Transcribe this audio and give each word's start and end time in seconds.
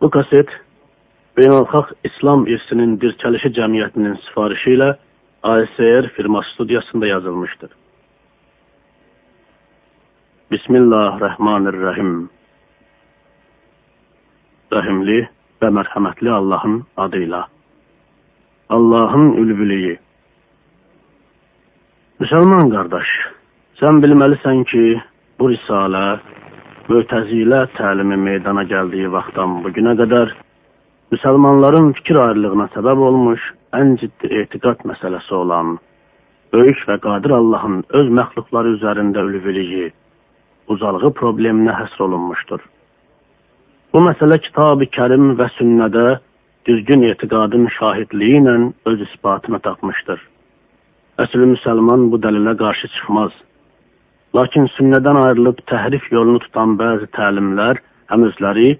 Bu 0.00 0.10
kaset 0.10 0.48
Beynəlxalq 1.38 1.92
İslam 2.04 2.46
İrsinin 2.46 2.96
Dirçəlişi 3.00 3.50
Cəmiyyətinin 3.56 4.16
sifarişi 4.26 4.70
ilə 4.76 4.88
ASR 5.42 6.08
firma 6.16 6.42
studiyasında 6.52 7.06
yazılmışdır. 7.06 7.70
Bismillahirrahmanirrahim. 10.50 12.12
Rəhimli 14.72 15.18
və 15.62 15.72
mərhəmətli 15.78 16.30
Allahın 16.40 16.82
adıyla. 16.96 17.46
Allahın 18.68 19.32
ülvülüyü. 19.42 19.96
Müsəlman 22.20 22.72
qardaş, 22.72 23.08
sən 23.80 24.04
bilməlisən 24.04 24.64
ki, 24.72 24.84
bu 25.38 25.50
risalə 25.52 26.06
Mötəzilə 26.86 27.64
təlimi 27.74 28.14
meydana 28.14 28.62
gəldiyi 28.70 29.08
vaxtdan 29.10 29.56
bu 29.64 29.72
günə 29.74 29.96
qədər 29.98 30.28
müsəlmanların 31.10 31.88
fikir 31.96 32.20
ayrılığına 32.24 32.66
səbəb 32.76 33.00
olmuş 33.08 33.46
ən 33.74 33.96
ciddi 34.02 34.30
etiqad 34.42 34.84
məsələsi 34.90 35.34
olan 35.34 35.72
böyük 36.54 36.84
və 36.90 36.96
qadir 37.06 37.34
Allahın 37.40 37.80
öz 38.00 38.12
məxluqları 38.18 38.76
üzərində 38.76 39.24
ülviliyi, 39.30 39.88
uzalığı 40.70 41.10
probleminə 41.18 41.74
həsr 41.80 42.06
olunmuşdur. 42.06 42.62
Bu 43.92 44.04
məsələ 44.06 44.38
kitab-ı 44.46 44.86
kərim 44.98 45.34
və 45.40 45.50
sünnədə 45.56 46.06
düzgün 46.70 47.02
etiqadın 47.10 47.66
şahidliyi 47.80 48.38
ilə 48.44 48.56
öz 48.92 49.04
isbatını 49.08 49.58
tapmışdır. 49.66 50.22
Əsl 51.26 51.50
müsəlman 51.56 52.10
bu 52.12 52.22
dəlilə 52.22 52.54
qarşı 52.62 52.94
çıxmaz. 52.94 53.34
Lakin 54.34 54.66
sünnədən 54.76 55.20
ayrılıb 55.22 55.60
təhrif 55.70 56.10
yolunu 56.12 56.42
tutan 56.44 56.74
bəzi 56.80 57.06
təlimlər 57.16 57.78
həm 58.10 58.26
özləri, 58.28 58.72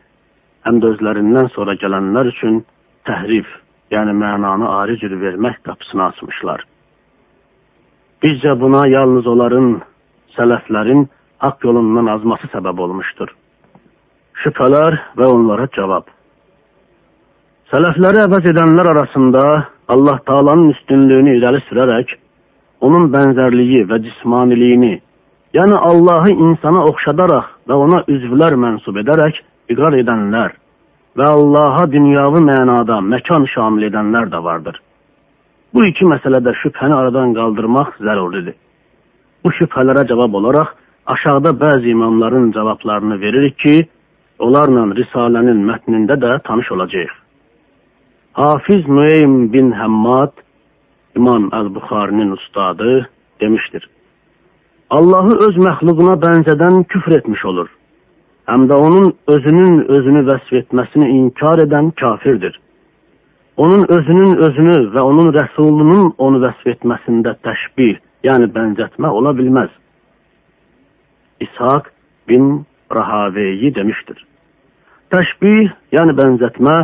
həm 0.67 0.81
də 0.83 0.95
özlərindən 0.95 1.51
sonra 1.55 1.77
gələnlər 1.83 2.33
üçün 2.33 2.65
təhrif, 3.09 3.47
yəni 3.95 4.17
mənanı 4.21 4.69
ayrı 4.81 4.97
cür 5.03 5.15
vermək 5.21 5.63
qapısını 5.69 6.05
açmışlar. 6.09 6.65
Bizcə 8.23 8.57
buna 8.61 8.87
yalnız 8.89 9.27
onların, 9.27 9.71
sələflərin 10.37 11.07
haqq 11.45 11.65
yolundan 11.69 12.11
azması 12.17 12.51
səbəb 12.53 12.81
olmuşdur. 12.81 13.31
Şübhələr 14.43 14.99
və 15.19 15.31
onlara 15.33 15.69
cavab. 15.77 16.09
Sələfləri 17.73 18.23
əvəz 18.27 18.51
edənlər 18.53 18.93
arasında 18.93 19.43
Allah 19.89 20.19
Taala'nın 20.27 20.71
üstünlüyünü 20.75 21.37
irəli 21.39 21.63
sürərək, 21.69 22.13
onun 22.81 23.09
bənzərliyi 23.15 23.87
və 23.91 23.99
cismaniliyini, 24.05 25.01
yəni 25.57 25.77
Allahı 25.91 26.33
insana 26.35 26.85
oxşadaraq 26.91 27.47
və 27.69 27.75
ona 27.85 28.03
üzvlər 28.15 28.57
mənsub 28.65 28.97
edərək 29.03 29.41
iqrar 29.73 29.97
edənlər 30.03 30.57
və 31.17 31.29
Allaha 31.39 31.87
dünyavi 31.93 32.43
mənada 32.51 33.01
məkan 33.13 33.47
şamil 33.55 33.89
edənlər 33.89 34.29
də 34.33 34.43
vardır. 34.49 34.77
Bu 35.75 35.85
iki 35.91 36.05
məsələdə 36.09 36.55
şübhəni 36.63 36.95
aradan 36.95 37.35
qaldırmaq 37.37 37.97
zəruridir. 38.07 38.57
Bu 39.45 39.53
şübhələrə 39.59 40.07
cavab 40.09 40.35
olaraq 40.41 40.75
aşağıda 41.15 41.51
bəzi 41.63 41.91
imamların 41.91 42.53
cavablarını 42.53 43.21
veririk 43.21 43.59
ki, 43.59 43.77
onlarla 44.39 44.87
Risalənin 45.01 45.61
mətnində 45.71 46.19
də 46.25 46.41
tanış 46.49 46.73
olacaq. 46.73 47.13
Hafiz 48.33 48.89
Müeym 48.89 49.53
bin 49.53 49.73
Həmmad, 49.73 50.33
İmam 51.17 51.49
Əl-Buxarinin 51.59 52.33
ustadı 52.33 53.09
demişdir. 53.41 53.89
Allahı 54.91 55.35
öz 55.47 55.57
məxluquna 55.67 56.15
bənzədən 56.23 56.85
küfr 56.93 57.17
etmiş 57.19 57.45
olur. 57.45 57.69
Həm 58.47 58.69
də 58.71 58.75
onun 58.75 59.09
özünün 59.27 59.81
özünü 59.91 60.23
vəsf 60.29 60.53
etməsini 60.61 61.09
inkar 61.11 61.59
edən 61.59 61.91
kafirdir. 62.01 62.61
Onun 63.57 63.83
özünün 63.89 64.37
özünü 64.47 64.77
və 64.95 65.01
onun 65.01 65.33
rəsulunun 65.35 66.13
onu 66.19 66.43
vəsf 66.45 66.71
etməsində 66.75 67.35
təşbih, 67.43 67.99
yəni 68.29 68.47
bənzətmə 68.55 69.11
ola 69.11 69.35
bilməz. 69.35 69.75
İshak 71.41 71.93
bin 72.29 72.67
Rahaveyi 72.95 73.75
demiştir. 73.75 74.23
Təşbih, 75.11 75.75
yəni 75.99 76.15
bənzətmə, 76.21 76.79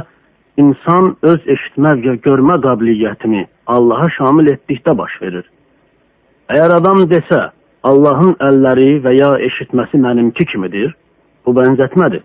insan 0.59 1.15
öz 1.22 1.41
eşitmə 1.54 1.94
və 2.03 2.19
görmə 2.27 2.59
qabiliyyətini 2.66 3.47
Allaha 3.66 4.10
şamil 4.19 4.50
etdikdə 4.56 4.98
baş 4.98 5.21
verir. 5.22 5.47
Əgər 6.50 6.81
adam 6.81 7.06
desə, 7.10 7.53
Allahın 7.82 8.37
əlləri 8.48 9.00
və 9.03 9.12
ya 9.16 9.31
eşitməsi 9.48 9.98
mənimki 9.98 10.47
kimidir, 10.53 10.93
bu 11.47 11.54
bənzətmədir. 11.56 12.22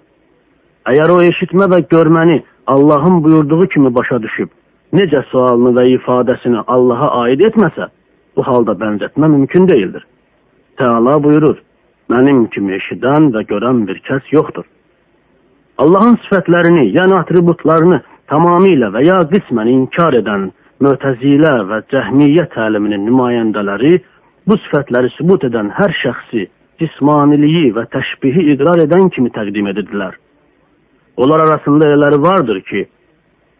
Əgər 0.87 1.13
o 1.15 1.17
eşitmə 1.25 1.65
və 1.71 1.79
görməni 1.91 2.43
Allahın 2.67 3.23
buyurduğu 3.23 3.67
kimi 3.73 3.89
başa 3.95 4.21
düşüb, 4.21 4.49
necə 4.93 5.23
sualını 5.31 5.73
və 5.79 5.85
ifadəsini 5.95 6.61
Allaha 6.67 7.09
aid 7.23 7.41
etməsə, 7.49 7.89
bu 8.35 8.45
halda 8.45 8.77
bənzətmə 8.83 9.29
mümkün 9.33 9.67
deyildir. 9.67 10.05
Teala 10.77 11.17
buyurur, 11.23 11.57
mənim 12.13 12.45
kimi 12.53 12.77
eşidən 12.77 13.31
və 13.33 13.43
görən 13.51 13.87
bir 13.87 13.97
kəs 14.09 14.29
yoxdur. 14.31 14.67
Allahın 15.77 16.19
sifətlərini, 16.25 16.91
yəni 16.97 17.17
atributlarını 17.17 18.01
tamamilə 18.29 18.91
və 18.93 19.03
ya 19.05 19.17
qismən 19.31 19.69
inkar 19.73 20.13
edən 20.21 20.51
mötəzilə 20.85 21.53
və 21.69 21.81
cəhmiyyə 21.91 22.47
təliminin 22.53 23.05
nümayəndələri 23.09 23.97
bu 24.47 24.55
sifətləri 24.63 25.11
sübut 25.17 25.43
edən 25.47 25.71
hər 25.77 25.93
şəxsi 26.03 26.45
cismaniliyi 26.81 27.73
və 27.75 27.87
təşbihi 27.93 28.51
iqrar 28.53 28.83
edən 28.85 29.09
kimi 29.15 29.31
təqdim 29.35 29.67
edirdilər. 29.73 30.15
Onlar 31.17 31.43
arasında 31.47 31.89
elələri 31.89 32.21
vardır 32.21 32.61
ki, 32.69 32.85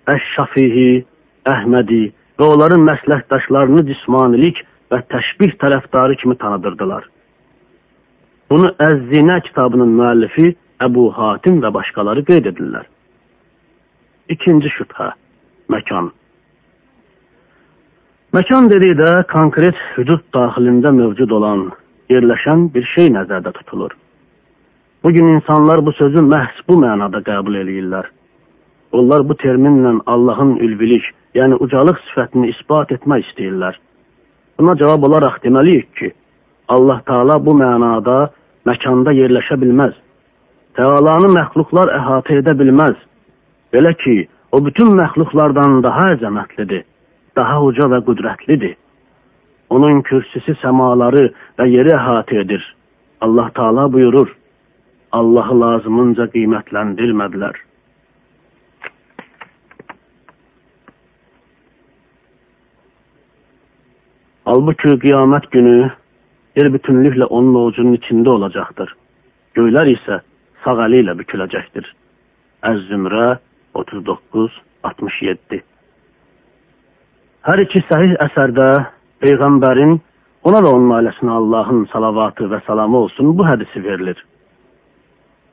Əş-Şafihi, 0.08 1.04
Əhmədi 1.52 2.04
və 2.40 2.50
onların 2.54 2.84
məsləhdaşlarını 2.88 3.84
cismanilik 3.90 4.60
və 4.92 5.02
təşbih 5.14 5.56
tərəfdarı 5.64 6.16
kimi 6.22 6.38
tanıdırdılar. 6.44 7.08
Bunu 8.52 8.70
Əz-Zinə 8.88 9.42
kitabının 9.48 9.96
müəllifi 10.00 10.54
Əbu 10.86 11.08
Hatim 11.18 11.60
və 11.64 11.74
başqaları 11.74 12.24
qeyd 12.30 12.52
edirlər. 12.54 12.86
İkinci 14.30 14.72
şübhə, 14.78 15.10
məkan. 15.74 16.12
Məkan 18.36 18.66
dedikdə 18.68 19.22
konkret 19.32 19.78
hüdud 19.96 20.20
daxilində 20.36 20.92
mövcud 20.92 21.32
olan, 21.32 21.62
yerləşən 22.12 22.66
bir 22.74 22.84
şey 22.94 23.14
nəzərdə 23.16 23.54
tutulur. 23.56 23.94
Bugün 25.04 25.30
insanlar 25.38 25.80
bu 25.86 25.94
sözü 25.96 26.26
məhz 26.28 26.58
bu 26.68 26.76
mənada 26.82 27.22
qəbul 27.24 27.56
eləyirlər. 27.62 28.10
Onlar 28.92 29.24
bu 29.30 29.38
terminlə 29.44 29.94
Allahın 30.14 30.58
ülvilik, 30.66 31.06
yəni 31.40 31.56
ucalıq 31.64 32.02
sifətini 32.10 32.50
isbat 32.52 32.92
etmək 32.98 33.24
istəyirlər. 33.30 33.80
Buna 34.60 34.76
cavab 34.76 35.08
olaraq 35.08 35.40
deməliyik 35.48 35.88
ki, 35.96 36.12
Allah 36.68 37.00
Taala 37.08 37.40
bu 37.46 37.56
mənada 37.56 38.18
məkanda 38.68 39.16
yerləşə 39.22 39.56
bilməz. 39.64 39.96
Tealanı 40.76 41.32
məxluqlar 41.40 41.96
əhatə 42.02 42.42
edə 42.44 42.60
bilməz. 42.60 43.00
Belə 43.72 43.96
ki, 44.04 44.20
o 44.52 44.60
bütün 44.68 44.98
məxluqlardan 45.00 45.80
daha 45.88 46.12
əzəmətlidir, 46.18 46.84
daha 47.38 47.62
uca 47.70 47.88
və 47.94 48.02
qüdrətlidir. 48.08 48.76
Onun 49.70 50.02
kürsüsü 50.08 50.56
səmaları 50.64 51.28
və 51.60 51.68
yeri 51.70 51.94
əhatə 51.96 52.42
edir. 52.44 52.64
Allah 53.22 53.50
Taala 53.56 53.88
buyurur: 53.94 54.30
Allahı 55.12 55.60
lazımınca 55.62 56.30
qiymətləndirmədilər. 56.36 57.56
Halbuki 64.48 64.94
qiyamət 65.04 65.50
günü 65.52 65.78
yer 66.56 66.70
bütünlüklə 66.76 67.26
onun 67.38 67.56
ovucunun 67.62 67.98
içində 68.00 68.32
olacaqdır. 68.38 68.94
Göylər 69.60 69.92
isə 69.92 70.22
sağ 70.64 70.78
əli 70.86 71.02
ilə 71.04 71.18
büküləcəkdir. 71.20 71.90
Əz-Zümrə 72.70 73.26
39-67 73.76 75.77
Hər 77.48 77.62
iki 77.64 77.80
səhih 77.88 78.18
əsərdə 78.26 78.68
Peyğəmbərin 79.24 79.94
ona 80.50 80.60
və 80.66 80.74
onun 80.76 80.92
ailəsinə 80.98 81.32
Allahın 81.32 81.86
salavatı 81.94 82.50
və 82.52 82.60
salamı 82.68 82.98
olsun 83.06 83.32
bu 83.38 83.48
hədisi 83.48 83.84
verilir. 83.84 84.20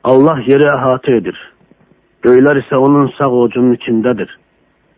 Allah 0.03 0.41
yeri 0.47 0.67
əhatə 0.73 1.17
edir. 1.21 1.39
Göylər 2.27 2.59
isə 2.59 2.75
onun 2.75 3.07
sağ 3.17 3.31
ovucunun 3.31 3.79
içindədir. 3.79 4.29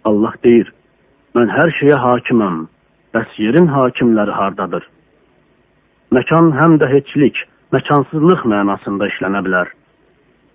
Allah 0.09 0.33
deyir, 0.43 0.73
mən 1.37 1.53
hər 1.53 1.73
şeyə 1.79 2.01
hakiməm, 2.01 2.65
bəs 3.13 3.39
yerin 3.45 3.69
hakimləri 3.71 4.33
hardadır? 4.41 4.83
məkan 6.15 6.53
həm 6.55 6.77
də 6.81 6.87
heçlik, 6.91 7.39
məkansızlıq 7.75 8.45
mənasında 8.47 9.09
işlənə 9.11 9.41
bilər. 9.45 9.71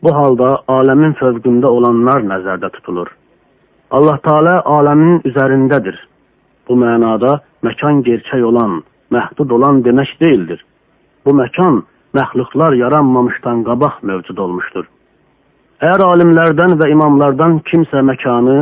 Bu 0.02 0.12
halda 0.16 0.54
aləmin 0.76 1.14
fövqündə 1.20 1.68
olanlar 1.68 2.24
nəzərdə 2.26 2.72
tutulur. 2.76 3.10
Allah 3.90 4.18
Teala 4.24 4.54
aləmin 4.78 5.20
üzərindədir. 5.28 5.98
Bu 6.72 6.78
mənada 6.80 7.32
məkan 7.66 7.98
gerçək 8.06 8.42
olan, 8.48 8.78
məhdud 9.12 9.50
olan 9.52 9.82
demək 9.84 10.10
deyildir. 10.22 10.60
Bu 11.24 11.32
məkan 11.36 11.82
məxluqlar 12.16 12.72
yaranmamışdan 12.80 13.58
qabaq 13.66 13.98
mövcud 14.08 14.38
olmuşdur. 14.44 14.86
Əgər 15.84 16.04
alimlərdən 16.06 16.78
və 16.80 16.86
imamlardan 16.94 17.58
kimsə 17.68 18.00
məkanı 18.08 18.54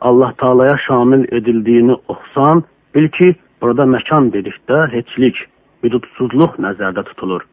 Allah 0.00 0.32
Taalaya 0.40 0.78
şamil 0.86 1.26
edildiyini 1.38 1.96
oxusan, 2.12 2.62
bil 2.94 3.08
ki, 3.16 3.28
burada 3.60 3.84
məkan 3.96 4.30
dedikdə 4.36 4.78
heçlik, 4.94 5.36
hüdudsuzluq 5.84 6.56
nəzərdə 6.64 7.04
tutulur. 7.10 7.44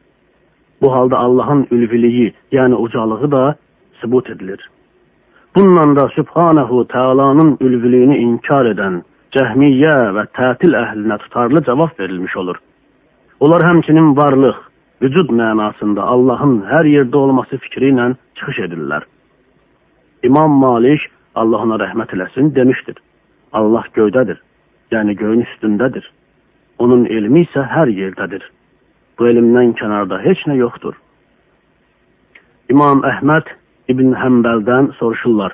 Bu 0.81 0.93
halda 0.93 1.17
Allahın 1.25 1.65
ülviliyi, 1.71 2.29
yəni 2.55 2.79
ucalığı 2.85 3.31
da 3.31 3.43
sübut 3.99 4.29
edilir. 4.29 4.63
Bununla 5.55 5.95
da 5.95 6.07
Sübhanehu 6.15 6.87
Teala'nın 6.87 7.57
ülvülüyünü 7.59 8.17
inkar 8.17 8.71
edən 8.71 9.01
cəhmiyyə 9.35 9.95
və 10.15 10.23
tətil 10.37 10.77
əhlinə 10.79 11.17
tutarlı 11.23 11.63
cavab 11.67 11.99
verilmiş 11.99 12.37
olur. 12.37 12.57
Onlar 13.43 13.65
həmçinin 13.67 14.13
varlıq, 14.17 14.57
vücud 15.03 15.31
mənasında 15.39 16.01
Allahın 16.13 16.61
hər 16.69 16.87
yerdə 16.87 17.17
olması 17.19 17.59
fikri 17.65 17.91
ilə 17.91 18.13
çıxış 18.39 18.61
edirlər. 18.67 19.03
İmam 20.23 20.55
Malik, 20.61 21.01
Allah 21.35 21.65
ona 21.67 21.79
rəhmət 21.83 22.15
eləsin, 22.15 22.53
demişdir. 22.55 22.95
Allah 23.53 23.83
göydədir, 23.95 24.39
yəni 24.91 25.15
göyün 25.19 25.43
üstündədir. 25.47 26.05
Onun 26.79 27.05
elmi 27.05 27.43
isə 27.45 27.63
hər 27.75 27.91
yerdədir. 27.91 28.43
Bu 29.19 29.27
elmdən 29.31 29.75
kənarda 29.79 30.19
heç 30.23 30.41
nə 30.47 30.57
yoxdur. 30.59 30.95
İmam 32.71 33.03
Əhməd 33.07 33.51
İbn 33.91 34.15
Həmbəldən 34.17 34.93
soruşurlar. 34.99 35.53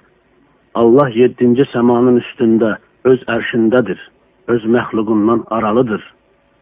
Allah 0.73 1.09
yeddinci 1.13 1.65
səmanın 1.73 2.21
üstündə 2.21 2.77
öz 3.03 3.21
ərşindədir, 3.35 3.99
öz 4.47 4.65
məxluqundan 4.75 5.45
aralıdır. 5.49 6.01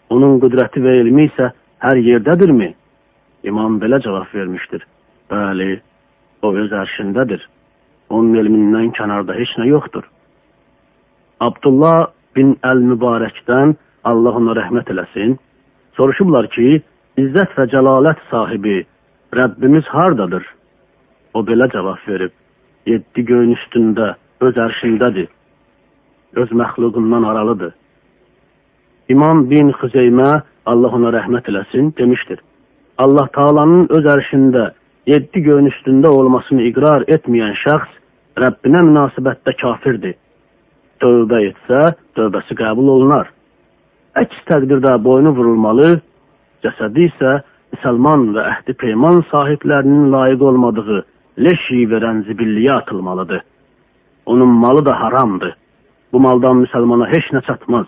Onun 0.09 0.39
qüdrəti 0.44 0.81
və 0.83 0.95
elmi 1.01 1.27
isə 1.30 1.51
hər 1.83 2.00
yerdədirmi? 2.03 2.74
İmam 3.44 3.80
belə 3.81 4.01
cavab 4.03 4.33
vermişdir. 4.33 4.86
Bəli, 5.31 5.80
o 6.41 6.53
öz 6.56 6.71
ərşindədir. 6.83 7.41
Onun 8.09 8.39
elmindən 8.41 8.94
kənarda 8.97 9.36
heç 9.38 9.51
nə 9.59 9.68
yoxdur. 9.69 10.06
Abdullah 11.39 12.09
bin 12.36 12.56
Əl-Mübarəkdən 12.65 13.75
Allah 14.09 14.39
ona 14.39 14.56
rəhmət 14.57 14.89
eləsin, 14.94 15.38
soruşublar 15.97 16.47
ki, 16.56 16.80
İzzət 17.19 17.51
və 17.57 17.65
cəlalət 17.74 18.19
sahibi 18.30 18.85
Rəbbimiz 19.35 19.88
hardadır? 19.92 20.45
O 21.35 21.42
belə 21.44 21.68
cavab 21.74 22.00
verib, 22.07 22.31
yeddi 22.88 23.25
göyün 23.27 23.51
üstündə, 23.57 24.13
öz 24.39 24.56
ərşindədir, 24.65 25.27
öz 26.35 26.51
məxluqundan 26.51 27.23
aralıdır. 27.23 27.73
İmam 29.09 29.49
bin 29.49 29.71
Xüzeymə, 29.79 30.41
Allah 30.65 30.95
ona 30.97 31.09
rəhmət 31.17 31.49
eləsin, 31.49 31.93
demişdir. 31.97 32.39
Allah 32.97 33.27
Taalanın 33.33 33.87
öz 33.89 34.05
ərşində, 34.05 34.71
yeddi 35.07 35.41
göyün 35.47 35.71
üstündə 35.71 36.07
olmasını 36.07 36.67
iqrar 36.69 37.07
etməyən 37.07 37.55
şəxs 37.63 37.95
Rəbbinə 38.39 38.83
münasibətdə 38.87 39.55
kafirdir. 39.61 40.15
Tövbə 41.01 41.39
etsə, 41.49 41.79
tövbəsi 42.15 42.55
qəbul 42.59 42.91
olunar. 42.95 43.31
Əks 44.19 44.43
təqdirdə 44.51 44.97
boynu 45.03 45.31
vurulmalı, 45.35 45.89
cəsədi 46.63 47.07
isə 47.09 47.39
müsəlman 47.73 48.29
və 48.35 48.45
əhdi 48.53 48.75
peyman 48.83 49.23
sahiblərinin 49.31 50.11
layiq 50.13 50.43
olmadığı 50.51 50.99
leşi 51.45 51.85
verən 51.91 52.23
zibilliyə 52.27 52.81
atılmalıdır. 52.81 53.41
Onun 54.25 54.49
malı 54.63 54.85
da 54.85 54.99
haramdır. 55.01 55.55
Bu 56.13 56.19
maldan 56.19 56.63
müsəlmana 56.63 57.07
heç 57.11 57.29
nə 57.35 57.41
çatmaz. 57.47 57.88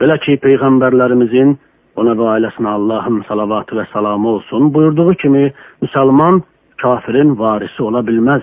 Belə 0.00 0.16
ki, 0.24 0.38
Peyğəmbərlərimizin 0.44 1.54
ona 2.00 2.14
və 2.18 2.30
ailəsinə 2.36 2.74
Allahın 2.78 3.22
salavatı 3.28 3.76
və 3.78 3.86
salamı 3.92 4.28
olsun 4.36 4.72
buyurduğu 4.74 5.14
kimi, 5.22 5.44
müsəlman 5.82 6.42
kafirin 6.82 7.38
varisi 7.38 7.82
ola 7.82 8.00
bilməz. 8.08 8.42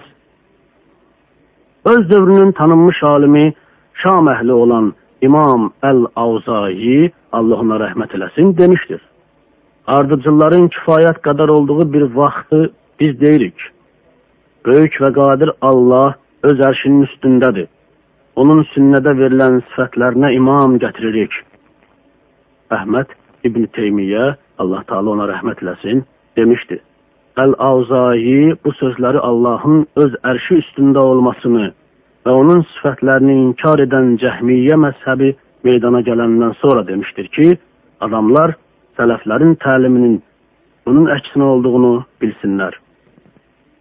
Öz 1.86 2.10
dövrünün 2.10 2.52
tanınmış 2.52 3.04
alimi, 3.04 3.54
Şam 3.94 4.30
əhli 4.32 4.52
olan 4.52 4.94
İmam 5.22 5.72
Əl-Avzayi, 5.84 7.12
Allah 7.32 7.60
ona 7.66 7.78
rəhmət 7.82 8.16
eləsin, 8.18 8.56
demişdir. 8.58 9.02
Ardıcılların 9.88 10.70
kifayət 10.76 11.20
qədər 11.26 11.50
olduğu 11.50 11.94
bir 11.94 12.08
vaxtı 12.16 12.72
biz 13.00 13.20
deyirik. 13.20 13.58
Böyük 14.66 14.98
və 15.04 15.12
qadir 15.14 15.52
Allah 15.62 16.16
öz 16.44 16.60
ərşinin 16.70 17.06
üstündədir. 17.10 17.68
Onun 18.40 18.64
sünnədə 18.72 19.12
verilən 19.18 19.60
sifətlərinə 19.72 20.32
imam 20.38 20.78
gətiririk. 20.80 21.34
Əhməd 22.72 23.12
İbn 23.48 23.68
Teymiyyə, 23.76 24.36
Allah 24.62 24.84
Taala 24.88 25.12
ona 25.16 25.28
rəhmət 25.28 25.64
eləsin, 25.66 26.06
demişdi. 26.40 26.80
Əl-Avzayi 27.42 28.56
bu 28.64 28.72
sözləri 28.80 29.20
Allahın 29.20 29.86
öz 30.04 30.16
ərşi 30.32 30.60
üstündə 30.62 31.04
olmasını 31.12 31.72
və 32.26 32.34
onun 32.44 32.64
sifətlərini 32.76 33.38
inkar 33.48 33.84
edən 33.84 34.16
cəhmiyyə 34.24 34.78
məzhəbi 34.80 35.34
meydana 35.68 36.02
gələndən 36.08 36.56
sonra 36.62 36.86
demişdir 36.88 37.28
ki, 37.36 37.48
adamlar 38.00 38.56
sələflərin 39.00 39.56
təliminin 39.64 40.20
bunun 40.86 41.10
əksinə 41.16 41.48
olduğunu 41.56 41.94
bilsinlər. 42.24 42.76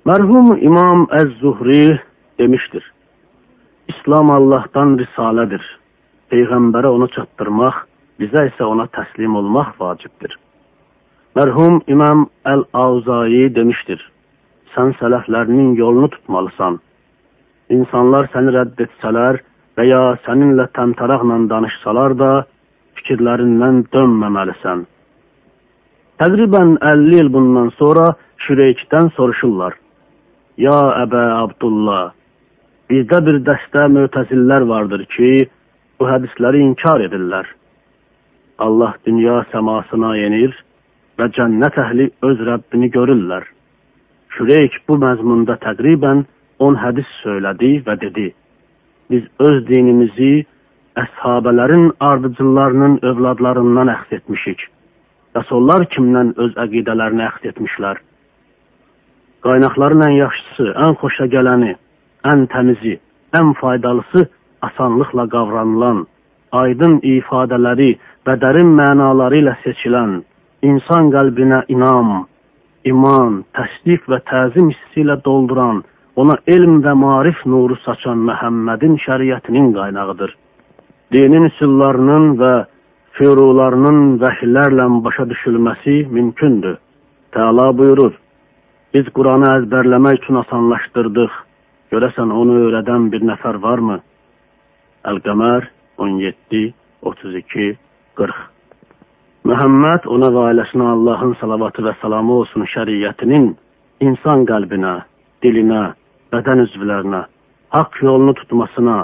Mərhum 0.08 0.56
İmam 0.58 1.06
Əz-Zuhri 1.20 1.98
demişdir, 2.40 2.84
İslam 3.90 4.30
Allahdan 4.30 4.96
risalədir. 5.00 5.62
Peyğəmbərə 6.30 6.90
onu 6.96 7.08
çatdırmaq, 7.14 7.76
bizə 8.22 8.44
isə 8.50 8.66
ona 8.72 8.86
təslim 8.96 9.34
olmaq 9.40 9.72
vacibdir. 9.80 10.36
Mərhum 11.38 11.80
İmam 11.94 12.26
Əl-Avzayi 12.52 13.48
demişdir, 13.56 14.00
sən 14.74 14.92
sələflərinin 15.00 15.74
yolunu 15.80 16.10
tutmalısan. 16.14 16.78
İnsanlar 17.76 18.30
səni 18.34 18.54
rədd 18.58 18.84
etsələr 18.86 19.40
və 19.78 19.88
ya 19.88 20.02
səninlə 20.26 20.68
təmtaraqla 20.78 21.40
danışsalar 21.54 22.16
da, 22.22 22.30
fikirlərindən 23.00 23.84
dönməməlisən. 23.94 24.86
Təqribən 26.22 26.76
50 26.94 27.20
il 27.24 27.34
bundan 27.34 27.74
sonra 27.80 28.10
Şüreykdən 28.46 29.14
soruşurlar. 29.16 29.74
Ya 30.58 30.78
Əbə 31.04 31.22
Abdullah, 31.42 32.10
bizdə 32.90 33.20
bir 33.26 33.38
dəstə 33.46 33.86
mötəzillər 33.94 34.66
vardır 34.68 35.06
ki, 35.14 35.30
bu 35.98 36.08
hədisləri 36.10 36.62
inkar 36.64 37.04
edirlər. 37.06 37.46
Allah 38.66 38.96
dünya 39.06 39.38
səmasına 39.52 40.10
yenir 40.18 40.56
və 41.18 41.30
cənnət 41.36 41.78
əhli 41.84 42.10
öz 42.28 42.42
Rəbbini 42.48 42.90
görürlər. 42.96 43.46
Şüreyk 44.36 44.76
bu 44.88 44.98
məzmunda 45.04 45.56
təqribən 45.64 46.24
10 46.66 46.78
hədis 46.82 47.12
söylədi 47.22 47.72
və 47.86 47.96
dedi, 48.02 48.26
biz 49.10 49.24
öz 49.46 49.60
dinimizi 49.68 50.32
əshabələrin 51.00 51.86
ardıcıllarının 52.10 52.98
övladlarından 53.10 53.92
əxs 53.94 54.16
etmişik. 54.18 54.64
Rəsullar 55.38 55.86
kimdən 55.94 56.34
öz 56.44 56.56
əqidələrini 56.64 57.26
əxs 57.28 57.52
etmişlər? 57.52 58.02
Qaynaqların 59.46 60.04
ən 60.08 60.16
yaxşısı, 60.18 60.66
ən 60.84 60.98
xoşa 61.00 61.30
gələni, 61.32 61.76
ən 62.32 62.46
təmizi, 62.52 62.98
ən 63.34 63.52
faydalısı 63.60 64.26
asanlıqla 64.62 65.26
qavranılan, 65.34 66.06
aydın 66.52 66.98
ifadələri 67.14 67.92
və 68.26 68.36
dərin 68.42 68.74
mənaları 68.80 69.40
ilə 69.42 69.54
seçilən, 69.64 70.20
insan 70.62 71.12
qəlbinə 71.14 71.64
inam, 71.74 72.26
iman, 72.84 73.40
təsdiq 73.56 74.04
və 74.10 74.20
təzim 74.30 74.70
hissi 74.74 75.04
ilə 75.04 75.16
dolduran, 75.24 75.82
ona 76.16 76.36
elm 76.46 76.80
və 76.84 76.94
marif 77.04 77.40
nuru 77.46 77.76
saçan 77.84 78.20
Məhəmmədin 78.28 78.98
şəriətinin 79.04 79.72
qaynağıdır. 79.76 80.34
Dinin 81.12 81.48
üsullarının 81.48 82.34
və 82.40 82.54
fürularının 83.18 84.18
vəhillərlə 84.22 84.86
başa 85.04 85.24
düşülməsi 85.30 86.06
mümkündür. 86.16 86.76
Teala 87.32 87.70
buyurur, 87.78 88.12
biz 88.94 89.08
Quranı 89.16 89.48
əzbərləmək 89.56 90.20
üçün 90.22 90.40
asanlaşdırdıq. 90.42 91.30
Görəsən 91.90 92.30
onu 92.30 92.60
öyrədən 92.66 93.10
bir 93.12 93.24
nəfər 93.32 93.58
varmı? 93.62 93.98
Əl-Qəmər 95.10 95.66
17, 95.98 96.64
32, 97.02 97.76
40 98.20 98.50
Məhəmməd 99.50 100.04
ona 100.14 100.28
və 100.34 100.42
ailəsinə 100.50 100.86
Allahın 100.94 101.32
salavatı 101.40 101.82
və 101.86 101.94
salamı 102.02 102.34
olsun 102.42 102.66
şəriyyətinin 102.74 103.46
insan 104.04 104.44
qəlbinə, 104.50 104.92
dilinə, 105.42 105.80
bədən 106.32 106.60
üzvlərinə, 106.66 107.22
haqq 107.74 108.02
yolunu 108.04 108.34
tutmasına, 108.42 108.98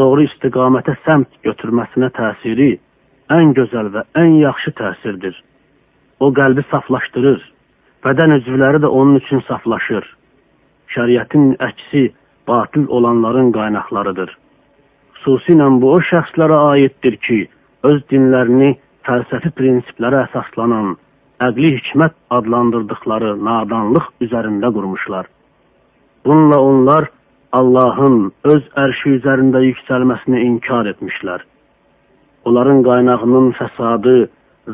doğru 0.00 0.24
istiqamətə 0.26 0.96
səmt 1.04 1.38
götürməsinə 1.46 2.08
təsiri 2.16 2.70
ən 3.36 3.52
gözəl 3.58 3.92
və 3.94 4.06
ən 4.22 4.38
yaxşı 4.40 4.72
təsirdir. 4.80 5.36
O 6.24 6.32
qəlbi 6.32 6.64
saflaşdırır, 6.72 7.42
bədən 8.06 8.38
üzvləri 8.40 8.80
də 8.82 8.88
onun 8.88 9.20
üçün 9.20 9.44
saflaşır. 9.48 10.08
Şəriətin 10.94 11.56
əksi 11.68 12.02
batil 12.48 12.86
olanların 12.98 13.52
qaynaqlarıdır. 13.56 14.30
Xüsusilə 15.22 15.68
bu 15.82 15.96
o 15.96 16.00
şəxslərə 16.10 16.58
aiddir 16.72 17.16
ki, 17.26 17.38
öz 17.90 17.98
dinlərini 18.12 18.76
fəlsəfi 19.08 19.50
prinsiplərə 19.58 20.22
əsaslanan, 20.28 20.94
əqli 21.48 21.72
hikmət 21.78 22.14
adlandırdıqları 22.38 23.34
nadanlıq 23.48 24.06
üzərində 24.26 24.70
qurmuşlar. 24.76 25.26
Bununla 26.24 26.60
onlar 26.60 27.10
Allahın 27.52 28.16
öz 28.52 28.64
ərşi 28.84 29.18
üzərində 29.18 29.62
yüksəlməsini 29.64 30.40
inkar 30.46 30.88
etmişlər. 30.92 31.44
Onların 32.46 32.82
qaynağının 32.86 33.52
fəsadı, 33.58 34.16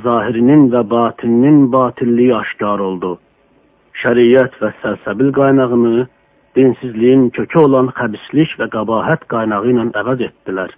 zahirinin 0.05 0.71
və 0.73 0.83
batininin 0.91 1.73
batilliyi 1.73 2.35
aşkar 2.37 2.79
oldu. 2.79 3.19
Şəriət 4.03 4.59
və 4.61 4.73
səlsəbil 4.83 5.31
qaynağını 5.37 6.07
dinsizliyin 6.57 7.29
kökü 7.37 7.61
olan 7.67 7.91
xəbislik 7.97 8.57
və 8.61 8.69
qabahət 8.73 9.29
qaynağı 9.33 9.69
ilə 9.73 9.89
əvəz 10.03 10.25
etdilər 10.29 10.75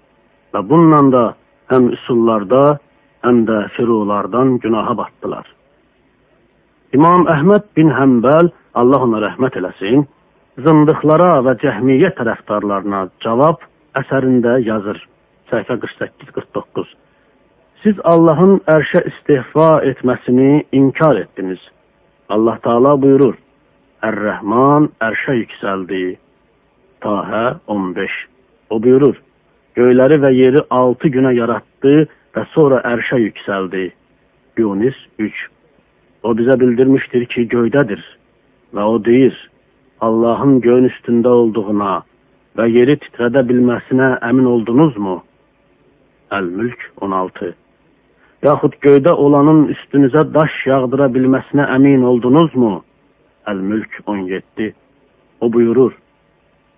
və 0.54 0.62
bununla 0.70 1.00
da 1.14 1.24
həm 1.72 1.90
üsullarda, 1.96 2.78
həm 3.24 3.44
də 3.48 3.60
firulardan 3.76 4.58
günaha 4.62 4.96
batdılar. 5.00 5.46
İmam 6.94 7.24
Əhməd 7.34 7.64
bin 7.76 7.90
Həmbəl, 7.90 8.52
Allah 8.78 9.06
ona 9.06 9.22
rəhmət 9.24 9.56
eləsin, 9.58 10.04
zındıqlara 10.62 11.30
və 11.46 11.56
cəhmiyyə 11.62 12.12
tərəfdarlarına 12.18 13.08
cavab 13.24 13.64
əsərində 13.98 14.60
yazır. 14.66 15.00
Səhifə 15.50 15.78
48-49. 15.82 16.92
Siz 17.82 17.98
Allahın 18.08 18.60
ərşə 18.70 19.02
istihva 19.10 19.82
etməsini 19.90 20.64
inkar 20.72 21.18
etdiniz. 21.20 21.60
Allah 22.28 22.58
Taala 22.64 22.94
buyurur: 23.02 23.34
Ər-Rəhman 24.02 24.88
ərşə 25.04 25.34
yüksəldi. 25.42 26.16
Tahə 27.04 27.58
15. 27.68 28.14
O 28.70 28.80
buyurur: 28.82 29.18
Göyləri 29.76 30.16
və 30.22 30.30
yeri 30.32 30.62
altı 30.70 31.10
günə 31.12 31.34
yaratdı 31.36 31.96
və 32.36 32.44
sonra 32.54 32.80
ərşə 32.94 33.18
yüksəldi. 33.26 33.90
Yunis 34.56 34.96
3 35.18 35.48
O 36.24 36.32
bizə 36.38 36.54
bildirmişdir 36.60 37.26
ki, 37.32 37.42
göydədir 37.52 38.00
və 38.74 38.84
o 38.92 38.96
deyir, 39.04 39.34
Allahın 40.00 40.60
göyün 40.64 40.88
üstündə 40.88 41.28
olduğuna 41.28 41.98
və 42.56 42.68
yeri 42.70 42.96
titrədə 43.02 43.42
bilməsinə 43.50 44.14
əmin 44.30 44.48
oldunuzmu? 44.54 45.18
Əl-Mülk 46.38 46.88
16 47.04 47.52
Yaxud 48.44 48.74
göydə 48.84 49.12
olanın 49.24 49.60
üstünüzə 49.72 50.22
daş 50.34 50.54
yağdıra 50.68 51.06
bilməsinə 51.14 51.64
əmin 51.78 52.02
oldunuzmu? 52.04 52.72
Əl-Mülk 53.48 53.96
17 54.04 54.66
O 55.40 55.52
buyurur, 55.52 55.94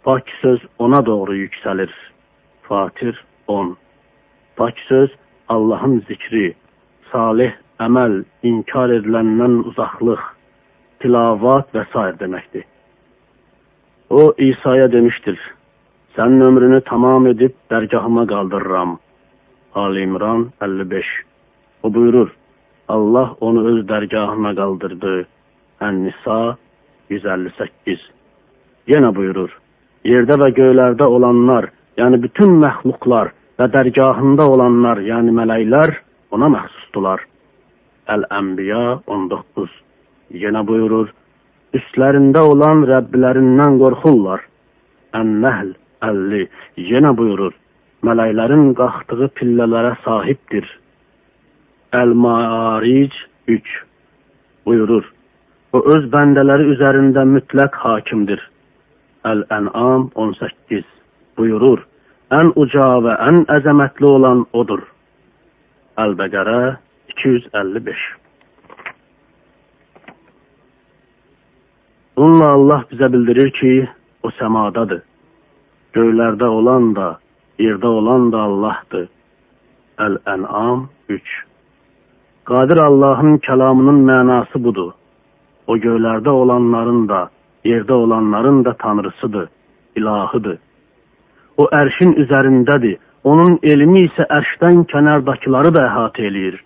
pak 0.05 0.31
söz 0.43 0.61
ona 0.79 1.01
doğru 1.07 1.35
yüksəlir. 1.35 1.91
Fatir 2.63 3.19
10 3.49 3.77
Pak 4.57 4.79
söz 4.89 5.11
Allahın 5.49 5.99
zikri, 6.09 6.55
salih 7.11 7.53
əməl, 7.83 8.23
inkar 8.43 8.95
ediləndən 9.01 9.61
uzaqlıq, 9.67 10.23
tilavat 11.03 11.75
və 11.75 11.87
s. 11.91 12.09
deməkdir. 12.23 12.65
O 14.11 14.35
İsa'ya 14.39 14.93
demişdir, 14.93 15.39
sənin 16.15 16.47
ömrünü 16.49 16.81
tamam 16.81 17.27
edib 17.27 17.59
dərgahıma 17.71 18.27
qaldırıram. 18.27 18.99
Ali 19.75 20.03
İmran 20.03 20.53
55 20.61 21.26
O 21.87 21.95
buyurur, 21.95 22.31
Allah 22.89 23.37
onu 23.41 23.61
öz 23.71 23.77
dərgahına 23.89 24.51
qaldırdı. 24.59 25.11
Ən-Nisa 25.87 26.57
158 27.15 28.01
Yenə 28.91 29.13
buyurur, 29.15 29.53
yerdə 30.11 30.35
və 30.41 30.49
göylərdə 30.57 31.07
olanlar 31.17 31.69
yəni 32.01 32.19
bütün 32.25 32.57
məxluqlar 32.65 33.31
və 33.61 33.69
dərgahında 33.77 34.47
olanlar, 34.55 34.99
yəni 35.11 35.35
mələklər 35.37 35.93
ona 36.35 36.49
məxsusdular. 36.57 37.23
Əl-Ənbiya 38.15 38.81
19 39.19 39.77
Yenə 40.43 40.65
buyurur, 40.67 41.13
üstlərində 41.79 42.43
olan 42.55 42.83
Rəbbilərindən 42.91 43.79
qorxurlar. 43.85 44.43
Ən-Nəhl 45.21 45.71
50 46.09 46.51
Yenə 46.91 47.15
buyurur, 47.23 47.55
mələklərin 48.11 48.75
qalxdığı 48.83 49.31
pillələrə 49.39 49.95
sahibdir. 50.09 50.67
Əl-Ma'aric 51.95 53.15
3 53.47 53.63
buyurur, 54.67 55.05
o 55.73 55.83
öz 55.95 56.09
bəndələri 56.11 56.67
üzərində 56.73 57.23
mütləq 57.31 57.79
hakimdir. 57.79 58.43
Əl-Ən'am 59.23 60.09
18 60.19 60.83
buyurur, 61.39 61.85
ən 62.35 62.51
uca 62.59 62.89
və 63.07 63.15
ən 63.29 63.45
əzəmətli 63.59 64.11
olan 64.11 64.43
odur. 64.53 64.83
Əl-Bəqərə 66.03 66.77
255 67.15 68.07
Bununla 72.17 72.53
Allah 72.57 72.85
bizə 72.91 73.13
bildirir 73.13 73.51
ki, 73.61 73.75
o 74.27 74.31
səmadadır. 74.41 75.05
Göylərdə 75.95 76.49
olan 76.51 76.95
da, 76.97 77.11
yerdə 77.63 77.99
olan 78.01 78.33
da 78.33 78.47
Allahdır. 78.51 79.11
Əl-Ən'am 80.03 80.89
3 81.13 81.37
Qadir 82.47 82.79
Allahın 82.79 83.39
kəlamının 83.47 84.05
mənası 84.09 84.61
budur. 84.65 84.93
O 85.67 85.77
göylərdə 85.77 86.31
olanların 86.31 87.09
da, 87.09 87.25
yerdə 87.65 87.93
olanların 87.93 88.65
da 88.65 88.73
tanrısıdır, 88.83 89.49
ilahıdır. 89.97 90.59
O 91.57 91.65
ərşin 91.81 92.15
üzərindədir. 92.23 92.99
Onun 93.25 93.59
elmi 93.63 94.05
isə 94.07 94.29
ərşdən 94.39 94.85
kənardakıları 94.93 95.75
da 95.75 95.83
əhatə 95.89 96.29
eləyir. 96.29 96.61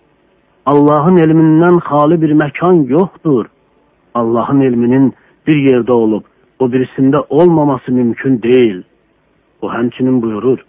Allahın 0.69 1.17
elmindən 1.23 1.81
xali 1.89 2.21
bir 2.21 2.35
məkan 2.43 2.85
yoxdur. 2.93 3.49
Allahın 4.13 4.61
elminin 4.61 5.13
bir 5.47 5.57
yerdə 5.65 5.91
olub, 5.91 6.23
o 6.59 6.65
birisində 6.69 7.25
olmaması 7.29 7.91
mümkün 7.91 8.41
deyil. 8.43 8.83
O 9.61 9.73
həmçinin 9.73 10.21
buyurur, 10.21 10.59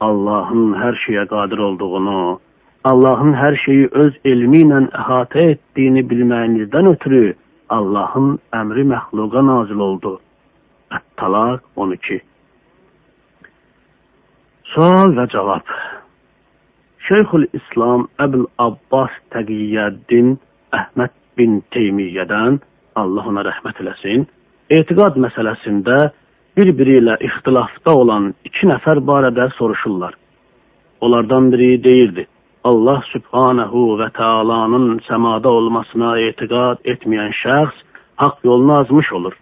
Allahın 0.00 0.74
hər 0.82 0.98
şeyə 1.06 1.24
qadir 1.32 1.58
olduğunu, 1.58 2.40
Allahın 2.84 3.34
hər 3.38 3.54
şeyi 3.62 3.88
öz 3.94 4.14
elmi 4.26 4.64
ilə 4.64 4.78
əhatə 4.98 5.42
etdiyini 5.52 6.02
bilməyinizdən 6.10 6.88
ötürü 6.90 7.34
Allahın 7.76 8.32
əmri 8.58 8.82
məxluqa 8.90 9.42
nazil 9.46 9.84
oldu. 9.86 10.16
Ət-Talaq 10.96 11.62
12 11.84 12.18
Sual 14.72 15.14
və 15.18 15.28
cavab 15.36 15.70
Şeyxül 17.06 17.46
İslam 17.60 18.08
Əbül 18.26 18.48
Abbas 18.66 19.14
Təqiyyəddin 19.36 20.34
Əhməd 20.80 21.14
bin 21.38 21.60
Teymiyyədən 21.76 22.58
Allah 22.98 23.30
ona 23.30 23.46
rəhmət 23.46 23.78
eləsin, 23.84 24.26
etiqad 24.70 25.22
məsələsində 25.22 26.02
bir-biri 26.58 26.98
ilə 27.04 27.16
ixtilafda 27.30 27.94
olan 28.02 28.32
iki 28.44 28.66
nəfər 28.74 29.00
barədə 29.06 29.52
soruşurlar. 29.56 30.18
Onlardan 31.00 31.50
biri 31.52 31.76
deyirdi, 31.84 32.26
Allah 32.64 33.02
Sübhanehu 33.12 33.82
və 34.00 34.12
Teala'nın 34.18 35.00
səmada 35.08 35.48
olmasına 35.48 36.12
etiqad 36.28 36.84
etməyən 36.94 37.34
şəxs 37.42 37.82
haqq 38.22 38.44
yolunu 38.44 38.78
azmış 38.78 39.12
olur. 39.12 39.34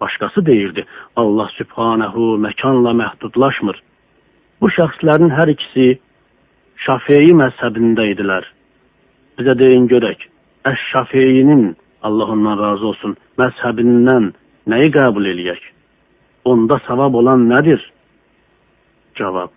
Başqası 0.00 0.46
deyirdi, 0.46 0.86
Allah 1.16 1.48
Sübhanehu 1.58 2.38
məkanla 2.46 2.92
məhdudlaşmır 3.02 3.82
Bu 4.60 4.68
şəxslərin 4.68 5.30
hər 5.32 5.52
ikisi 5.54 5.86
Şafii 6.84 7.32
məzhəbində 7.36 8.04
idilər. 8.12 8.44
Bizə 9.40 9.54
deyin 9.56 9.86
görək, 9.88 10.26
Əş-Şafiyinin, 10.68 11.74
Allah 12.04 12.32
ondan 12.34 12.58
razı 12.60 12.86
olsun, 12.90 13.16
məzhəbindən 13.40 14.30
nəyi 14.68 14.92
qəbul 14.96 15.28
eləyək? 15.32 15.62
Onda 16.44 16.76
savab 16.86 17.16
olan 17.20 17.46
nədir? 17.48 17.80
Cavab, 19.16 19.52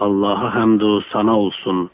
Allaha 0.00 0.48
həmdu 0.54 1.02
sana 1.12 1.38
olsun. 1.38 1.90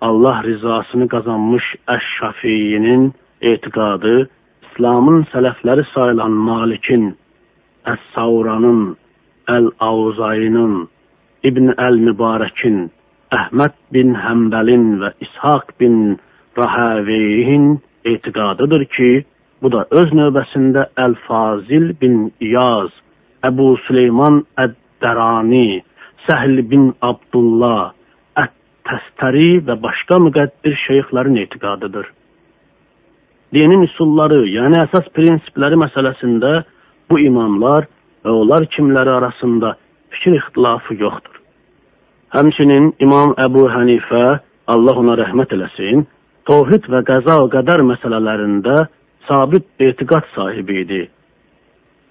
Allah 0.00 0.42
rizasını 0.44 1.08
qazanmış 1.08 1.64
Əş-Şafiyinin 1.94 3.12
etiqadı, 3.40 4.28
İslamın 4.66 5.26
sələfləri 5.32 5.84
sayılan 5.94 6.30
Malikin, 6.30 7.10
Əs-Sauranın, 7.92 8.96
Əl-Avzayının, 9.56 10.88
İbn 11.44 11.74
Əl-Mübarəkin, 11.86 12.78
Əhməd 13.40 13.74
bin 13.92 14.14
Həmbəlin 14.24 14.86
və 15.02 15.12
İshaq 15.26 15.74
bin 15.80 16.16
Rahəveyhin 16.56 17.66
etiqadıdır 18.04 18.84
ki, 18.96 19.10
bu 19.62 19.72
da 19.74 19.84
öz 19.90 20.14
növbəsində 20.20 20.86
Əl-Fazil 21.04 21.92
bin 22.00 22.32
İyaz, 22.40 22.88
Əbu 23.44 23.74
Süleyman 23.84 24.44
Əd-Dərani, 24.64 25.82
Səhl 26.26 26.62
bin 26.70 26.90
Abdullah, 27.02 27.92
Ət-Təstəri 28.42 29.60
və 29.68 29.78
başqa 29.82 30.18
müqəddir 30.24 30.76
şeyxlərin 30.86 31.38
etiqadıdır. 31.44 32.08
Dinin 33.54 33.86
üsulları, 33.86 34.42
yəni 34.52 34.82
əsas 34.84 35.08
prinsipləri 35.16 35.78
məsələsində 35.80 36.52
bu 37.08 37.20
imamlar 37.22 37.88
və 38.26 38.34
onlar 38.42 38.66
kimləri 38.74 39.14
arasında 39.14 39.74
fikir 40.12 40.36
ixtilafı 40.40 40.98
yoxdur. 41.00 41.36
Həmçinin 42.36 42.92
İmam 43.00 43.32
Əbu 43.40 43.64
Hənifə, 43.72 44.24
Allah 44.68 44.98
ona 45.00 45.14
rəhmət 45.16 45.54
eləsin, 45.56 46.04
tohid 46.48 46.90
və 46.92 47.00
qəza 47.08 47.38
və 47.40 47.48
qədər 47.54 47.84
məsələlərində 47.88 48.82
sabit 49.28 49.64
etiqad 49.80 50.28
sahibi 50.34 50.82
idi. 50.82 51.02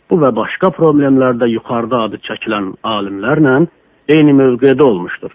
bu 0.10 0.16
və 0.22 0.30
başqa 0.36 0.70
problemlərdə 0.76 1.50
yuxarıda 1.52 2.04
adı 2.08 2.20
çəkilən 2.28 2.72
alimlərlə 2.96 3.56
eyni 4.10 4.34
mövqedə 4.34 4.84
olmuşdur. 4.84 5.32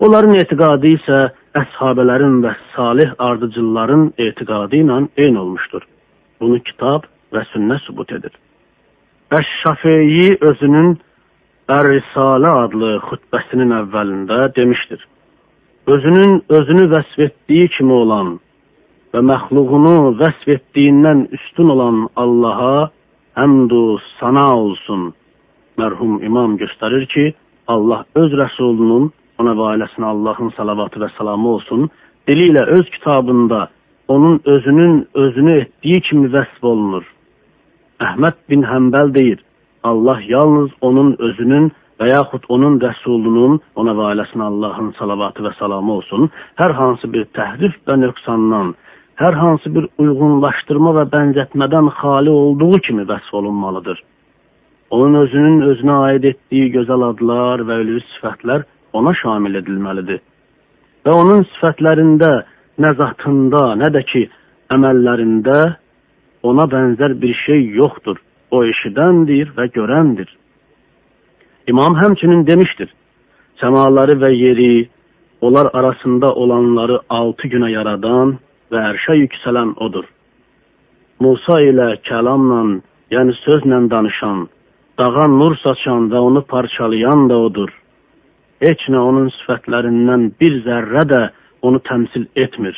Onların 0.00 0.38
etiqadı 0.38 0.92
isə 0.94 1.20
əshabələrin 1.58 2.40
və 2.44 2.54
salih 2.74 3.14
ardıcılların 3.18 4.12
etiqadı 4.18 4.82
ilə 4.82 4.98
eyni 5.16 5.38
olmuşdur. 5.38 5.82
Bunu 6.40 6.60
kitab 6.62 7.08
və 7.34 7.42
sünnə 7.52 7.80
sübut 7.86 8.12
edir. 8.12 8.32
Əş-Şafeyi 9.34 10.38
özünün 10.40 10.94
Ər-Risalə 11.68 12.52
adlı 12.64 12.92
xütbəsinin 13.08 13.74
əvvəlində 13.82 14.54
demişdir. 14.56 15.02
Özünün 15.86 16.38
özünü 16.48 16.84
vəsf 16.94 17.18
etdiyi 17.26 17.68
kimi 17.74 17.92
olan 17.92 18.30
və 19.12 19.20
məxluğunu 19.32 20.14
vəsf 20.20 20.48
etdiyindən 20.54 21.26
üstün 21.36 21.74
olan 21.74 22.06
Allaha 22.16 22.88
həmdu 23.36 23.98
sana 24.20 24.46
olsun. 24.54 25.12
Mərhum 25.78 26.22
imam 26.24 26.56
göstərir 26.62 27.04
ki, 27.12 27.24
Allah 27.68 28.04
öz 28.16 28.32
rəsulunun 28.40 29.10
ona 29.38 29.52
və 29.58 29.72
ailəsinə 29.72 30.06
Allahın 30.14 30.52
salavatı 30.56 31.02
və 31.02 31.10
salamı 31.16 31.50
olsun, 31.56 31.90
dili 32.28 32.48
ilə 32.52 32.64
öz 32.76 32.86
kitabında 32.94 33.68
onun 34.08 34.40
özünün 34.44 34.94
özünü 35.14 35.58
etdiyi 35.62 36.00
kimi 36.08 36.30
vəsf 36.32 36.64
olunur. 36.70 37.04
Əhməd 38.00 38.40
bin 38.50 38.64
Həmbəl 38.64 39.12
deyir, 39.14 39.44
Allah 39.84 40.20
yalnız 40.26 40.70
onun 40.80 41.14
özünün 41.18 41.70
və 42.00 42.10
yaxud 42.12 42.48
onun 42.48 42.80
rəsulunun, 42.80 43.60
ona 43.76 43.94
və 43.98 44.10
ailəsinə 44.12 44.48
Allahın 44.48 44.92
salavatı 44.98 45.44
və 45.46 45.54
salamı 45.58 45.98
olsun, 46.00 46.30
hər 46.60 46.72
hansı 46.80 47.12
bir 47.12 47.26
təhrif 47.38 47.74
və 47.86 47.98
nöqsandan, 48.00 48.74
hər 49.20 49.34
hansı 49.34 49.74
bir 49.74 49.88
uyğunlaşdırma 49.98 50.94
və 51.00 51.08
bənzətmədən 51.14 51.90
xali 52.00 52.30
olduğu 52.30 52.78
kimi 52.86 53.04
vəsf 53.12 53.34
olunmalıdır. 53.42 54.00
Onun 54.90 55.14
özünün 55.14 55.60
özünə 55.70 55.96
aid 56.08 56.24
etdiyi 56.24 56.70
gözəl 56.72 57.02
adlar 57.10 57.60
və 57.68 57.80
ölü 57.82 57.98
sifətlər 58.14 58.64
ona 58.96 59.12
şamil 59.20 59.60
edilməlidir. 59.60 60.22
Və 61.04 61.12
onun 61.12 61.44
sifətlərində, 61.52 62.30
nə 62.80 62.94
zatında, 62.96 63.62
nə 63.82 63.90
də 63.92 64.02
ki, 64.08 64.24
əməllərində 64.72 65.58
ona 66.48 66.64
bənzər 66.72 67.18
bir 67.20 67.36
şey 67.44 67.68
yoxdur. 67.76 68.16
O 68.50 68.62
eşidəndir 68.64 69.52
və 69.56 69.68
görəndir. 69.76 70.28
İmam 71.68 71.98
həmçinin 72.00 72.46
demişdir, 72.48 72.88
səmaları 73.60 74.14
və 74.22 74.30
yeri, 74.32 74.88
onlar 75.44 75.68
arasında 75.76 76.32
olanları 76.32 77.00
altı 77.08 77.50
günə 77.52 77.68
yaradan 77.74 78.38
və 78.72 78.84
ərşə 78.92 79.18
yüksələn 79.18 79.74
odur. 79.84 80.06
Musa 81.20 81.60
ilə 81.60 81.90
kəlamla, 82.08 82.78
yəni 83.12 83.36
sözlə 83.44 83.82
danışan, 83.90 84.46
dağa 84.98 85.26
nur 85.28 85.56
saçan 85.62 86.08
və 86.12 86.18
onu 86.28 86.42
parçalayan 86.42 87.28
da 87.30 87.38
odur. 87.46 87.70
Heç 88.62 88.82
nə 88.90 88.98
onun 88.98 89.28
sifətlərindən 89.36 90.32
bir 90.40 90.60
zərrə 90.66 91.04
də 91.12 91.20
onu 91.62 91.78
təmsil 91.88 92.26
etmir. 92.36 92.74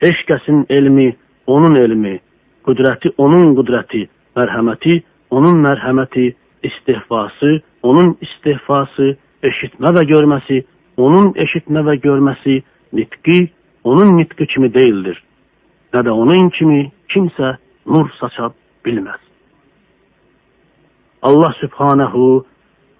Heç 0.00 0.24
kəsin 0.28 0.64
elmi 0.72 1.10
onun 1.46 1.76
elmi, 1.76 2.16
qüdrəti 2.64 3.12
onun 3.18 3.54
qüdrəti, 3.58 4.06
mərhəməti 4.36 5.00
onun 5.30 5.60
mərhəməti, 5.66 6.32
istihvası 6.62 7.60
onun 7.82 8.16
istihvası, 8.20 9.14
eşitmə 9.42 9.92
və 9.96 10.04
görməsi 10.08 10.60
onun 11.00 11.32
eşitmə 11.44 11.84
və 11.86 11.96
görməsi, 12.04 12.60
nitqi 12.92 13.38
onun 13.84 14.16
nitqi 14.18 14.46
kimi 14.52 14.72
deyildir. 14.74 15.22
Nə 15.94 16.04
də 16.06 16.12
onun 16.12 16.50
kimi 16.56 16.84
kimsə 17.12 17.56
nur 17.86 18.12
saça 18.20 18.52
bilməz. 18.84 19.29
Allah 21.22 21.52
Sübhanehu, 21.60 22.46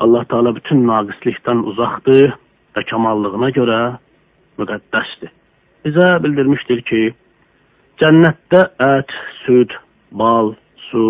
Allah 0.00 0.24
Teala 0.24 0.52
bütün 0.56 0.82
naqislikdən 0.88 1.62
uzaqdır 1.72 2.34
və 2.76 2.82
kamallığına 2.90 3.48
görə 3.56 3.78
müqəddəsdir. 4.60 5.32
Bizə 5.86 6.08
bildirmişdir 6.24 6.82
ki, 6.90 7.00
cənnətdə 8.02 8.60
ət, 8.86 9.14
süd, 9.44 9.72
bal, 10.12 10.52
su, 10.90 11.06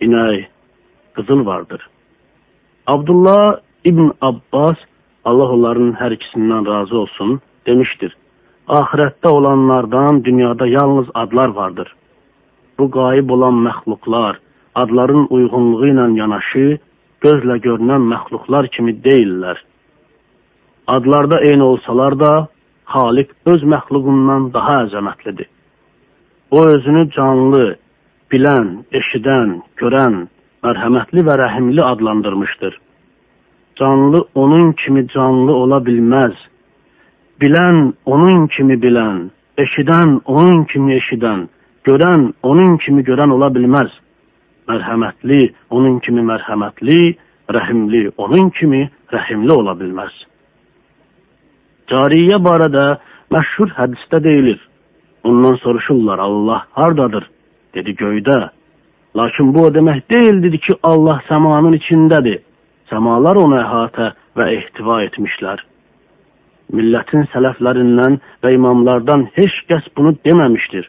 inək, 0.00 0.48
qızıl 1.18 1.44
vardır. 1.46 1.84
Abdullah 2.86 3.60
İbn 3.84 4.10
Abbas, 4.20 4.80
Allah 5.24 5.52
onların 5.52 5.92
hər 6.00 6.16
ikisindən 6.16 6.64
razı 6.66 6.96
olsun, 6.96 7.40
demişdir. 7.66 8.16
Ahirətdə 8.68 9.28
olanlardan 9.28 10.24
dünyada 10.24 10.66
yalnız 10.66 11.08
adlar 11.14 11.48
vardır. 11.48 11.94
Bu 12.78 12.90
qayib 12.90 13.30
olan 13.30 13.64
məxluqlar, 13.66 14.36
adların 14.74 15.26
uyğunluğu 15.30 15.86
ilə 15.92 16.06
yanaşı 16.18 16.78
gözlə 17.24 17.58
görünən 17.66 18.04
məxluqlar 18.12 18.68
kimi 18.74 18.94
deyillər. 19.06 19.58
Adlarda 20.86 21.40
eyni 21.48 21.62
olsalar 21.62 22.18
da, 22.20 22.32
Xaliq 22.94 23.30
öz 23.52 23.62
məxluqundan 23.72 24.52
daha 24.54 24.74
əzəmətlidir. 24.84 25.48
O 26.50 26.64
özünü 26.74 27.02
canlı, 27.16 27.64
bilən, 28.32 28.68
eşidən, 29.00 29.50
görən, 29.80 30.14
mərhəmətli 30.64 31.24
və 31.28 31.34
rəhimli 31.42 31.82
adlandırmışdır. 31.84 32.78
Canlı 33.76 34.24
onun 34.34 34.72
kimi 34.72 35.08
canlı 35.08 35.52
ola 35.52 35.82
bilməz. 35.88 36.32
Bilən 37.40 37.92
onun 38.06 38.46
kimi 38.56 38.80
bilən, 38.84 39.28
eşidən 39.58 40.20
onun 40.24 40.64
kimi 40.72 40.96
eşidən, 40.96 41.46
görən 41.84 42.32
onun 42.42 42.76
kimi 42.84 43.04
görən 43.04 43.30
ola 43.36 43.52
bilməz 43.54 43.92
mərhəmətli, 44.68 45.40
onun 45.70 45.98
kimi 46.04 46.22
mərhəmətli, 46.28 47.00
rəhimli, 47.56 48.02
onun 48.16 48.50
kimi 48.58 48.84
rəhimli 49.12 49.52
ola 49.52 49.74
bilməz. 49.78 50.12
Cariyə 51.88 52.38
barədə 52.44 52.86
məşhur 53.32 53.72
hədisdə 53.78 54.20
deyilir. 54.24 54.60
Ondan 55.24 55.56
soruşurlar, 55.64 56.18
Allah 56.18 56.66
hardadır? 56.76 57.24
Dedi, 57.74 57.94
göydə. 57.96 58.50
Lakin 59.16 59.54
bu 59.54 59.64
o 59.68 59.72
demək 59.74 60.02
deyil, 60.10 60.42
dedi 60.42 60.60
ki, 60.66 60.76
Allah 60.82 61.22
səmanın 61.28 61.74
içindədir. 61.80 62.42
Səmalar 62.92 63.40
onu 63.40 63.56
əhatə 63.60 64.12
və 64.36 64.46
ehtiva 64.58 65.02
etmişlər. 65.08 65.64
Millətin 66.76 67.24
sələflərindən 67.32 68.18
və 68.44 68.52
imamlardan 68.56 69.26
heç 69.36 69.56
kəs 69.68 69.88
bunu 69.96 70.14
deməmişdir. 70.28 70.88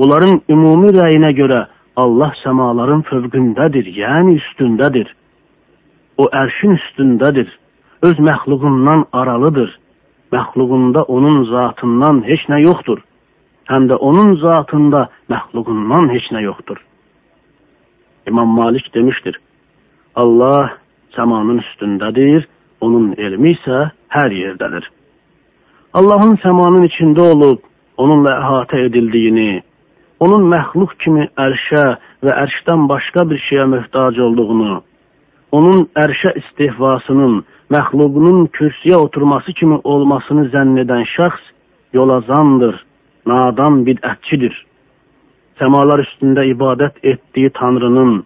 Onların 0.00 0.40
ümumi 0.48 0.92
rəyinə 0.96 1.32
görə 1.36 1.66
Allah 1.96 2.32
səmaların 2.40 3.02
fövqündədir, 3.08 3.88
yəni 4.02 4.38
üstündədir. 4.40 5.08
O 6.18 6.28
ərşin 6.42 6.76
üstündədir, 6.78 7.48
öz 8.02 8.18
məxluqundan 8.28 9.04
aralıdır. 9.12 9.70
Məxluqunda 10.32 11.02
onun 11.02 11.44
zatından 11.50 12.22
heç 12.28 12.46
nə 12.48 12.62
yoxdur. 12.64 13.02
Həm 13.68 13.90
də 13.90 13.96
onun 14.08 14.34
zatında 14.40 15.08
məxluqundan 15.28 16.08
heç 16.14 16.30
nə 16.32 16.42
yoxdur. 16.42 16.78
İmam 18.28 18.48
Malik 18.48 18.94
demişdir, 18.94 19.36
Allah 20.14 20.78
səmanın 21.16 21.60
üstündədir, 21.64 22.46
onun 22.80 23.14
elmi 23.18 23.52
isə 23.56 23.90
hər 24.14 24.32
yerdədir. 24.32 24.86
Allahın 25.94 26.36
səmanın 26.44 26.86
içində 26.88 27.24
olub, 27.34 27.60
onunla 27.96 28.32
əhatə 28.40 28.86
edildiyini, 28.86 29.62
onun 30.22 30.46
məxluq 30.52 30.92
kimi 31.02 31.24
ərşə 31.46 31.84
və 32.24 32.34
ərşdən 32.44 32.86
başqa 32.90 33.24
bir 33.30 33.40
şeyə 33.48 33.66
möhtac 33.74 34.18
olduğunu, 34.26 34.76
onun 35.58 35.86
ərşə 36.04 36.34
istihvasının, 36.40 37.40
məxluqunun 37.74 38.46
kürsüyə 38.56 39.00
oturması 39.06 39.54
kimi 39.58 39.80
olmasını 39.94 40.46
zənn 40.54 40.78
edən 40.84 41.06
şəxs 41.14 41.48
yolazandır, 41.98 42.76
nadan 43.26 43.82
bidətçidir. 43.88 44.54
Səmalar 45.60 46.04
üstündə 46.04 46.46
ibadət 46.52 47.02
etdiyi 47.12 47.50
Tanrının, 47.58 48.22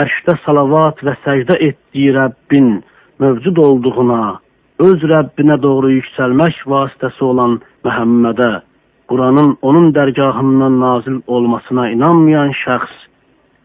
ərşdə 0.00 0.38
salavat 0.44 1.00
və 1.06 1.14
səcdə 1.26 1.60
etdiyi 1.68 2.14
Rəbbin 2.16 2.70
mövcud 3.22 3.60
olduğuna, 3.68 4.22
öz 4.86 5.08
Rəbbinə 5.12 5.60
doğru 5.62 5.92
yüksəlmək 5.98 6.64
vasitəsi 6.72 7.24
olan 7.24 7.60
Məhəmmədə, 7.86 8.50
Quranın 9.08 9.58
onun 9.62 9.92
dərgahından 9.94 10.80
nazil 10.80 11.20
olmasına 11.26 11.90
inanmayan 11.90 12.52
şəxs 12.64 12.94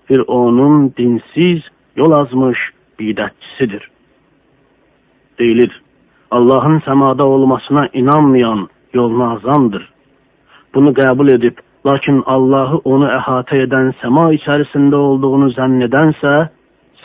bir 0.09 0.19
onun 0.27 0.93
dinsiz, 0.97 1.61
yol 1.95 2.11
azmış 2.11 2.59
bidətçisidir. 2.99 3.83
Deyilir, 5.39 5.81
Allahın 6.31 6.79
səmada 6.79 7.23
olmasına 7.23 7.87
inanmayan 7.93 8.69
yoluna 8.93 9.31
azamdır. 9.33 9.89
Bunu 10.75 10.89
qəbul 10.89 11.35
edib, 11.35 11.57
lakin 11.85 12.23
Allahı 12.25 12.81
onu 12.83 13.07
əhatə 13.07 13.63
edən 13.65 13.93
səma 14.01 14.29
içərisində 14.37 14.95
olduğunu 14.95 15.51
zənn 15.55 15.85
edənsə, 15.87 16.33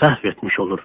səhv 0.00 0.26
etmiş 0.32 0.58
olur. 0.60 0.80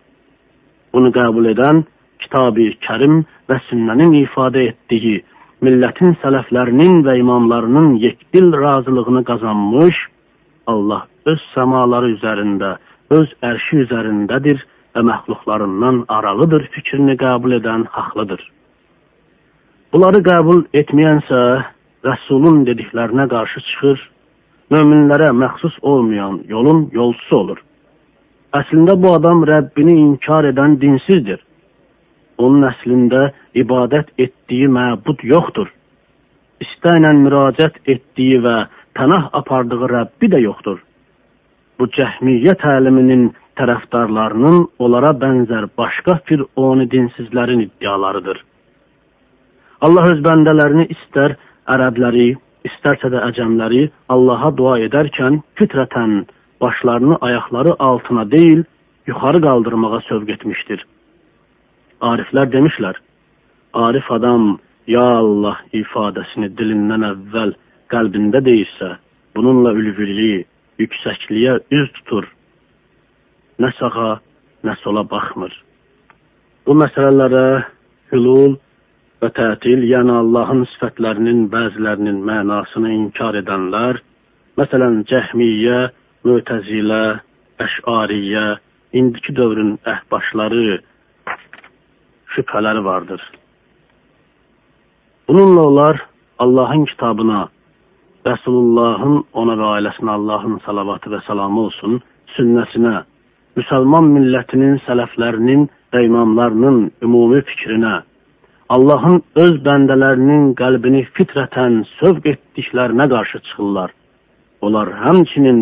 Bunu 0.94 1.10
qəbul 1.18 1.50
edən 1.54 1.84
kitab-ı 2.20 2.70
kərim 2.86 3.24
və 3.50 3.58
sünnənin 3.70 4.14
ifadə 4.24 4.70
etdiyi 4.72 5.24
millətin 5.65 6.15
sələflərinin 6.24 7.02
və 7.08 7.17
imamlarının 7.19 7.95
yekdil 8.04 8.52
razılığını 8.54 9.24
qazanmış, 9.28 9.98
Allah 10.67 11.08
öz 11.26 11.41
səmaları 11.54 12.13
üzərində 12.15 12.76
öz 13.15 13.32
ərşi 13.43 13.84
üzərindədir 13.86 14.62
və 14.95 15.04
məxluqlarından 15.10 16.06
aralıdır 16.17 16.69
fikrini 16.76 17.17
qəbul 17.19 17.58
edən 17.60 17.86
haqlıdır. 17.95 18.41
Bunları 19.93 20.22
qəbul 20.30 20.63
etməyənsə, 20.82 21.41
Rəsulun 22.06 22.62
dediklərinə 22.67 23.26
qarşı 23.32 23.62
çıxır, 23.69 24.04
möminlərə 24.72 25.34
məxsus 25.36 25.76
olmayan 25.82 26.39
yolun 26.48 26.86
yolçusu 26.93 27.36
olur. 27.36 27.60
Əslində 28.56 28.95
bu 29.02 29.12
adam 29.17 29.43
Rəbbini 29.50 29.95
inkar 30.06 30.48
edən 30.50 30.78
dinsizdir. 30.82 31.41
Onun 32.39 32.63
əslində 32.69 33.30
ibadət 33.62 34.13
etdiyi 34.17 34.69
məbud 34.71 35.23
yoxdur. 35.28 35.67
İstəklə 36.63 37.12
müraciət 37.19 37.80
etdiyi 37.93 38.39
və 38.45 38.56
pənah 38.95 39.30
apardığı 39.39 39.89
Rəbbi 39.93 40.32
də 40.34 40.39
yoxdur. 40.45 40.80
Bu 41.80 41.88
cəhmiyyə 41.95 42.56
təliminin 42.60 43.30
tərəfdarlarının 43.60 44.65
onlara 44.84 45.12
bənzər 45.23 45.67
başqa 45.80 46.19
fironi 46.28 46.88
dinsizlərin 46.91 47.65
iddialarıdır. 47.67 48.39
Allah 49.86 50.12
öz 50.12 50.19
bəndələrini 50.23 50.89
istər 50.95 51.36
ərəbləri, 51.71 52.34
istərsə 52.67 53.12
də 53.13 53.23
əcəmləri 53.30 53.86
Allaha 54.15 54.52
dua 54.56 54.78
edərkən 54.88 55.39
fitrətən 55.60 56.21
başlarını 56.62 57.17
ayaqları 57.28 57.75
altına 57.80 58.25
deyil, 58.32 58.63
yuxarı 59.08 59.41
qaldırmağa 59.41 60.02
sövq 60.10 60.34
etmişdir. 60.36 60.86
Ariflər 62.00 62.48
demişlər, 62.54 62.96
Arif 63.76 64.08
adam, 64.12 64.54
ya 64.88 65.04
Allah 65.20 65.58
ifadəsini 65.76 66.48
dilindən 66.56 67.04
əvvəl 67.04 67.52
qəlbində 67.92 68.40
deyirsə, 68.46 68.94
bununla 69.36 69.74
ülviliyi, 69.76 70.46
yüksəkliyə 70.80 71.58
üz 71.76 71.92
tutur, 71.98 72.30
nə 73.60 73.72
sağa, 73.78 74.14
nə 74.64 74.76
sola 74.84 75.04
baxmır. 75.12 75.52
Bu 76.66 76.76
məsələlərə 76.80 77.46
hülul 78.14 78.56
və 79.20 79.30
tətil, 79.36 79.84
yəni 79.92 80.16
Allahın 80.22 80.64
sifətlərinin 80.74 81.50
bəzilərinin 81.52 82.24
mənasını 82.24 82.94
inkar 82.96 83.36
edənlər, 83.42 84.00
məsələn, 84.60 85.04
Cəhmiyyə, 85.12 85.90
Mötəzilə, 86.24 87.20
Əşariyyə, 87.60 88.46
indiki 88.96 89.36
dövrün 89.36 89.76
əhbaşları 89.88 90.80
şübhələri 92.36 92.84
vardır. 92.86 93.22
Bununla 95.28 95.62
onlar 95.68 96.02
Allahın 96.39 96.86
kitabına, 96.86 97.48
Rəsulullahın 98.26 99.24
ona 99.34 99.56
və 99.60 99.68
ailəsinə 99.78 100.12
Allahın 100.12 100.60
salavatı 100.65 101.12
və 101.13 101.20
salamı 101.28 101.62
olsun, 101.68 102.02
sünnəsinə, 102.36 103.04
müsəlman 103.58 104.10
millətinin 104.15 104.78
sələflərinin 104.88 105.68
və 105.94 106.04
imamlarının 106.06 106.80
ümumi 107.06 107.42
fikrinə, 107.50 107.96
Allahın 108.70 109.22
öz 109.44 109.56
bəndələrinin 109.65 110.52
qəlbini 110.60 111.08
fitrətən 111.18 111.80
sövq 111.98 112.28
etdiklərinə 112.34 113.08
qarşı 113.10 113.39
çıxırlar. 113.48 113.94
Onlar 114.62 114.92
həmçinin 115.04 115.62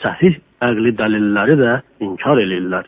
səhih 0.00 0.38
əqli 0.64 0.94
dəlilləri 1.00 1.56
də 1.60 1.74
inkar 2.06 2.40
eləyirlər. 2.40 2.86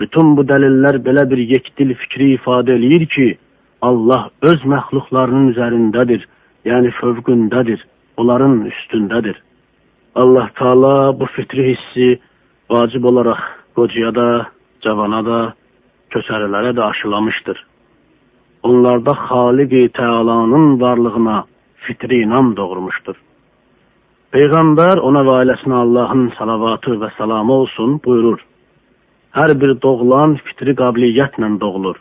Bütün 0.00 0.36
bu 0.36 0.44
dəlillər 0.50 1.00
belə 1.06 1.24
bir 1.30 1.42
yekdil 1.52 1.94
fikri 2.02 2.34
ifadə 2.36 2.76
eləyir 2.78 3.06
ki, 3.14 3.28
Allah 3.82 4.28
öz 4.50 4.66
məxluqlarının 4.72 5.52
üzərindədir, 5.52 6.26
yəni 6.70 6.92
fövqündədir, 7.00 7.84
onların 8.16 8.60
üstündədir. 8.72 9.36
Allah 10.14 10.50
Taala 10.58 10.94
bu 11.20 11.26
fitri 11.34 11.70
hissi 11.70 12.10
vacib 12.70 13.04
olaraq 13.10 13.42
qocaya 13.74 14.14
da, 14.14 14.28
cavana 14.82 15.24
da, 15.26 15.40
köçərilərə 16.14 16.74
də 16.78 16.82
aşılamışdır 16.90 17.66
onlarda 18.62 19.12
Xaliq-i 19.12 19.88
Teala'nın 19.88 20.80
varlığına 20.80 21.44
fitri 21.74 22.22
inam 22.22 22.56
doğurmuşdur. 22.56 23.16
Peyğəmbər 24.34 25.00
ona 25.08 25.22
və 25.24 25.34
ailəsinə 25.40 25.76
Allahın 25.84 26.26
salavatı 26.38 26.98
və 27.02 27.08
salamı 27.18 27.52
olsun 27.52 28.00
buyurur. 28.04 28.40
Hər 29.36 29.52
bir 29.60 29.74
doğulan 29.82 30.38
fitri 30.44 30.72
qabiliyyətlə 30.72 31.48
doğulur. 31.60 31.96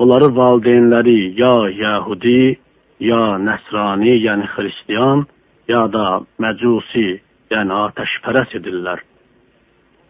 Onları 0.00 0.30
valideynləri 0.36 1.18
ya 1.36 1.52
Yahudi, 1.68 2.56
ya 3.00 3.36
Nəsrani, 3.36 4.14
yəni 4.24 4.48
Xristiyan, 4.54 5.26
ya 5.68 5.84
da 5.92 6.22
Məcusi, 6.40 7.20
yəni 7.52 7.76
atəşpərəs 7.84 8.56
edirlər. 8.56 9.02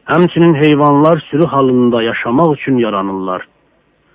Həmçinin 0.07 0.55
heyvanlar 0.55 1.19
sürü 1.31 1.47
halında 1.51 2.03
yaşamaq 2.03 2.55
üçün 2.55 2.79
yaranırlar. 2.79 3.43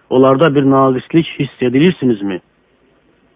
Onlarda 0.10 0.56
bir 0.56 0.64
naqislik 0.64 1.28
hiss 1.40 1.62
edilirsinizmi? 1.62 2.40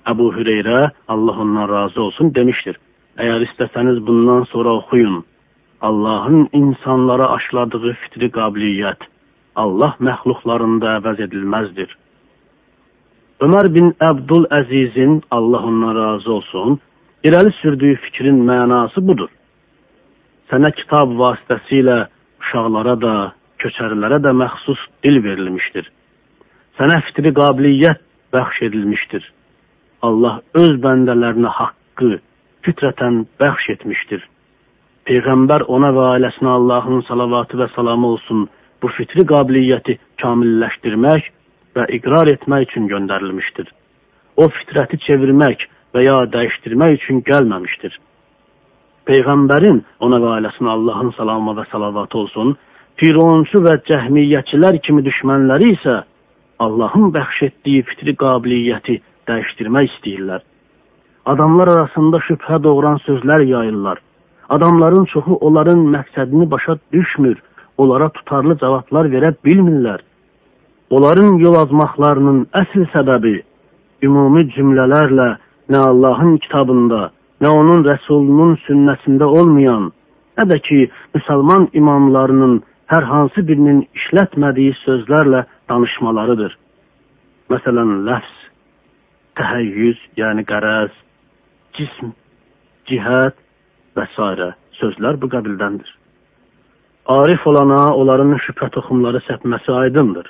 Əbu 0.07 0.29
Hüreyrə, 0.37 0.91
Allah 1.07 1.41
ondan 1.43 1.69
razı 1.69 2.01
olsun, 2.01 2.31
demişdir. 2.35 2.79
Əgər 3.19 3.43
istəsəniz 3.49 3.99
bundan 4.07 4.43
sonra 4.53 4.79
oxuyun. 4.79 5.23
Allahın 5.81 6.49
insanlara 6.53 7.29
aşladığı 7.35 7.93
fitri 8.01 8.29
qabiliyyət 8.37 9.05
Allah 9.55 9.95
məxluqlarında 9.99 10.95
əvəz 10.99 11.23
edilməzdir. 11.27 11.89
Ömər 13.45 13.69
bin 13.75 13.93
Əbdul 14.09 14.47
Əzizin, 14.59 15.21
Allah 15.31 15.63
ondan 15.69 15.95
razı 15.95 16.31
olsun, 16.31 16.79
irəli 17.23 17.53
sürdüyü 17.61 17.95
fikrin 18.05 18.41
mənası 18.49 19.03
budur. 19.07 19.29
Sənə 20.51 20.73
kitab 20.75 21.15
vasitəsilə 21.21 22.01
uşaqlara 22.41 22.95
da, 23.05 23.15
köçərilərə 23.63 24.19
də 24.25 24.35
məxsus 24.43 24.83
dil 25.03 25.23
verilmişdir 25.23 25.87
sənə 26.79 27.01
fitri 27.09 27.33
qabiliyyət 27.35 27.99
bəxş 28.33 28.61
edilmişdir. 28.69 29.23
Allah 30.07 30.39
öz 30.55 30.77
bəndələrinə 30.83 31.51
haqqı 31.57 32.19
fitrətən 32.63 33.25
bəxş 33.41 33.65
etmişdir. 33.75 34.21
Peyğəmbər 35.09 35.63
ona 35.73 35.89
və 35.89 36.03
ailəsinə 36.13 36.51
Allahın 36.53 36.99
salavatı 37.07 37.57
və 37.57 37.65
salamı 37.73 38.11
olsun 38.13 38.43
bu 38.81 38.89
fitri 38.93 39.23
qabiliyyəti 39.31 39.95
kamilləşdirmək 40.21 41.29
və 41.77 41.85
iqrar 41.97 42.29
etmək 42.29 42.67
üçün 42.67 42.85
göndərilmişdir. 42.91 43.71
O 44.37 44.45
fitrəti 44.57 44.99
çevirmək 45.07 45.63
və 45.95 46.03
ya 46.05 46.17
dəyişdirmək 46.35 46.99
üçün 46.99 47.23
gəlməmişdir. 47.25 47.95
Peyğəmbərin 49.09 49.79
ona 50.05 50.19
və 50.21 50.35
ailəsinə 50.35 50.69
Allahın 50.75 51.09
salamı 51.17 51.55
və 51.57 51.65
salavatı 51.71 52.17
olsun, 52.19 52.53
Fironçu 53.01 53.63
və 53.65 53.79
cəhmiyyəçilər 53.89 54.77
kimi 54.85 55.01
düşmənləri 55.07 55.71
isə 55.73 55.95
Allahın 56.59 57.09
bəxş 57.15 57.39
etdiyi 57.47 57.87
fitri 57.89 58.13
qabiliyyəti 58.19 58.99
dəyişdirmək 59.31 59.89
istəyirlər. 59.89 60.45
Adamlar 61.33 61.73
arasında 61.73 62.21
şübhə 62.27 62.61
doğuran 62.63 63.01
sözlər 63.07 63.45
yayırlar. 63.47 63.97
Adamların 64.49 65.05
çoxu 65.05 65.33
onların 65.33 65.81
məqsədini 65.95 66.51
başa 66.51 66.77
düşmür, 66.93 67.37
onlara 67.77 68.09
tutarlı 68.09 68.57
cavablar 68.57 69.05
verə 69.13 69.33
bilmirlər. 69.45 69.99
Onların 70.89 71.37
yol 71.43 71.55
azmaqlarının 71.63 72.47
əsl 72.61 72.87
səbəbi 72.93 73.35
ümumi 74.03 74.47
cümlələrlə 74.55 75.27
nə 75.69 75.81
Allahın 75.91 76.37
kitabında, 76.45 77.11
nə 77.41 77.51
onun 77.59 77.85
rəsulunun 77.85 78.55
sünnəsində 78.65 79.27
olmayan, 79.39 79.91
nə 80.39 80.45
də 80.51 80.57
ki, 80.67 80.79
müsəlman 81.15 81.67
imamlarının 81.81 82.55
hər 82.89 83.05
hansı 83.11 83.43
birinin 83.47 83.83
işlətmədiyi 83.99 84.73
sözlərlə 84.83 85.43
danışmalarıdır. 85.69 86.55
Məsələn, 87.53 87.91
ləfs, 88.07 88.33
təhəyyüz, 89.37 90.01
yəni 90.17 90.45
qərəz, 90.49 90.89
cism, 91.77 92.09
cihət 92.89 93.37
və 93.97 94.05
s. 94.15 94.53
sözlər 94.79 95.17
bu 95.21 95.27
qabildəndir. 95.29 95.89
Arif 97.09 97.47
olana 97.47 97.81
onların 97.95 98.35
şübhə 98.45 98.69
toxumları 98.75 99.19
səpməsi 99.27 99.71
aydındır. 99.71 100.27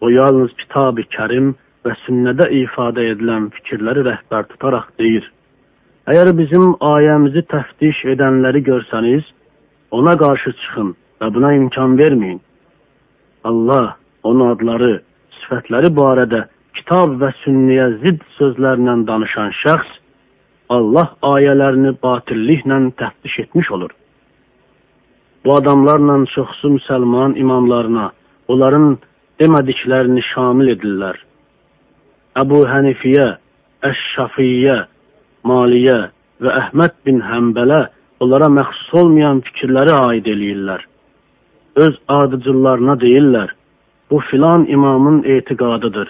O 0.00 0.08
yalnız 0.08 0.52
kitab-ı 0.60 1.04
kərim 1.16 1.54
və 1.86 1.94
sünnədə 2.04 2.48
ifadə 2.62 3.04
edilən 3.12 3.48
fikirləri 3.54 4.02
rəhbər 4.08 4.48
tutaraq 4.50 4.88
deyir. 4.98 5.24
Əgər 6.10 6.32
bizim 6.38 6.74
ayəmizi 6.88 7.42
təftiş 7.52 8.02
edənləri 8.12 8.62
görsəniz, 8.66 9.24
ona 9.90 10.16
qarşı 10.18 10.52
çıxın 10.62 10.92
və 11.20 11.30
buna 11.34 11.52
imkan 11.60 11.96
verməyin. 11.98 12.40
Allah 13.44 13.96
onun 14.22 14.52
adları, 14.54 14.92
sifətləri 15.38 15.92
barədə 16.00 16.44
kitab 16.78 17.14
və 17.22 17.30
sünniyə 17.44 17.88
zidd 18.02 18.26
sözlərlə 18.38 18.98
danışan 19.08 19.54
şəxs 19.62 19.95
Allah 20.68 21.12
ayələrini 21.22 21.94
batilliklə 22.02 22.78
təftiş 23.00 23.38
etmiş 23.44 23.70
olur. 23.72 23.90
Bu 25.44 25.54
adamlarla 25.54 26.24
çoxsu 26.34 26.68
müsəlman 26.76 27.36
imamlarına 27.38 28.10
onların 28.48 28.98
demədiklərini 29.40 30.22
şamil 30.32 30.72
edirlər. 30.74 31.16
Əbu 32.42 32.64
Hənifiyə, 32.72 33.28
Əş-Şafiyyə, 33.86 34.78
Maliyyə 35.44 36.00
və 36.42 36.58
Əhməd 36.62 36.98
bin 37.06 37.22
Həmbələ 37.22 37.86
onlara 38.20 38.50
məxsus 38.58 38.90
olmayan 39.00 39.40
fikirləri 39.46 39.94
aid 40.02 40.26
eləyirlər. 40.34 40.82
öz 41.76 41.94
adıcıllarına 42.08 42.94
deyirlər, 43.00 43.50
bu 44.10 44.18
filan 44.30 44.66
imamın 44.66 45.22
etiqadıdır. 45.24 46.08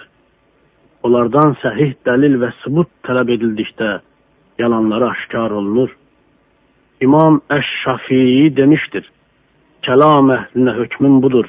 Onlardan 1.03 1.55
səhih 1.63 1.93
dəlil 2.07 2.37
və 2.41 2.51
sübut 2.63 2.87
tələb 3.03 3.33
edildikdə 3.35 3.99
yalanları 4.59 5.09
aşkar 5.09 5.51
olunur. 5.51 5.89
İmam 7.01 7.41
Əş-Şafii 7.49 8.55
demişdir, 8.57 9.05
kəlam 9.85 10.31
əhlinə 10.37 10.73
hökmün 10.79 11.21
budur. 11.21 11.45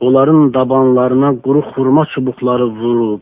Onların 0.00 0.54
dabanlarına 0.54 1.30
quru 1.44 1.60
xurma 1.70 2.06
çubuqları 2.14 2.66
vurub, 2.80 3.20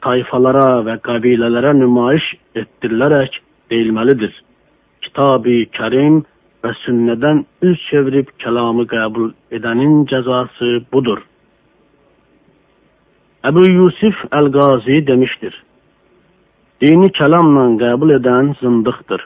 tayfalara 0.00 0.68
və 0.86 0.96
qəbilələrə 1.06 1.72
nümayiş 1.80 2.26
etdirilərək 2.62 3.40
deyilməlidir. 3.70 4.32
Kitab-ı 5.02 5.56
Kərim 5.76 6.22
və 6.64 6.72
sünnədən 6.84 7.42
üz 7.66 7.82
çevirib 7.88 8.30
kəlamı 8.42 8.86
qəbul 8.94 9.32
edənin 9.56 10.04
cəzası 10.12 10.84
budur. 10.92 11.22
Əbu 13.48 13.64
Yusuf 13.66 14.24
Əl-Qazi 14.36 15.06
demişdir, 15.06 15.54
dini 16.80 17.10
kəlamla 17.18 17.64
qəbul 17.82 18.14
edən 18.16 18.54
zındıqdır. 18.60 19.22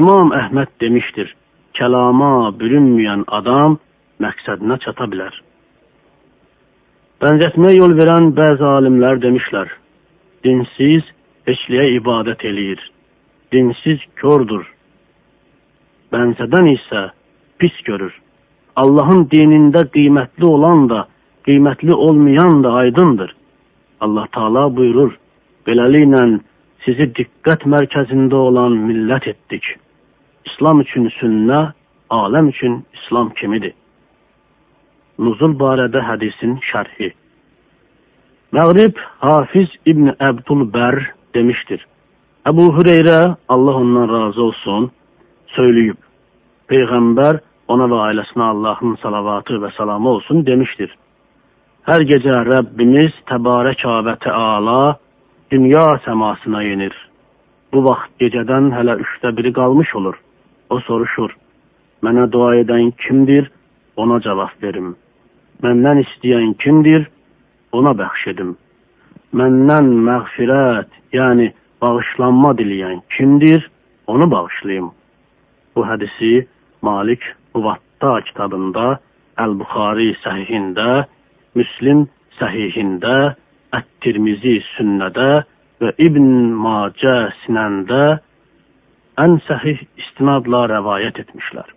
İmam 0.00 0.32
Əhməd 0.32 0.70
demişdir, 0.80 1.28
kəlama 1.76 2.52
bürünməyən 2.60 3.26
adam 3.38 3.76
məqsədinə 4.24 4.78
çata 4.84 5.08
bilər. 5.12 5.34
Bənzətmə 7.20 7.74
yol 7.76 7.92
verən 8.00 8.32
bəzi 8.38 8.64
alimlər 8.76 9.20
demişlər, 9.22 9.68
dinsiz 10.44 11.04
heçliyə 11.46 11.86
ibadət 11.98 12.46
eləyir, 12.48 12.80
dinsiz 13.52 14.00
kördür, 14.22 14.64
bənzədən 16.12 16.72
isə 16.72 17.06
pis 17.60 17.76
görür. 17.86 18.12
Allahın 18.76 19.26
dinində 19.28 19.84
qiymətli 19.94 20.48
olan 20.48 20.88
da, 20.88 21.06
qiymətli 21.46 21.92
olmayan 21.92 22.62
da 22.64 22.72
aydındır. 22.82 23.34
Allah 24.00 24.26
Taala 24.32 24.76
buyurur: 24.76 25.12
"Beləliklə 25.66 26.22
sizi 26.84 27.06
diqqət 27.18 27.66
mərkəzində 27.74 28.34
olan 28.48 28.78
millət 28.88 29.28
etdik. 29.34 29.64
İslam 30.50 30.80
üçün 30.80 31.08
sünnə, 31.18 31.72
aləm 32.10 32.48
üçün 32.54 32.84
İslam 32.98 33.30
kimidir?" 33.40 33.74
Nuzul 35.18 35.52
barədə 35.60 36.00
hədisin 36.08 36.56
şərhi. 36.70 37.12
Məğrib 38.52 38.98
Hafiz 39.20 39.68
İbn 39.86 40.10
Əbdülbər 40.28 40.98
demişdir. 41.34 41.80
Əbu 42.48 42.64
Hüreyrə 42.76 43.36
Allah 43.48 43.76
ondan 43.80 44.08
razı 44.10 44.42
olsun 44.42 44.90
söyləyib. 45.56 45.96
Peyğəmbər 46.68 47.38
ona 47.72 47.86
və 47.92 48.00
ailəsinə 48.08 48.48
Allahın 48.54 48.96
salavatı 49.02 49.60
və 49.62 49.70
salamı 49.76 50.10
olsun 50.16 50.44
demişdir. 50.46 50.90
Hər 51.88 52.04
gecə 52.10 52.42
Rəbbimiz 52.48 53.14
təbarəkə 53.30 53.94
və 54.08 54.16
təala 54.26 54.96
dünya 55.52 55.86
səmasına 56.04 56.62
yenir. 56.64 56.94
Bu 57.72 57.84
vaxt 57.84 58.12
gecədən 58.20 58.70
hələ 58.76 58.96
üçdə 59.04 59.36
biri 59.36 59.52
qalmış 59.58 59.94
olur. 60.00 60.16
O 60.72 60.80
soruşur, 60.86 61.34
mənə 62.04 62.24
dua 62.32 62.54
edən 62.62 62.92
kimdir, 63.04 63.50
ona 63.96 64.20
cavab 64.24 64.54
verim. 64.64 64.94
Məndən 65.64 66.00
istəyən 66.04 66.54
kimdir, 66.62 67.04
ona 67.72 67.92
bəxş 68.00 68.24
edim. 68.32 68.54
Məndən 69.36 69.90
məğfirət, 70.08 70.88
yəni 71.18 71.52
bağışlanma 71.84 72.54
diləyən 72.60 73.04
kimdir, 73.16 73.68
onu 74.06 74.30
bağışlayım. 74.30 74.90
Bu 75.76 75.86
hədisi 75.90 76.32
Malik 76.82 77.22
Muvatta 77.54 78.20
kitabında, 78.28 78.98
Əl-Buxari 79.44 80.12
səhihində, 80.24 81.04
Müslim 81.54 82.06
səhihində, 82.40 83.36
Ət-Tirmizi 83.76 84.58
sünnədə 84.74 85.30
və 85.82 85.92
İbn 86.06 86.26
Macə 86.64 87.14
sinəndə 87.42 88.02
ən 89.22 89.38
səhih 89.46 89.80
istinadla 90.00 90.66
rəvayət 90.72 91.22
etmişlər. 91.24 91.70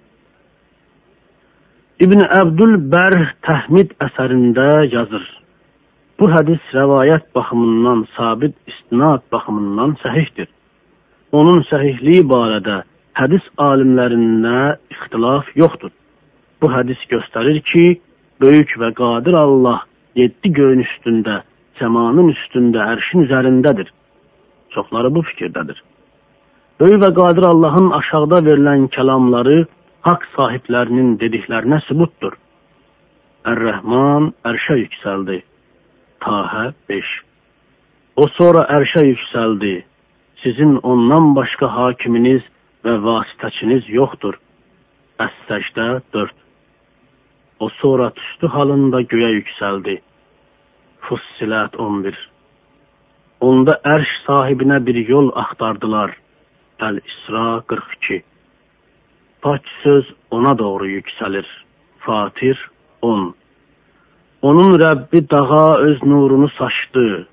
İbn 2.05 2.25
Əbdülbər 2.41 3.15
Təhmid 3.47 3.93
əsərində 4.03 4.67
yazır. 4.91 5.25
Bu 6.19 6.27
hədis 6.31 6.63
rəvayət 6.75 7.29
baxımından 7.36 8.05
sabit 8.15 8.55
istinad 8.67 9.23
baxımından 9.31 9.95
səhihdir. 10.03 10.49
Onun 11.31 11.63
səhihliyi 11.69 12.23
barədə 12.27 12.81
hədis 13.19 13.47
alimlərində 13.60 14.75
ixtilaf 14.91 15.49
yoxdur. 15.55 15.91
Bu 16.62 16.71
hədis 16.71 17.01
göstərir 17.12 17.62
ki, 17.71 17.86
böyük 18.43 18.75
və 18.79 18.91
qadir 18.99 19.36
Allah 19.39 19.84
yeddi 20.19 20.51
göyün 20.60 20.84
üstündə, 20.84 21.41
səmanın 21.79 22.31
üstündə, 22.33 22.81
ərşin 22.95 23.25
üzərindədir. 23.25 23.91
Çoxları 24.75 25.11
bu 25.15 25.23
fikirdədir. 25.31 25.81
Böyük 26.79 27.01
və 27.03 27.11
qadir 27.19 27.47
Allahın 27.47 27.91
aşağıda 27.99 28.41
verilən 28.47 28.88
kəlamları 28.95 29.57
haqq 30.07 30.25
sahiblərinin 30.35 31.15
dediklərinə 31.21 31.79
sübutdur. 31.88 32.35
Ər-Rəhman 33.51 34.31
ərşə 34.49 34.79
yüksəldi. 34.81 35.41
Tahə 36.25 36.65
5 36.89 37.13
O 38.23 38.27
sonra 38.38 38.63
ərşə 38.77 39.05
yüksəldi. 39.05 39.75
Sizin 40.43 40.77
ondan 40.91 41.33
başqa 41.35 41.67
hakiminiz 41.77 42.43
və 42.85 42.95
vasitəçiniz 43.05 43.88
yoxdur. 43.91 44.38
Əs-Səcdə 45.25 45.88
4 46.13 46.33
O 47.59 47.69
sonra 47.79 48.09
tüstü 48.19 48.47
halında 48.47 49.01
göyə 49.01 49.31
yüksəldi. 49.39 49.99
Fussilət 51.05 51.75
11 51.77 52.15
Onda 53.45 53.75
ərş 53.85 54.11
sahibinə 54.25 54.79
bir 54.85 54.97
yol 55.09 55.27
axtardılar. 55.37 56.13
Əl-İsra 56.87 57.61
42 57.69 58.23
Pak 59.45 59.69
söz 59.83 60.09
ona 60.31 60.53
doğru 60.57 60.87
yüksəlir. 60.89 61.45
Fatir 62.05 62.57
10 63.01 63.27
Onun 64.41 64.73
Rəbbi 64.81 65.21
dağa 65.29 65.77
öz 65.89 66.01
nurunu 66.03 66.49
saçdı. 66.57 67.27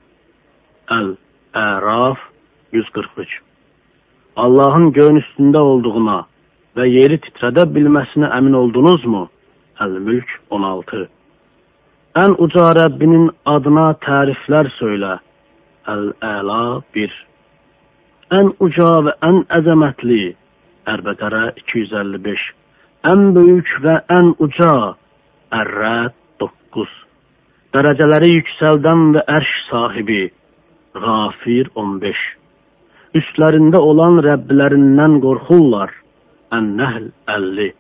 Əl-Əraf 0.99 2.21
143 2.73 3.41
Allahın 4.37 4.93
göyün 4.93 5.23
üstündə 5.25 5.65
olduğuna 5.73 6.21
və 6.77 6.91
yeri 6.93 7.21
titrədə 7.25 7.65
bilməsinə 7.73 8.33
əmin 8.37 8.61
oldunuzmu? 8.65 9.27
Əl-Mülk 9.81 10.39
16 10.51 11.09
Ən 12.13 12.35
uca 12.45 12.67
Rəbbinin 12.77 13.31
adına 13.49 13.95
təriflər 14.05 14.69
söylə. 14.77 15.15
Əl-Əla 15.89 16.83
1 16.93 17.15
Ən 18.37 18.51
uca 18.67 18.89
və 19.07 19.15
ən 19.29 19.39
əzəmətli. 19.59 20.19
Ərbəqərə 20.93 21.41
255 21.63 22.45
Ən 23.13 23.25
böyük 23.39 23.73
və 23.87 23.97
ən 24.19 24.29
uca. 24.45 24.75
Ərrəd 25.63 26.13
9 26.45 26.93
Dərəcələri 27.73 28.31
yüksəldən 28.35 29.09
və 29.17 29.25
ərş 29.39 29.57
sahibi. 29.71 30.23
Qafir 30.93 31.73
15 31.81 32.23
üstlərində 33.23 33.81
olan 33.81 34.21
Rəbbilərindən 34.29 35.21
qorxurlar. 35.25 35.97
Ən-Nəhl 36.53 37.09
50 37.41 37.73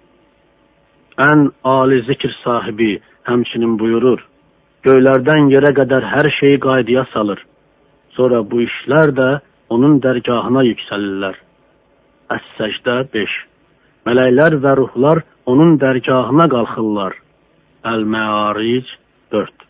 Ən 1.20 1.50
ali 1.68 2.04
zikr 2.08 2.32
sahibi 2.40 2.94
həmçinin 3.28 3.78
buyurur, 3.80 4.20
göylərdən 4.86 5.50
yerə 5.54 5.72
qədər 5.78 6.04
hər 6.14 6.28
şeyi 6.40 6.60
qaydaya 6.60 7.06
salır. 7.12 7.40
Sonra 8.16 8.42
bu 8.50 8.62
işlər 8.66 9.14
də 9.16 9.30
onun 9.72 10.00
dərgahına 10.04 10.64
yüksəlirlər. 10.68 11.38
Əs-Səcdə 12.36 12.96
5 13.14 13.40
Mələklər 14.06 14.56
və 14.64 14.72
ruhlar 14.80 15.22
onun 15.46 15.76
dərgahına 15.78 16.48
qalxırlar. 16.50 17.14
Əl-Məaric 17.86 18.88
4 19.32 19.66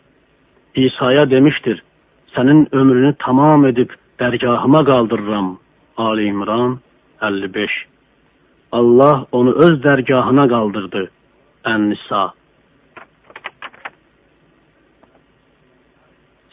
İsa'ya 0.75 1.29
demişdir, 1.29 1.83
sənin 2.35 2.67
ömrünü 2.71 3.13
tamam 3.19 3.65
edib 3.65 3.89
dərgahıma 4.19 4.85
qaldırıram. 4.85 5.57
Ali 5.97 6.25
İmran 6.25 6.79
55 7.21 7.71
Allah 8.71 9.25
onu 9.31 9.51
öz 9.51 9.75
dərgahına 9.85 10.47
qaldırdı. 10.49 11.09
Ən-Nisa 11.65 12.31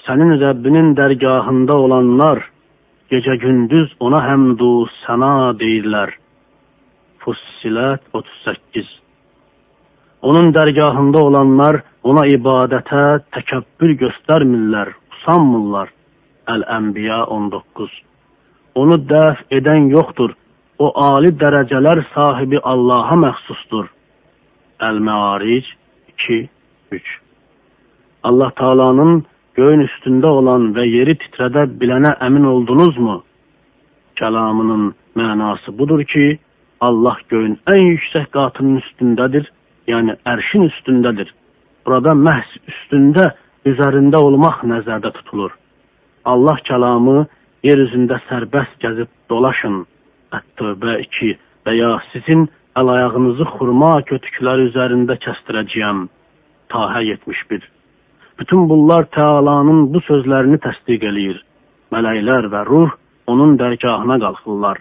Sənin 0.07 0.39
Rəbbinin 0.41 0.95
dərgahında 0.97 1.75
olanlar 1.85 2.39
gecə 3.13 3.35
gündüz 3.43 3.91
ona 4.01 4.23
həmdu 4.25 4.71
səna 5.03 5.53
deyirlər. 5.61 6.15
Fussilət 7.21 8.07
38 8.17 8.89
Onun 10.31 10.53
dərgahında 10.57 11.21
olanlar 11.29 11.81
ona 12.03 12.25
ibadətə 12.33 13.03
təkəbbür 13.37 13.97
göstərmirlər, 14.05 14.93
usanmırlar. 15.13 15.91
Əl-Ənbiya 16.49 17.25
19 17.37 17.99
Onu 18.81 18.97
dəf 19.11 19.43
edən 19.53 19.91
yoxdur, 19.93 20.33
o 20.81 20.93
ali 21.13 21.33
dərəcələr 21.43 22.01
sahibi 22.15 22.61
Allaha 22.73 23.19
məxsusdur. 23.25 23.91
El-Me'aric 24.81 25.69
2 26.25 26.49
3 26.93 27.19
Allah 28.25 28.51
Taala'nın 28.57 29.27
göğün 29.55 29.81
üstünde 29.81 30.27
olan 30.27 30.75
ve 30.75 30.87
yeri 30.87 31.19
titrede 31.19 31.81
bilene 31.81 32.15
emin 32.21 32.45
oldunuz 32.45 32.99
mu? 32.99 33.23
Kelamının 34.17 34.95
manası 35.15 35.79
budur 35.79 36.05
ki 36.05 36.39
Allah 36.81 37.17
göğün 37.29 37.59
en 37.75 37.81
yüksek 37.81 38.33
katının 38.33 38.77
üstündedir. 38.77 39.53
Yani 39.87 40.17
erşin 40.25 40.63
üstündedir. 40.63 41.35
Burada 41.87 42.11
məhz 42.11 42.51
üstünde, 42.69 43.35
üzerinde 43.65 44.17
olmak 44.17 44.63
nəzərdə 44.63 45.13
tutulur. 45.13 45.51
Allah 46.25 46.57
kelamı 46.65 47.27
yeryüzünde 47.63 48.21
serbest 48.29 48.81
gezip 48.81 49.09
dolaşın. 49.31 49.87
Ət-Tövbə 50.33 51.01
2 51.01 51.39
veya 51.67 52.03
sizin 52.13 52.49
el 52.77 52.89
ayağınızı 52.89 53.43
xurma 53.43 54.03
kötükləri 54.03 54.71
üzerinde 54.71 55.19
kəstirəcəyəm. 55.27 56.07
Tahə 56.71 57.05
71 57.05 57.80
bütün 58.41 58.69
bunlar 58.69 59.05
Teala'nın 59.05 59.95
bu 59.95 60.01
sözlərini 60.01 60.59
təsdiq 60.65 61.05
eləyir. 61.11 61.41
Mələklər 61.93 62.49
və 62.53 62.63
ruh 62.67 62.93
onun 63.27 63.59
dərgahına 63.61 64.17
qalxırlar. 64.25 64.79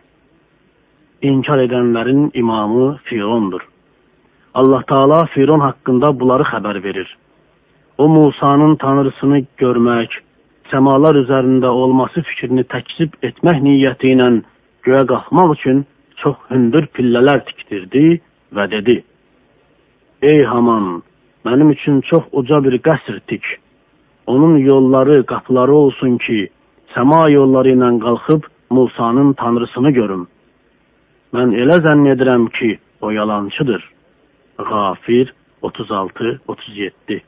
İnkar 1.21 1.59
edənlərin 1.65 2.29
imamı 2.33 2.97
Firondur. 3.03 3.61
Allah 4.53 4.81
Taala 4.87 5.25
Firon 5.33 5.59
haqqında 5.59 6.19
bunları 6.19 6.43
xəbər 6.51 6.83
verir. 6.83 7.09
O 7.97 8.07
Musanın 8.07 8.75
tanrısını 8.75 9.41
görmək, 9.61 10.15
səmalar 10.71 11.19
üzərində 11.19 11.67
olması 11.67 12.23
fikrini 12.29 12.63
təkzib 12.73 13.19
etmək 13.29 13.59
niyyəti 13.67 14.13
ilə 14.15 14.29
göyə 14.87 15.03
qalxmaq 15.11 15.53
üçün 15.57 15.83
çox 16.23 16.37
hündür 16.49 16.87
pillələr 16.95 17.43
tikdirdi 17.49 18.21
və 18.55 18.69
dedi: 18.71 19.03
Ey 20.21 20.43
Haman, 20.43 21.01
Mənim 21.45 21.71
üçün 21.71 22.01
çox 22.01 22.23
uca 22.31 22.63
bir 22.63 22.75
qəsr 22.87 23.19
tik. 23.27 23.43
Onun 24.27 24.57
yolları, 24.57 25.25
qapıları 25.25 25.73
olsun 25.73 26.17
ki, 26.17 26.49
səma 26.95 27.29
yolları 27.31 27.75
ilə 27.75 27.91
qalxıb 28.03 28.43
Musanın 28.69 29.33
tanrısını 29.33 29.91
görüm. 29.91 30.27
Mən 31.33 31.55
elə 31.61 31.79
zənn 31.85 32.05
edirəm 32.13 32.49
ki, 32.57 32.79
o 33.01 33.09
yalançıdır. 33.11 33.81
Qafir 34.57 35.33
36-37 35.63 37.21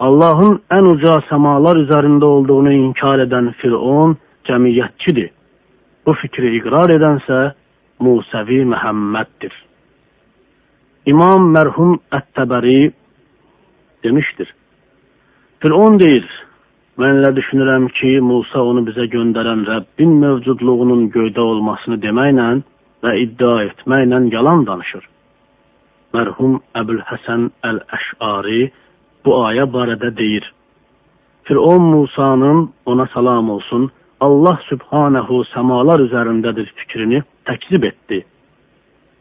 Allahın 0.00 0.60
ən 0.72 0.86
uca 0.94 1.18
səmalar 1.28 1.76
üzərində 1.82 2.24
olduğunu 2.24 2.72
inkar 2.72 3.20
edən 3.26 3.50
Firon 3.60 4.16
cəmiyyətçidir. 4.48 5.28
Bu 6.06 6.14
fikri 6.22 6.54
iqrar 6.56 6.94
edənsə 6.94 7.40
Musəvi 8.00 8.62
Məhəmməddir. 8.72 9.52
İmam 11.12 11.50
mərhum 11.52 11.98
Ət-Təbəri 12.16 12.92
demiştir. 14.04 14.48
Firon 15.60 15.98
deyir, 16.00 16.26
mən 17.00 17.20
elə 17.20 17.30
düşünürəm 17.36 17.88
ki, 17.98 18.12
Musa 18.24 18.62
onu 18.72 18.84
bizə 18.88 19.06
göndərən 19.14 19.66
Rəbbin 19.68 20.18
mövcudluğunun 20.24 21.08
göydə 21.14 21.40
olmasını 21.52 22.00
deməklə 22.04 22.50
və 23.04 23.16
iddia 23.24 23.56
etməklə 23.68 24.22
yalan 24.34 24.66
danışır. 24.68 25.04
Mərhum 26.16 26.58
Əbül 26.80 27.02
Həsən 27.06 27.50
Əl-Əş'ari 27.68 28.62
bu 29.24 29.36
ayə 29.44 29.68
barədə 29.76 30.10
deyir. 30.16 30.46
Firon 31.44 31.82
Musanın 31.92 32.70
ona 32.86 33.06
salam 33.14 33.50
olsun, 33.50 33.90
Allah 34.20 34.58
Sübhanehu 34.68 35.44
səmalar 35.54 36.02
üzərindədir 36.06 36.68
fikrini 36.80 37.22
təkzib 37.48 37.86
etdi. 37.88 38.24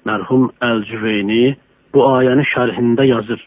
Mərhum 0.08 0.50
Əl-Cüveyni 0.66 1.56
bu 1.94 2.04
ayəni 2.10 2.44
şərhində 2.54 3.06
yazır. 3.08 3.40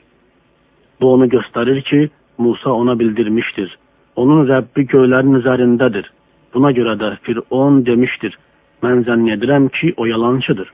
Bu 1.02 1.12
onu 1.12 1.28
gösterir 1.28 1.82
ki 1.82 2.10
Musa 2.38 2.70
ona 2.70 2.98
bildirmiştir. 2.98 3.78
Onun 4.16 4.46
Rəbbi 4.46 4.84
göylərin 4.92 5.34
üzərindədir. 5.40 6.06
Buna 6.54 6.70
görə 6.70 6.94
də 7.00 7.16
Firon 7.26 7.80
demiştir. 7.86 8.36
Mən 8.82 9.02
zənn 9.08 9.26
edirəm 9.34 9.68
ki, 9.78 9.94
o 9.96 10.06
yalançıdır. 10.06 10.68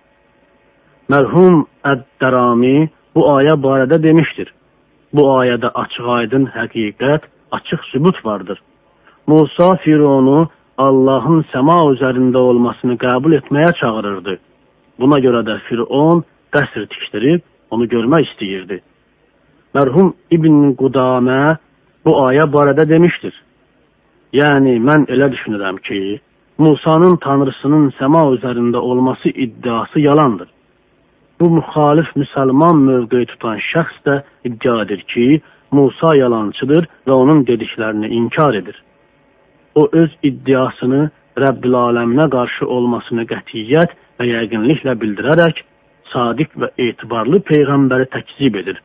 Mərhum 1.08 1.64
Əd-Dərami 1.84 2.88
bu 3.14 3.24
ayə 3.38 3.54
barədə 3.64 4.02
demişdir. 4.02 4.52
Bu 5.14 5.24
ayədə 5.38 5.70
açıq-aydın 5.82 6.44
həqiqət, 6.56 7.24
açıq 7.52 7.88
sübut 7.92 8.24
vardır. 8.24 8.60
Musa 9.26 9.76
Fironu 9.84 10.48
Allahın 10.78 11.44
səma 11.54 11.78
üzərində 11.94 12.36
olmasını 12.50 12.98
qəbul 13.00 13.38
etməyə 13.40 13.72
çağırırdı. 13.80 14.36
Buna 15.00 15.22
görə 15.24 15.40
də 15.48 15.58
Firon 15.70 16.24
qəsr 16.52 16.86
tikdirib 16.92 17.42
onu 17.70 17.88
görmək 17.88 18.28
istəyirdi. 18.28 18.82
Mərhum 19.76 20.14
İbn 20.32 20.72
Qudamə 20.80 21.58
bu 22.06 22.14
ayə 22.22 22.46
barədə 22.48 22.86
demişdir. 22.88 23.34
Yəni 24.32 24.78
mən 24.80 25.04
elə 25.12 25.28
düşünürəm 25.34 25.80
ki, 25.88 26.00
Musanın 26.58 27.18
tanrısının 27.22 27.90
səma 27.98 28.24
üzərində 28.34 28.80
olması 28.82 29.28
iddiası 29.28 30.00
yalandır. 30.00 30.48
Bu 31.40 31.50
müxalif 31.58 32.08
müsəlman 32.16 32.80
mövqeyi 32.86 33.28
tutan 33.30 33.60
şəxs 33.68 34.00
də 34.08 34.16
iddia 34.48 34.80
edir 34.86 35.04
ki, 35.12 35.26
Musa 35.70 36.14
yalançıdır 36.16 36.88
və 37.06 37.14
onun 37.14 37.44
dediklərini 37.46 38.08
inkar 38.18 38.54
edir. 38.62 38.82
O 39.74 39.88
öz 39.92 40.10
iddiasını 40.22 41.04
Rəbbil 41.38 41.78
aləminə 41.84 42.26
qarşı 42.32 42.66
olmasını 42.66 43.28
qətiyyət 43.30 43.94
və 44.18 44.32
yəqinliklə 44.32 44.96
bildirərək 45.04 45.62
sadiq 46.12 46.56
və 46.58 46.72
etibarlı 46.88 47.44
peyğəmbəri 47.52 48.08
təkzib 48.16 48.56
edir 48.64 48.82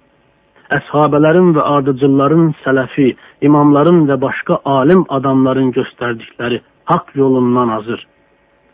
əshabələrin 0.77 1.53
və 1.55 1.63
ardıcılların 1.75 2.53
sələfi, 2.63 3.13
imamların 3.41 4.05
və 4.09 4.19
başqa 4.21 4.59
alim 4.65 5.05
adamların 5.09 5.71
göstərdikləri 5.77 6.61
haqq 6.91 7.15
yolundan 7.15 7.69
azır. 7.77 8.01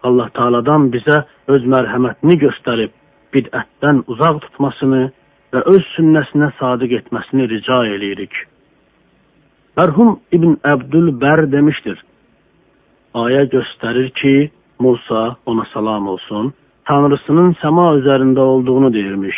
Allah 0.03 0.29
Taaladan 0.33 0.89
bizə 0.93 1.23
öz 1.53 1.65
mərhəmətini 1.73 2.37
göstərib 2.43 2.93
bidətdən 3.35 4.03
uzaq 4.07 4.39
tutmasını 4.45 5.01
və 5.53 5.63
öz 5.73 5.83
sünnəsinə 5.95 6.51
sadiq 6.59 6.95
etməsini 7.01 7.49
rica 7.49 7.81
eləyirik. 7.95 8.31
Mərhum 9.77 10.17
İbn 10.35 10.55
Əbdülbər 10.73 11.45
demişdir. 11.51 11.99
Ayə 13.15 13.45
göstərir 13.51 14.09
ki, 14.21 14.33
Musa 14.79 15.35
ona 15.45 15.65
salam 15.73 16.07
olsun, 16.07 16.53
Tanrısının 16.87 17.53
səma 17.61 17.91
üzərində 17.99 18.43
olduğunu 18.53 18.93
deyirmiş. 18.93 19.37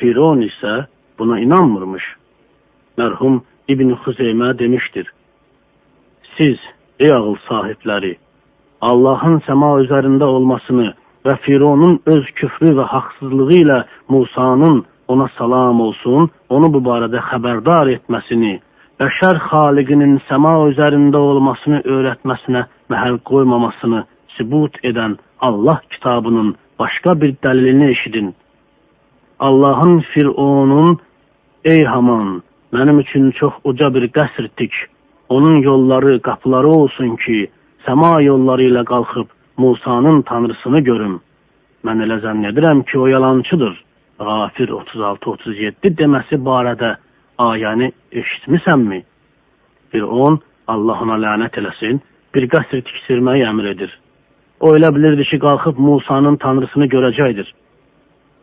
Firon 0.00 0.40
isə 0.46 0.86
buna 1.18 1.40
inanmırmış. 1.40 2.04
Mərhum 2.98 3.40
İbn 3.68 3.90
Xuzeymə 4.02 4.58
demişdir. 4.58 5.06
Siz, 6.36 6.58
ey 7.00 7.12
ağıl 7.12 7.36
sahibləri, 7.48 8.16
Allahın 8.80 9.40
səma 9.46 9.72
üzərində 9.82 10.24
olmasını 10.24 10.92
və 11.26 11.34
Fironun 11.44 11.98
öz 12.06 12.30
küfrü 12.38 12.76
və 12.78 12.86
haqsızlığı 12.92 13.52
ilə 13.62 13.78
Musanın 14.08 14.84
ona 15.08 15.28
salam 15.38 15.80
olsun, 15.80 16.30
onu 16.48 16.70
bu 16.74 16.82
barədə 16.88 17.20
xəbərdar 17.30 17.90
etməsini, 17.96 18.58
bəşər 19.00 19.40
xaliqinin 19.48 20.18
səma 20.28 20.54
üzərində 20.70 21.18
olmasını 21.30 21.82
öyrətməsinə 21.94 22.64
məhəl 22.92 23.18
qoymamasını 23.30 24.04
sübut 24.36 24.78
edən 24.90 25.18
Allah 25.40 25.80
kitabının 25.90 26.54
başqa 26.78 27.20
bir 27.20 27.34
dəlilini 27.44 27.90
eşidin. 27.90 28.34
Allahın 29.38 29.98
Fironun 30.12 30.98
Ey 31.64 31.84
Haman, 31.84 32.42
mənim 32.72 33.00
üçün 33.00 33.30
çox 33.34 33.52
uca 33.64 33.88
bir 33.94 34.04
qəsr 34.14 34.46
tik. 34.56 34.72
Onun 35.28 35.56
yolları, 35.62 36.20
qapıları 36.22 36.68
olsun 36.68 37.16
ki, 37.16 37.48
səma 37.86 38.22
yolları 38.22 38.68
ilə 38.70 38.84
qalxıb 38.84 39.26
Musanın 39.56 40.22
tanrısını 40.22 40.80
görüm. 40.86 41.16
Mən 41.84 42.04
elə 42.04 42.20
zənn 42.22 42.46
edirəm 42.52 42.84
ki, 42.86 42.98
o 42.98 43.06
yalançıdır. 43.06 43.74
Qafir 44.18 44.68
36-37 44.68 45.90
deməsi 45.98 46.38
barədə 46.50 46.92
ayəni 47.38 47.90
eşitmisənmi? 48.12 49.02
Bir 49.92 50.02
on, 50.02 50.38
Allah 50.68 51.02
ona 51.02 51.18
lənət 51.24 51.58
eləsin, 51.58 51.98
bir 52.34 52.46
qəsr 52.54 52.84
tiksirməyi 52.86 53.42
əmr 53.50 53.72
edir. 53.74 53.90
O 54.60 54.76
elə 54.78 54.94
bilirdi 54.94 55.26
ki, 55.26 55.42
qalxıb 55.42 55.78
Musanın 55.78 56.36
tanrısını 56.36 56.86
görəcəkdir. 56.86 57.50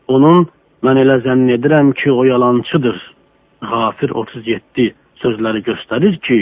Onun 0.08 0.48
Mən 0.86 1.00
elə 1.02 1.16
zənn 1.26 1.48
edirəm 1.56 1.94
ki, 2.00 2.12
o 2.12 2.24
yalançıdır. 2.28 2.98
Qafir 3.66 4.12
37 4.22 4.92
sözləri 5.22 5.64
göstərir 5.66 6.18
ki, 6.28 6.40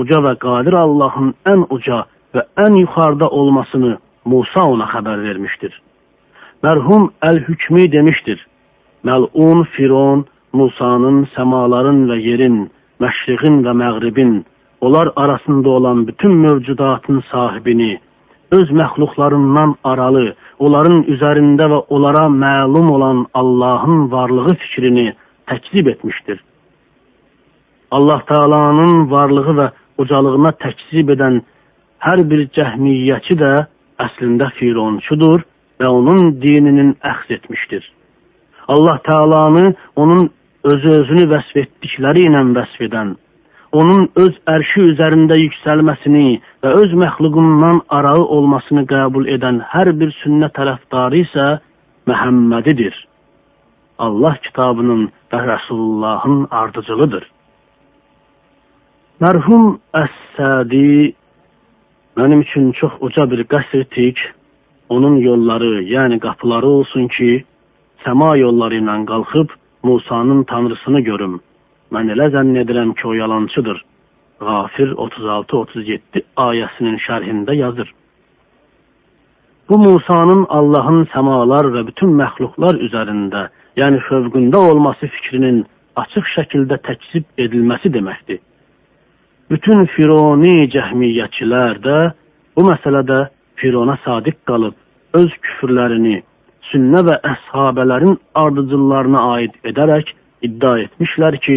uca 0.00 0.20
və 0.26 0.36
qadir 0.44 0.76
Allahın 0.78 1.32
ən 1.52 1.64
uca 1.74 2.04
və 2.34 2.44
ən 2.64 2.76
yuxarıda 2.78 3.30
olmasını 3.40 3.96
Musa 4.30 4.66
ona 4.74 4.86
xəbər 4.92 5.24
vermişdir. 5.24 5.72
Mərhum 6.62 7.08
Əl-Hükmi 7.30 7.88
demişdir, 7.92 8.38
Məlun 9.04 9.64
Firon 9.74 10.26
Musanın 10.52 11.24
səmaların 11.34 12.04
və 12.10 12.20
yerin, 12.28 12.60
məşriqin 13.02 13.62
və 13.66 13.74
məğribin, 13.82 14.32
onlar 14.80 15.10
arasında 15.16 15.68
olan 15.68 16.06
bütün 16.06 16.32
mövcudatın 16.44 17.22
sahibini, 17.32 18.00
öz 18.50 18.70
məxluqlarından 18.80 19.74
aralı, 19.84 20.34
onların 20.58 21.02
üzərində 21.14 21.68
və 21.72 21.80
onlara 21.94 22.26
məlum 22.44 22.90
olan 22.96 23.26
Allahın 23.34 24.10
varlığı 24.12 24.54
fikrini 24.62 25.12
təkzib 25.50 25.90
etmişdir. 25.90 26.40
Allah 27.90 28.22
Taala'nın 28.26 29.10
varlığı 29.10 29.54
və 29.60 29.70
ucalığına 29.98 30.52
təkzib 30.64 31.14
edən 31.14 31.40
hər 32.06 32.24
bir 32.30 32.46
cəhmiyyəçi 32.56 33.38
də 33.38 33.54
əslində 34.06 34.50
Fironçudur 34.58 35.42
və 35.80 35.88
onun 35.88 36.36
dininin 36.42 36.94
əxz 37.12 37.34
etmişdir. 37.38 37.82
Allah 38.68 39.00
Taala'nı 39.10 39.74
onun 39.96 40.30
özü 40.64 40.90
özünü 41.00 41.26
vəsf 41.34 41.58
etdikləri 41.64 42.26
ilə 42.28 42.42
vəsf 42.56 42.86
edən, 42.86 43.14
onun 43.72 44.08
öz 44.18 44.32
ərşi 44.50 44.86
üzərində 44.92 45.36
yüksəlməsini 45.38 46.40
və 46.64 46.72
öz 46.82 46.94
məxluqundan 47.02 47.82
arağı 47.98 48.24
olmasını 48.36 48.86
qəbul 48.90 49.28
edən 49.36 49.60
hər 49.72 49.92
bir 50.00 50.10
sünnə 50.22 50.50
tərəfdarı 50.56 51.22
isə 51.24 51.46
Məhəmmədidir. 52.10 52.94
Allah 54.00 54.38
kitabının 54.46 55.10
və 55.30 55.40
Rəsulullahın 55.50 56.46
ardıcılıdır. 56.50 57.24
Mərhum 59.20 59.76
Əs-Sədi 59.94 61.12
mənim 62.16 62.42
üçün 62.46 62.72
çox 62.80 62.96
uca 63.04 63.26
bir 63.30 63.44
qəsr 63.52 63.84
tik, 63.94 64.18
onun 64.88 65.20
yolları, 65.22 65.84
yəni 65.86 66.18
qapıları 66.24 66.66
olsun 66.80 67.06
ki, 67.14 67.44
səma 68.04 68.32
yolları 68.40 68.80
ilə 68.80 68.96
qalxıb 69.12 69.54
Musanın 69.82 70.42
tanrısını 70.44 71.00
görüm. 71.00 71.40
Mən 71.94 72.12
elə 72.14 72.28
zənn 72.34 72.54
edirəm 72.62 72.92
ki, 72.98 73.06
o 73.10 73.14
yalançıdır. 73.18 73.80
Qafir 74.40 74.92
36-37 75.04 76.22
ayəsinin 76.36 77.00
şərhində 77.06 77.56
yazır. 77.56 77.88
Bu 79.68 79.78
Musanın 79.78 80.46
Allahın 80.58 81.04
səmalar 81.14 81.68
və 81.74 81.82
bütün 81.88 82.14
məxluqlar 82.18 82.78
üzərində, 82.86 83.48
yəni 83.78 84.00
fövqündə 84.06 84.62
olması 84.70 85.10
fikrinin 85.16 85.60
açıq 86.02 86.30
şəkildə 86.36 86.78
təkzib 86.86 87.26
edilməsi 87.44 87.92
deməkdir. 87.94 88.40
Bütün 89.50 89.86
Fironi 89.94 90.70
cəhmiyyəçilər 90.74 91.82
də 91.86 91.98
bu 92.56 92.66
məsələdə 92.70 93.20
Firona 93.62 93.98
sadiq 94.04 94.38
qalıb 94.46 95.18
öz 95.20 95.30
küfürlərini, 95.46 96.20
sünnə 96.70 97.02
və 97.08 97.18
əshabələrin 97.32 98.16
ardıcıllarına 98.42 99.22
aid 99.34 99.58
edərək 99.72 100.14
iddia 100.46 100.78
etmişlər 100.86 101.38
ki, 101.46 101.56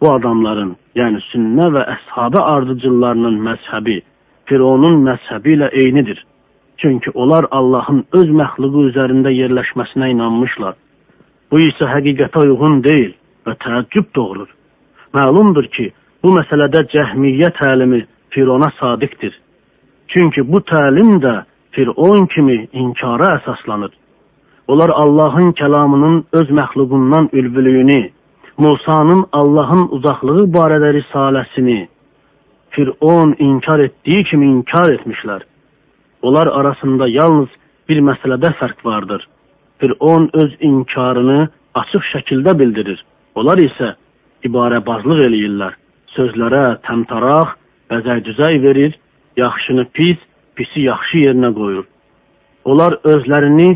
bu 0.00 0.12
adamların, 0.12 0.74
yəni 0.98 1.20
sünnə 1.30 1.68
və 1.74 1.84
əshabə 1.94 2.42
ardıcıllarının 2.54 3.38
məzhəbi 3.46 4.00
Fironun 4.48 5.02
məzhəbi 5.04 5.54
ilə 5.56 5.68
eynidir. 5.82 6.24
Çünki 6.80 7.10
onlar 7.14 7.44
Allahın 7.50 8.04
öz 8.18 8.28
məxluqu 8.40 8.84
üzərində 8.90 9.32
yerləşməsinə 9.34 10.12
inanmışlar. 10.14 10.76
Bu 11.50 11.60
isə 11.64 11.88
həqiqətə 11.90 12.44
uyğun 12.46 12.78
deyil 12.86 13.12
və 13.46 13.56
təəccüb 13.64 14.08
doğurur. 14.16 14.48
Məlumdur 15.16 15.68
ki, 15.74 15.90
bu 16.22 16.32
məsələdə 16.38 16.84
cəhmiyyə 16.94 17.50
təlimi 17.60 18.04
Firona 18.32 18.70
sadiqdir. 18.80 19.34
Çünki 20.12 20.44
bu 20.52 20.60
təlim 20.70 21.18
də 21.24 21.34
Firon 21.76 22.26
kimi 22.32 22.68
inkara 22.72 23.34
əsaslanır. 23.38 23.92
Onlar 24.68 24.90
Allahın 25.02 25.52
kəlamının 25.60 26.24
öz 26.32 26.50
məxluqundan 26.50 27.28
ülvülüyünü, 27.32 28.00
Musanın 28.58 29.26
Allahın 29.32 29.88
uzaqlığı 29.94 30.44
barədə 30.54 30.90
risaləsini 30.96 31.88
Firon 32.70 33.34
inkar 33.38 33.78
etdiyi 33.78 34.24
kimi 34.24 34.46
inkar 34.46 34.92
etmişlər. 34.92 35.42
Onlar 36.22 36.46
arasında 36.46 37.08
yalnız 37.08 37.48
bir 37.88 38.00
məsələdə 38.08 38.50
fərq 38.60 38.84
vardır. 38.84 39.28
Firon 39.78 40.30
öz 40.32 40.56
inkarını 40.60 41.48
açıq 41.74 42.08
şəkildə 42.12 42.58
bildirir. 42.58 43.04
Onlar 43.34 43.62
isə 43.62 43.92
ibarəbazlıq 44.44 45.22
eləyirlər. 45.28 45.78
Sözlərə 46.16 46.64
təmtaraq, 46.88 47.54
bəzək-düzək 47.90 48.58
verir, 48.66 48.98
yaxşını 49.36 49.86
pis, 49.94 50.18
pisi 50.54 50.88
yaxşı 50.90 51.22
yerinə 51.28 51.54
qoyur. 51.54 51.86
Onlar 52.64 52.98
özlərini 53.04 53.70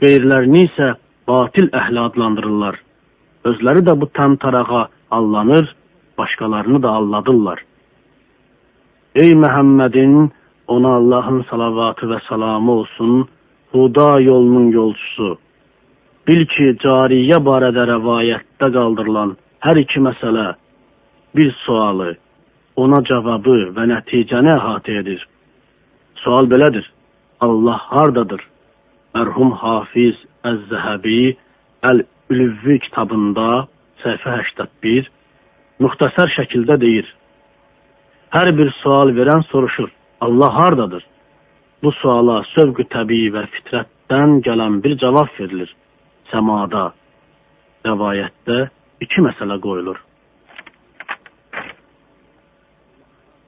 qeyrilərini 0.00 0.68
isə 0.68 0.94
batil 1.28 1.68
əhli 1.76 2.00
adlandırırlar. 2.00 2.76
Özləri 3.48 3.82
də 3.86 3.94
bu 4.00 4.06
təmtarağa 4.18 4.88
allanır, 5.10 5.68
başqalarını 6.18 6.82
da 6.82 6.90
alladırlar. 7.00 7.62
Ey 9.14 9.32
Məhəmmədin, 9.44 10.30
ona 10.68 10.94
Allahın 11.00 11.44
salavatı 11.50 12.06
və 12.06 12.20
salamı 12.28 12.72
olsun, 12.72 13.28
Huda 13.72 14.20
yolunun 14.20 14.70
yolçusu. 14.72 15.38
Bil 16.28 16.44
ki, 16.52 16.66
cariyə 16.84 17.38
barədə 17.48 17.86
rəvayətdə 17.92 18.68
qaldırılan 18.76 19.36
hər 19.66 19.80
iki 19.82 20.02
məsələ, 20.02 20.46
bir 21.36 21.52
sualı, 21.64 22.14
ona 22.76 23.02
cavabı 23.08 23.58
və 23.76 23.88
nəticəni 23.94 24.52
əhatə 24.58 25.00
edir. 25.02 25.26
Sual 26.22 26.50
belədir, 26.50 26.86
Allah 27.40 27.78
hardadır? 27.94 28.42
mərhum 29.14 29.52
Hafiz 29.58 30.18
Əz-Zəhəbi 30.46 31.36
Əl-Ülüvvi 32.30 32.76
kitabında 32.78 33.66
səhifə 34.04 34.36
81 34.38 35.08
müxtəsər 35.82 36.30
şəkildə 36.36 36.76
deyir. 36.78 37.08
Hər 38.30 38.52
bir 38.54 38.70
sual 38.78 39.10
verən 39.16 39.42
soruşur, 39.50 39.90
Allah 40.22 40.54
hardadır? 40.54 41.02
Bu 41.82 41.90
suala 41.98 42.44
sövqü 42.52 42.86
təbii 42.94 43.32
və 43.34 43.42
fitrətdən 43.56 44.38
gələn 44.46 44.78
bir 44.84 44.94
cavab 45.02 45.34
verilir. 45.40 45.74
Səmada, 46.30 46.92
rəvayətdə 47.88 48.62
iki 49.02 49.26
məsələ 49.26 49.58
qoyulur. 49.66 49.98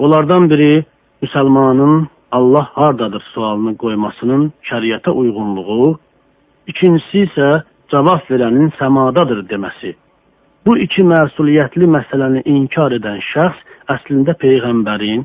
Onlardan 0.03 0.51
biri 0.51 0.85
müsəlmanın 1.23 2.09
Allah 2.33 2.67
hardadır 2.75 3.23
sualını 3.31 3.77
qoymasının 3.79 4.49
şəriətə 4.67 5.15
uyğunluğu, 5.15 5.93
ikincisi 6.67 7.29
isə 7.29 7.61
cavab 7.93 8.25
verənin 8.31 8.73
səmadadır 8.79 9.45
deməsi. 9.51 9.93
Bu 10.67 10.77
iki 10.79 11.03
məsuliyyətli 11.05 11.89
məsələni 11.97 12.45
inkar 12.55 12.95
edən 12.97 13.19
şəxs 13.33 13.63
əslində 13.95 14.35
Peyğəmbərin, 14.43 15.25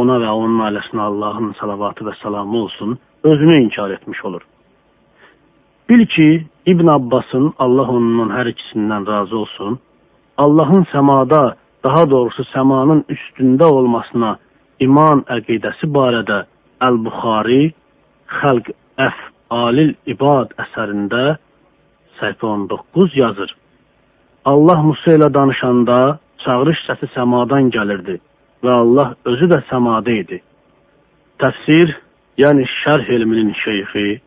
ona 0.00 0.16
və 0.22 0.30
onun 0.42 0.62
ailəsinə 0.66 1.02
Allahın 1.10 1.52
salavatı 1.60 2.06
və 2.08 2.14
salamı 2.22 2.62
olsun, 2.64 2.98
özünü 3.22 3.60
inkar 3.64 3.90
etmiş 3.90 4.24
olur. 4.24 4.42
Bil 5.88 6.06
ki, 6.06 6.46
İbn 6.66 6.88
Abbasın, 6.94 7.52
Allah 7.58 7.88
onunla 7.96 8.34
hər 8.34 8.50
ikisindən 8.52 9.06
razı 9.06 9.36
olsun, 9.36 9.78
Allahın 10.38 10.86
səmada, 10.92 11.54
daha 11.84 12.10
doğrusu 12.10 12.44
səmanın 12.54 13.04
üstündə 13.14 13.64
olmasına 13.64 14.36
iman 14.80 15.24
əqidəsi 15.36 15.88
barədə 15.96 16.44
Əl-Buxari 16.86 17.62
Xəlq 18.40 18.72
Əf'alil 19.06 19.94
İbad 20.14 20.54
əsərində 20.64 21.36
səhifə 22.20 22.46
19 22.46 23.16
yazır. 23.16 23.50
Allah 24.44 24.82
Musa 24.82 25.16
ilə 25.16 25.28
danışanda 25.34 26.18
çağırış 26.44 26.84
səsi 26.88 27.10
səmadan 27.16 27.68
gəlirdi 27.74 28.16
və 28.64 28.72
Allah 28.82 29.14
özü 29.24 29.50
də 29.52 29.60
səmada 29.72 30.12
idi. 30.22 30.40
Təfsir, 31.40 31.92
yəni 32.40 32.66
şərh 32.80 33.08
elminin 33.16 33.52
şeyxi 33.64 34.20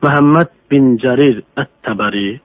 Məhəmməd 0.00 0.52
bin 0.72 0.94
Cərir 1.02 1.42
Ət-Təbəri 1.60 2.40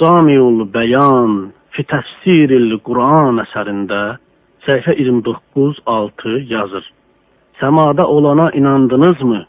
Camiul 0.00 0.64
Bəyan 0.74 1.50
fi 1.76 1.84
təfsiril 1.90 2.78
Quran 2.86 3.42
əsərində 3.42 4.00
səhifə 4.64 4.94
29-6 4.96 6.38
yazır. 6.48 6.84
Səmada 7.60 8.06
olana 8.06 8.50
inandınızmı? 8.56 9.42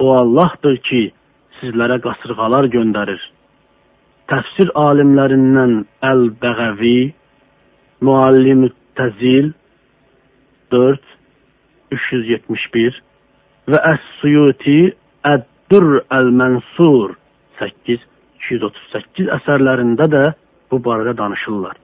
O 0.00 0.14
Allahdır 0.16 0.76
ki, 0.88 1.02
sizlərə 1.60 2.00
qasırğalar 2.02 2.66
göndərir. 2.74 3.20
Təfsir 4.30 4.68
alimlərindən 4.78 5.72
Əl-Bəğəvi, 6.06 6.98
Muallim 8.06 8.68
Təzil 8.98 9.48
4 10.70 11.00
371 11.96 13.00
və 13.74 13.80
Əs-Suyuti 13.90 14.76
Əd-Dur 15.32 15.88
Əl-Mənsur 16.14 17.16
8 17.58 18.06
238 18.46 19.34
əsərlərində 19.40 20.06
də 20.14 20.22
bu 20.70 20.78
barədə 20.86 21.16
danışırlar. 21.18 21.74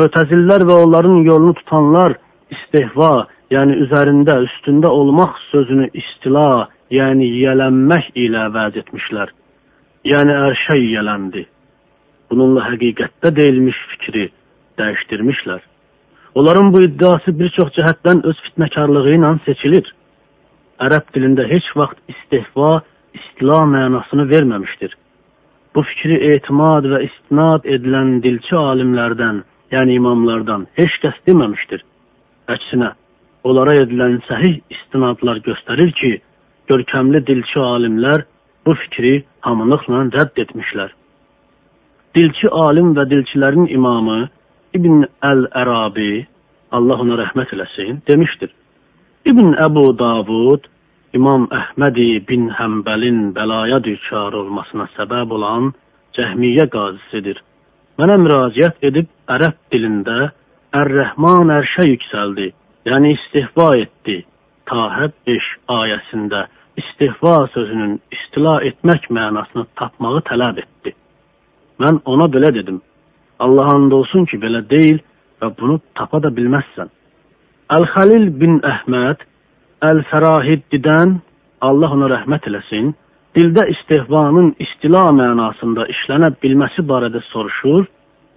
Mötəzillər 0.00 0.64
və 0.66 0.80
onların 0.86 1.22
yolunu 1.28 1.54
tutanlar 1.60 2.16
istehva, 2.56 3.28
yəni 3.52 3.76
üzərində, 3.84 4.40
üstündə 4.48 4.88
olmaq 4.90 5.36
sözünü 5.52 5.92
istila, 5.92 6.70
yəni 6.90 7.28
yiyələnmək 7.36 8.14
ilə 8.26 8.48
vəz 8.56 8.80
etmişlər. 8.82 9.32
Yəni 10.04 10.34
ərşə 10.48 10.78
yiyələndi. 10.78 11.46
Bununla 12.30 12.64
həqiqətdə 12.70 13.30
deyilmiş 13.36 13.76
fikri 13.92 14.26
dəyişdirmişlər. 14.78 15.62
Onların 16.34 16.72
bu 16.72 16.82
iddiası 16.88 17.32
bir 17.38 17.52
çox 17.56 17.70
cəhətdən 17.78 18.24
öz 18.28 18.42
fitnəkarlığı 18.48 19.14
ilə 19.14 19.30
seçilir. 19.46 19.86
Ərəb 20.84 21.08
dilində 21.14 21.46
heç 21.48 21.70
vaxt 21.76 22.00
istehva, 22.10 22.82
istila 23.14 23.62
mənasını 23.76 24.28
verməmişdir. 24.32 24.92
bu 25.74 25.82
fikri 25.82 26.18
etimad 26.34 26.86
və 26.86 27.00
istinad 27.08 27.64
edilən 27.76 28.20
dilçi 28.22 28.54
alimlərdən, 28.58 29.40
yəni 29.74 29.96
imamlardan 29.98 30.68
heç 30.78 31.00
kəs 31.02 31.16
deməmişdir. 31.28 31.82
Əksinə, 32.54 32.92
onlara 33.48 33.74
edilən 33.82 34.20
səhih 34.28 34.60
istinadlar 34.76 35.40
göstərir 35.48 35.90
ki, 36.00 36.12
görkəmli 36.70 37.24
dilçi 37.26 37.58
alimlər 37.58 38.24
bu 38.66 38.74
fikri 38.82 39.14
hamılıqla 39.46 40.02
rədd 40.16 40.40
etmişlər. 40.44 40.90
Dilçi 42.14 42.50
alim 42.66 42.92
və 42.96 43.06
dilçilərin 43.10 43.66
imamı 43.76 44.20
İbn 44.74 45.06
Əl-Ərabi, 45.30 46.26
Allah 46.76 47.02
ona 47.04 47.18
rəhmət 47.22 47.54
eləsin, 47.54 48.00
demişdir. 48.08 48.50
İbn 49.30 49.54
Əbu 49.66 49.86
Davud 49.98 50.70
İmam 51.14 51.44
Əhmədi 51.54 52.24
bin 52.26 52.48
Həmbəlin 52.58 53.18
bəlaya 53.36 53.76
düçar 53.84 54.34
olmasına 54.34 54.88
səbəb 54.96 55.30
olan 55.36 55.68
cəhmiyyə 56.16 56.64
qazisidir. 56.72 57.38
Mənə 57.98 58.16
müraciət 58.24 58.82
edib 58.88 59.06
ərəb 59.30 59.54
dilində 59.70 60.32
Ər-Rəhman 60.74 61.52
ərşə 61.54 61.86
yüksəldi, 61.86 62.48
yəni 62.90 63.12
istihva 63.14 63.68
etdi. 63.84 64.16
Tahəb 64.66 65.14
5 65.30 65.52
ayəsində 65.76 66.40
istihva 66.76 67.46
sözünün 67.54 68.00
istila 68.12 68.58
etmək 68.70 69.08
mənasını 69.10 69.66
tapmağı 69.76 70.22
tələb 70.30 70.58
etdi. 70.64 70.94
Mən 71.80 72.00
ona 72.04 72.26
belə 72.30 72.54
dedim. 72.54 72.80
Allah 73.38 73.74
and 73.74 73.92
olsun 73.92 74.24
ki, 74.30 74.38
belə 74.38 74.62
deyil 74.70 74.98
və 75.42 75.50
bunu 75.58 75.80
tapa 75.98 76.22
da 76.22 76.30
bilməzsən. 76.34 76.90
Əl-Xəlil 77.74 78.28
bin 78.40 78.60
Əhməd 78.62 79.24
Əl-Fərahiddidən 79.82 81.18
Allah 81.60 81.94
ona 81.96 82.10
rəhmət 82.12 82.48
eləsin, 82.50 82.92
dildə 83.36 83.66
istehvanın 83.72 84.54
istila 84.62 85.08
mənasında 85.16 85.88
işlənə 85.94 86.34
bilməsi 86.42 86.84
barədə 86.90 87.22
soruşur, 87.32 87.86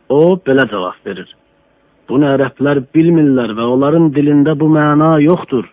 o 0.10 0.22
belə 0.48 0.66
cavab 0.72 0.98
verir. 1.06 1.28
Bunu 2.10 2.30
ərəblər 2.34 2.86
bilmirlər 2.96 3.52
və 3.58 3.66
onların 3.76 4.12
dilində 4.16 4.56
bu 4.60 4.70
məna 4.72 5.18
yoxdur. 5.22 5.68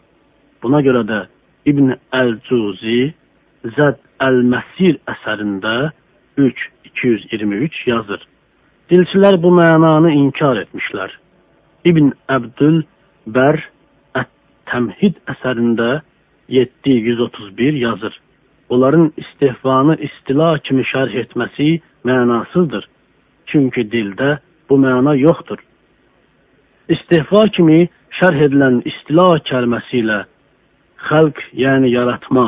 Buna 0.62 0.80
görə 0.82 1.04
də 1.06 1.20
İbn 1.64 1.94
Əl-Cuzi 2.12 3.14
Zəd 3.76 4.00
Əl-Məsir 4.20 4.98
əsərində 5.08 5.92
3-223 6.36 7.84
yazır. 7.88 8.24
Dilçilər 8.92 9.38
bu 9.40 9.52
mənanı 9.56 10.10
inkar 10.12 10.60
etmişlər. 10.60 11.14
İbn 11.88 12.12
Əbdül 12.36 12.82
Bər 13.36 13.62
Təmhid 14.68 15.16
əsərində 15.30 16.02
731 16.48 17.80
yazır. 17.80 18.14
Onların 18.68 19.12
istehvanı 19.16 19.96
istila 20.06 20.58
kimi 20.66 20.84
şərh 20.88 21.16
etməsi 21.24 21.80
mənasızdır. 22.04 22.84
Çünki 23.46 23.84
dildə 23.92 24.38
bu 24.68 24.78
məna 24.80 25.14
yoxdur. 25.20 25.60
İstihva 26.88 27.46
kimi 27.56 27.88
şərh 28.20 28.40
edilən 28.48 28.80
istila 28.88 29.28
kəlməsi 29.50 30.00
ilə 30.02 30.24
xalq, 31.08 31.40
yəni 31.56 31.90
yaratma, 31.92 32.46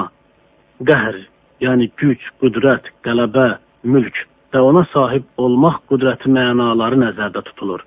qəhr, 0.89 1.21
yəni 1.65 1.91
güc, 2.01 2.23
qüdrət, 2.41 2.91
qələbə, 3.07 3.57
mülk 3.85 4.17
və 4.53 4.63
ona 4.63 4.85
sahib 4.93 5.25
olmaq 5.43 5.83
qüdrəti 5.91 6.31
mənaları 6.33 6.99
nəzərdə 7.03 7.43
tutulur. 7.51 7.83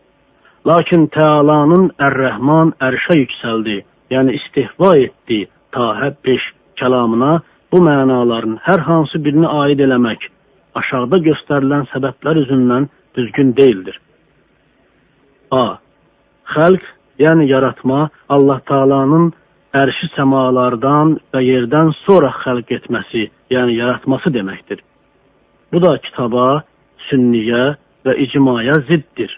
Lakin 0.67 1.07
Təalanın 1.15 1.87
Ər-Rəhman 2.07 2.75
ərşə 2.83 3.15
yüksəldi 3.21 3.79
yəni 4.13 4.35
istihva 4.37 4.91
etdi 5.05 5.45
Tahə 5.73 6.11
5 6.25 6.45
kəlamına 6.81 7.31
bu 7.71 7.81
mənaların 7.85 8.57
hər 8.65 8.83
hansı 8.85 9.21
birini 9.25 9.47
aid 9.63 9.81
eləmək 9.85 10.27
aşağıda 10.81 11.19
göstərilən 11.27 11.87
səbəblər 11.93 12.41
üzündən 12.43 12.87
düzgün 13.17 13.55
deyildir. 13.57 13.99
A. 15.51 15.77
Xəlq, 16.53 16.83
yəni 17.19 17.47
yaratma 17.49 18.09
Allah 18.29 18.59
Taala'nın 18.65 19.31
ərşi 19.77 20.09
səmalardan 20.15 21.17
və 21.33 21.41
yerdən 21.45 21.91
sonra 22.05 22.31
xəlq 22.41 22.71
etməsi, 22.79 23.27
yəni 23.53 23.77
yaratması 23.77 24.31
deməkdir. 24.33 24.81
Bu 25.73 25.81
da 25.83 25.97
kitaba, 26.01 26.63
sünniyə 27.09 27.75
və 28.05 28.15
icmaya 28.25 28.79
ziddir. 28.89 29.29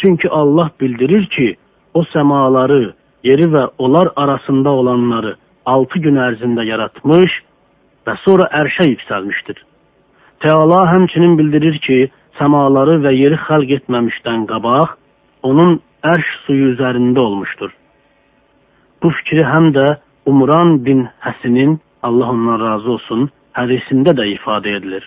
Çünki 0.00 0.28
Allah 0.30 0.70
bildirir 0.80 1.26
ki, 1.26 1.56
o 1.94 2.04
səmaları, 2.14 2.94
yeri 3.24 3.48
və 3.52 3.68
onlar 3.78 4.08
arasında 4.16 4.70
olanları 4.70 5.34
altı 5.66 5.98
gün 5.98 6.16
ərzində 6.16 6.64
yaratmış 6.64 7.34
və 8.06 8.14
sonra 8.24 8.48
ərşə 8.62 8.88
yüksəlmişdir. 8.88 9.58
Teala 10.40 10.84
həmçinin 10.92 11.36
bildirir 11.38 11.78
ki, 11.84 11.98
səmaları 12.38 13.00
və 13.04 13.12
yeri 13.12 13.36
xəlq 13.48 13.74
etməmişdən 13.80 14.46
qabaq, 14.48 14.94
onun 15.42 15.80
ərş 16.06 16.30
suyu 16.46 16.72
üzərində 16.72 17.20
olmuşdur. 17.20 17.74
Bu 19.02 19.10
fikri 19.14 19.44
həm 19.46 19.70
də 19.76 19.86
Umran 20.26 20.78
bin 20.86 21.06
Həsinin, 21.24 21.78
Allah 22.02 22.30
ondan 22.34 22.60
razı 22.60 22.90
olsun, 22.96 23.28
hədisində 23.58 24.14
də 24.18 24.26
ifadə 24.34 24.74
edilir. 24.78 25.04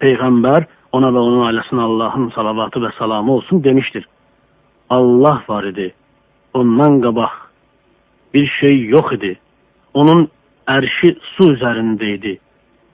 Peyğəmbər 0.00 0.66
ona 0.96 1.10
və 1.14 1.22
onun 1.28 1.46
ailəsinə 1.48 1.86
Allahın 1.88 2.30
salavatı 2.34 2.82
və 2.84 2.92
salamı 2.98 3.32
olsun 3.38 3.64
demişdir. 3.64 4.04
Allah 4.90 5.42
var 5.48 5.64
idi, 5.64 5.92
ondan 6.54 7.00
qabaq 7.00 7.32
bir 8.34 8.46
şey 8.60 8.84
yox 8.94 9.12
idi. 9.12 9.32
Onun 9.94 10.28
ərşi 10.68 11.14
su 11.34 11.48
üzərində 11.54 12.10
idi. 12.16 12.34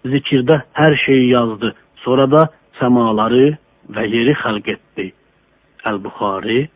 Zikirdə 0.07 0.63
hər 0.79 0.97
şeyi 1.07 1.29
yazdı. 1.33 1.75
Sonra 2.05 2.29
da 2.31 2.45
səmaları 2.79 3.57
və 3.95 4.07
yeri 4.15 4.35
xəlq 4.45 4.71
etdi. 4.77 5.11
Əl-Buxari 5.91 6.69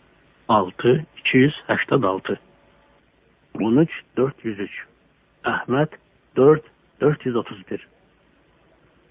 6 0.48 0.98
286 1.22 2.45
13 3.60 4.00
403 4.16 4.80
Əhməd 5.52 5.98
4 6.36 6.72
431 7.02 7.84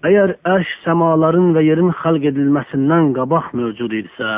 Əgər 0.06 0.34
ərş 0.46 0.72
səmaların 0.84 1.54
və 1.56 1.62
yerin 1.66 1.92
xəlq 2.02 2.26
edilməsindən 2.30 3.14
qabaq 3.16 3.52
mövcud 3.56 3.94
idisə, 3.96 4.32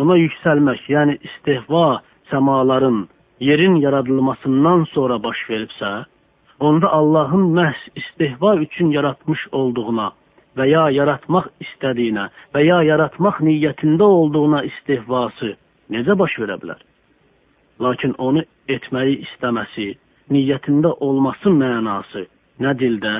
ona 0.00 0.16
yüksəlmək, 0.16 0.86
yəni 0.88 1.18
istihva 1.20 2.00
səmaların, 2.30 3.04
yerin 3.44 3.76
yaradılmasından 3.84 4.86
sonra 4.94 5.20
baş 5.22 5.44
veribsə, 5.50 5.90
onda 6.60 6.88
Allahın 6.88 7.44
məhz 7.58 7.86
istihva 7.96 8.56
üçün 8.64 8.90
yaratmış 8.96 9.46
olduğuna 9.52 10.10
və 10.56 10.66
ya 10.70 10.84
yaratmaq 10.96 11.50
istədiyinə 11.64 12.28
və 12.54 12.64
ya 12.64 12.82
yaratmaq 12.90 13.40
niyyətində 13.46 14.08
olduğuna 14.18 14.64
istihvası 14.72 15.54
necə 15.94 16.18
baş 16.18 16.38
verə 16.42 16.56
bilər? 16.62 16.80
Lakin 17.80 18.14
onu 18.18 18.44
etməyi 18.68 19.20
istəməsi, 19.24 19.88
niyyətində 20.30 20.92
olması 21.00 21.52
mənası 21.54 22.26
nə 22.60 22.74
dildə, 22.80 23.14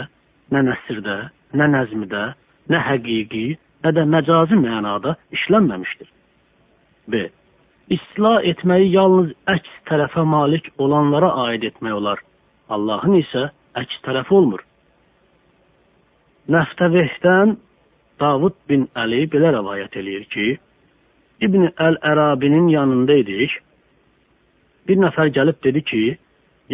nə 0.53 0.63
nəsirdə, 0.69 1.19
nə 1.57 1.69
nəzmidə, 1.75 2.25
nə 2.71 2.81
həqiqi, 2.87 3.45
nə 3.85 3.93
də 3.97 4.07
məcazi 4.15 4.59
mənada 4.61 5.17
işlənməmişdir. 5.37 6.09
B. 7.09 7.29
İslah 7.91 8.45
etməyi 8.53 8.93
yalnız 8.95 9.33
əks 9.51 9.73
tərəfə 9.89 10.25
malik 10.29 10.69
olanlara 10.79 11.33
aid 11.47 11.65
etmək 11.71 11.97
olar. 11.97 12.21
Allahın 12.69 13.17
isə 13.19 13.49
əks 13.81 13.97
tərəfi 14.05 14.37
olmur. 14.37 14.63
Nəftəvehdən 16.51 17.57
Davud 18.21 18.55
bin 18.69 18.87
Əli 19.03 19.25
belə 19.33 19.55
rəvayət 19.57 19.97
eləyir 19.97 20.27
ki, 20.35 20.47
İbn 21.41 21.71
Əl-Ərabinin 21.81 22.69
yanında 22.69 23.17
idik. 23.23 23.53
Bir 24.91 24.99
nəfər 24.99 25.29
gəlib 25.31 25.59
dedi 25.63 25.81
ki, 25.87 26.05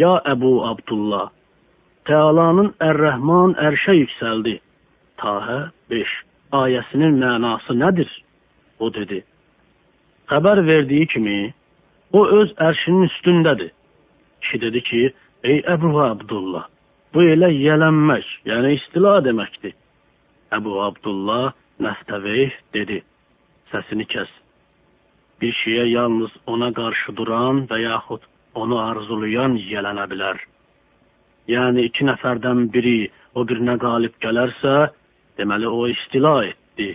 Ya 0.01 0.15
Əbu 0.25 0.51
Abdullah, 0.65 1.27
Tealanın 2.09 2.71
Ər-Rəhman 2.81 3.51
ərşə 3.61 3.93
yüksəldi. 3.93 4.55
Tahə 5.21 5.57
5 5.93 6.13
ayəsinin 6.61 7.19
mənası 7.21 7.75
nədir? 7.77 8.09
O 8.81 8.89
dedi, 8.95 9.19
xəbər 10.33 10.63
verdiyi 10.65 11.05
kimi, 11.13 11.37
o 12.17 12.23
öz 12.39 12.55
ərşinin 12.69 13.05
üstündədir. 13.09 13.69
Kişi 14.41 14.61
dedi 14.65 14.81
ki, 14.89 15.03
ey 15.51 15.61
Əbu 15.75 15.93
Abdullah, 16.07 16.65
bu 17.13 17.27
elə 17.35 17.51
yələnmək, 17.53 18.33
yəni 18.49 18.73
istila 18.79 19.19
deməkdir. 19.29 19.77
Əbu 20.57 20.81
Abdullah 20.89 21.53
Nəftəveyh 21.85 22.57
dedi, 22.73 23.03
səsini 23.69 24.09
kəs. 24.09 24.33
Bir 25.41 25.53
şeyə 25.53 25.85
yalnız 25.89 26.31
ona 26.47 26.71
qarşı 26.73 27.15
duran 27.17 27.65
və 27.69 27.77
yaxud 27.83 28.23
onu 28.55 28.79
arzulayan 28.81 29.57
yələnə 29.71 30.05
bilər. 30.11 30.39
Yəni 31.47 31.85
iki 31.89 32.07
nəfərdən 32.09 32.67
biri 32.73 33.11
o 33.37 33.45
birinə 33.49 33.77
qalib 33.83 34.15
gələrsə, 34.23 34.89
deməli 35.37 35.69
o 35.69 35.85
istila 35.93 36.33
etdi, 36.47 36.89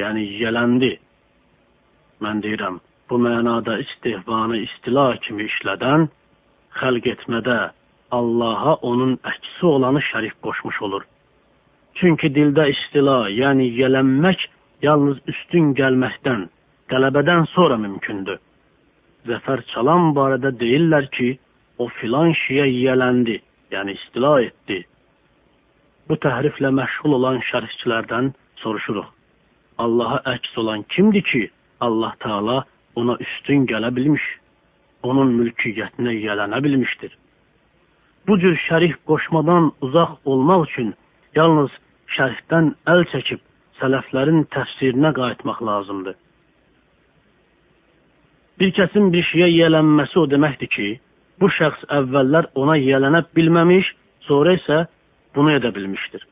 yəni 0.00 0.22
yələndi. 0.42 0.92
Mən 2.24 2.42
deyirəm, 2.44 2.78
bu 3.10 3.18
mənada 3.26 3.80
istihvanı 3.84 4.62
istila 4.66 5.06
kimi 5.26 5.48
işlədən 5.50 6.06
xəlq 6.78 7.10
etmədə 7.14 7.58
Allaha 8.14 8.76
onun 8.90 9.18
əksi 9.32 9.66
olanı 9.66 10.02
şərif 10.10 10.34
qoşmuş 10.46 10.80
olur. 10.86 11.02
Çünki 11.98 12.30
dildə 12.34 12.68
istila, 12.70 13.18
yəni 13.30 13.68
yələnmək 13.80 14.46
yalnız 14.82 15.18
üstün 15.30 15.74
gəlməkdən, 15.78 16.48
qələbədən 16.92 17.46
sonra 17.54 17.76
mümkündür. 17.80 18.38
Zəfər 19.28 19.62
çalan 19.72 20.12
barədə 20.16 20.52
deyirlər 20.60 21.08
ki, 21.16 21.30
o 21.78 21.88
filan 22.00 22.32
şiyə 22.42 22.66
yiyələndi, 22.68 23.36
yəni 23.74 23.96
istila 23.98 24.34
etdi. 24.42 24.82
Bu 26.08 26.16
təhriflə 26.24 26.72
məşğul 26.74 27.16
olan 27.18 27.40
şərhçilərdən 27.50 28.32
soruşuruq. 28.62 29.08
Allaha 29.78 30.20
əks 30.34 30.56
olan 30.60 30.82
kimdir 30.94 31.24
ki, 31.32 31.42
Allah 31.80 32.14
Taala 32.20 32.64
ona 33.00 33.16
üstün 33.24 33.66
gələ 33.70 33.94
bilmiş, 33.96 34.24
onun 35.02 35.32
mülkiyyətinə 35.38 36.12
yiyələnə 36.16 36.58
bilmişdir. 36.64 37.12
Bu 38.26 38.38
cür 38.40 38.56
şərih 38.68 38.96
qoşmadan 39.08 39.70
uzaq 39.80 40.18
olmaq 40.24 40.66
üçün 40.68 40.90
yalnız 41.38 41.70
şərhdən 42.16 42.74
əl 42.92 43.06
çəkib 43.12 43.40
sələflərin 43.80 44.44
təfsirinə 44.56 45.14
qayıtmaq 45.16 45.62
lazımdır. 45.70 46.16
Bir 48.60 48.74
kəsin 48.76 49.08
bir 49.12 49.24
şeyə 49.30 49.46
yiyələnməsi 49.48 50.18
o 50.20 50.26
deməkdir 50.28 50.68
ki, 50.74 50.88
bu 51.40 51.48
şəxs 51.56 51.86
əvvəllər 51.98 52.50
ona 52.60 52.74
yiyələnə 52.76 53.22
bilməmiş, 53.36 53.86
sonra 54.26 54.52
isə 54.58 54.82
bunu 55.36 55.54
edə 55.56 55.70
bilmişdir. 55.76 56.26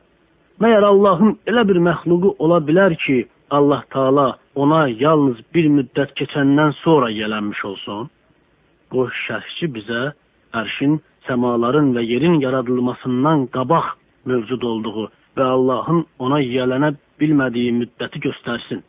Məyər 0.60 0.84
Allahın 0.84 1.38
elə 1.48 1.64
bir 1.70 1.80
məxluqu 1.88 2.34
ola 2.44 2.58
bilər 2.68 2.96
ki, 3.04 3.22
Allah 3.50 3.80
Taala 3.94 4.26
ona 4.54 4.80
yalnız 4.88 5.40
bir 5.54 5.70
müddət 5.76 6.12
keçəndən 6.20 6.74
sonra 6.82 7.08
yiyələnmiş 7.14 7.64
olsun? 7.70 8.10
Bu 8.92 9.06
şərhçi 9.24 9.70
bizə 9.76 10.02
ərşin, 10.60 10.98
səmaların 11.28 11.94
və 11.96 12.04
yerin 12.12 12.40
yaradılmasından 12.44 13.46
qabaq 13.56 13.94
mövcud 14.28 14.68
olduğu 14.72 15.08
və 15.36 15.48
Allahın 15.56 16.04
ona 16.18 16.42
yiyələnə 16.44 16.92
bilmədiyi 17.20 17.72
müddəti 17.80 18.20
göstərsin. 18.28 18.84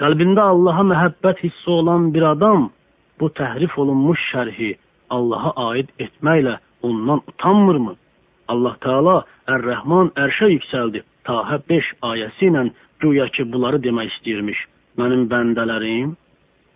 Qəlbində 0.00 0.44
Allaha 0.54 0.82
məhəbbət 0.88 1.42
hissi 1.44 1.68
olan 1.70 2.06
bir 2.14 2.24
adam 2.24 2.70
bu 3.20 3.28
təhrif 3.40 3.74
olunmuş 3.82 4.22
şərhi 4.30 4.70
Allaha 5.16 5.52
aid 5.68 5.90
etməklə 6.04 6.54
ondan 6.88 7.20
utanmırmı? 7.32 7.92
Allah 8.52 8.78
Teala 8.84 9.16
Ər-Rəhman 9.54 10.14
ərşə 10.24 10.48
yüksəldi. 10.54 11.04
Tahə 11.28 11.60
5 11.68 11.92
ayəsi 12.08 12.48
ilə 12.48 12.64
güya 13.04 13.28
ki, 13.36 13.46
bunları 13.52 13.82
demək 13.84 14.08
istəyirmiş. 14.14 14.64
Mənim 14.98 15.28
bəndələrim, 15.28 16.16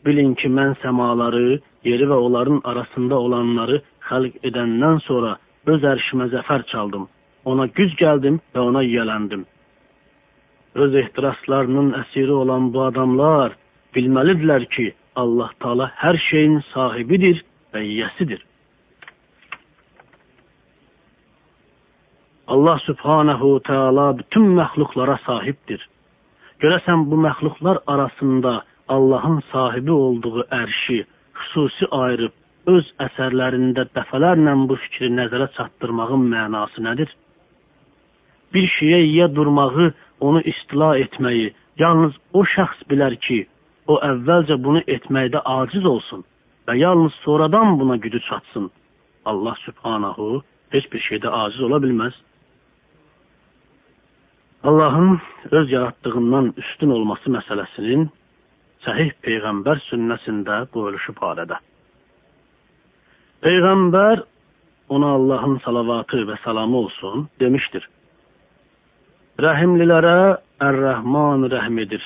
bilin 0.04 0.36
ki, 0.40 0.52
mən 0.58 0.76
səmaları, 0.84 1.58
yeri 1.88 2.12
və 2.12 2.20
onların 2.28 2.62
arasında 2.68 3.18
olanları 3.26 3.80
xəlq 4.10 4.40
edəndən 4.50 5.00
sonra 5.08 5.36
öz 5.72 5.90
ərşimə 5.94 6.28
zəfər 6.36 6.68
çaldım. 6.72 7.08
Ona 7.48 7.66
güc 7.80 7.96
gəldim 8.02 8.40
və 8.54 8.68
ona 8.70 8.84
yiyələndim 8.84 9.46
öz 10.84 10.94
ehtiraslarının 11.02 11.92
əsiri 12.02 12.34
olan 12.42 12.70
bu 12.74 12.82
adamlar 12.90 13.56
bilməlidirlər 13.96 14.66
ki, 14.76 14.92
Allah 15.16 15.50
Taala 15.60 15.90
hər 16.02 16.18
şeyin 16.28 16.60
sahibidir 16.72 17.42
və 17.72 17.82
yiyəsidir. 17.84 18.42
Allah 22.46 22.78
Subhanahu 22.86 23.60
Taala 23.66 24.06
bütün 24.18 24.52
məxluqlara 24.58 25.18
sahibdir. 25.26 25.80
Görəsən 26.62 27.08
bu 27.10 27.16
məxluqlar 27.26 27.80
arasında 27.86 28.62
Allahın 28.88 29.40
sahibi 29.52 29.92
olduğu 29.92 30.44
ərşi 30.62 31.02
xüsusi 31.40 31.88
ayırıb 31.90 32.34
öz 32.74 32.86
əsərlərində 33.06 33.86
dəfələrlə 33.96 34.54
bu 34.68 34.76
fikri 34.84 35.10
nəzərə 35.18 35.48
çatdırmağın 35.56 36.28
mənası 36.32 36.84
nədir? 36.86 37.10
Bir 38.54 38.66
şeyə 38.78 39.00
yiyə 39.02 39.28
durmağı 39.34 39.90
onu 40.20 40.40
istila 40.40 40.96
etməyi 40.98 41.52
yalnız 41.78 42.14
o 42.32 42.44
şəxs 42.54 42.86
bilər 42.90 43.16
ki, 43.26 43.44
o 43.86 43.98
əvvəlcə 44.02 44.56
bunu 44.64 44.82
etməkdə 44.96 45.42
aciz 45.44 45.84
olsun 45.86 46.24
və 46.66 46.76
yalnız 46.80 47.14
sonradan 47.24 47.78
buna 47.80 47.96
gücü 47.96 48.20
çatsın. 48.28 48.70
Allah 49.24 49.54
Subhanahu 49.64 50.42
heç 50.70 50.92
bir 50.92 51.02
şeydə 51.08 51.28
aciz 51.28 51.60
ola 51.60 51.78
bilməz. 51.82 52.14
Allahın 54.64 55.20
öz 55.50 55.72
yaratdığından 55.72 56.54
üstün 56.56 56.90
olması 56.90 57.30
məsələsinin 57.30 58.08
səhih 58.86 59.12
peyğəmbər 59.22 59.82
sünnəsində 59.90 60.64
qoyuluşu 60.74 61.14
barədə. 61.20 61.58
Peyğəmbər 63.46 64.24
ona 64.88 65.12
Allahın 65.18 65.60
salavatı 65.64 66.24
və 66.30 66.38
salamı 66.44 66.76
olsun 66.76 67.28
demişdir. 67.40 67.88
Rəhimlilərə 69.36 70.38
Ər-Rəhman 70.64 71.42
rəhm 71.52 71.76
edir. 71.82 72.04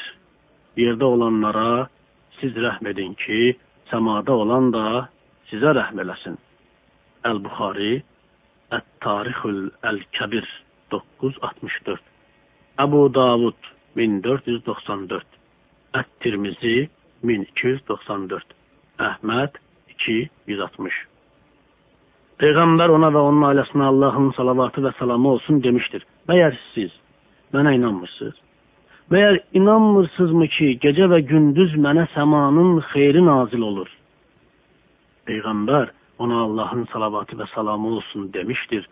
Yerdə 0.75 1.07
olanlara 1.07 1.87
siz 2.41 2.57
rəhm 2.59 2.89
edin 2.91 3.13
ki, 3.21 3.53
səmada 3.87 4.35
olan 4.35 4.73
da 4.75 5.05
sizə 5.47 5.71
rəhm 5.79 6.01
eləsin. 6.03 6.35
Əl-Buxari 7.31 8.01
Ət-Tarixül 8.75 9.61
Əl-Kəbir 9.87 10.49
964 10.91 12.03
Əbu 12.83 13.03
Davud 13.15 13.69
1494 14.01 15.39
Ət-Tirmizi 16.01 16.89
1294 17.31 18.57
Əhməd 19.07 19.61
260 19.95 20.99
Peyğəmbər 22.43 22.97
ona 22.97 23.13
və 23.15 23.23
onun 23.31 23.47
ailəsinə 23.53 23.87
Allahın 23.93 24.33
salavatı 24.35 24.83
və 24.83 24.97
salamı 24.99 25.37
olsun 25.37 25.63
demişdir. 25.63 26.03
Məyər 26.27 26.59
siz 26.73 26.91
Mənə 27.55 27.75
inanmırsınız? 27.75 28.35
Məyər 29.11 29.41
inanmırsınızmı 29.59 30.47
ki, 30.57 30.67
gecə 30.85 31.09
və 31.11 31.19
gündüz 31.27 31.73
mənə 31.87 32.05
səmanın 32.15 32.77
xeyri 32.93 33.25
nazil 33.27 33.65
olur? 33.67 33.89
Peyğəmbər 35.27 35.91
ona 36.23 36.45
Allahın 36.45 36.87
salavatı 36.93 37.39
və 37.41 37.49
salamı 37.55 37.97
olsun 37.97 38.31
demişdir. 38.33 38.87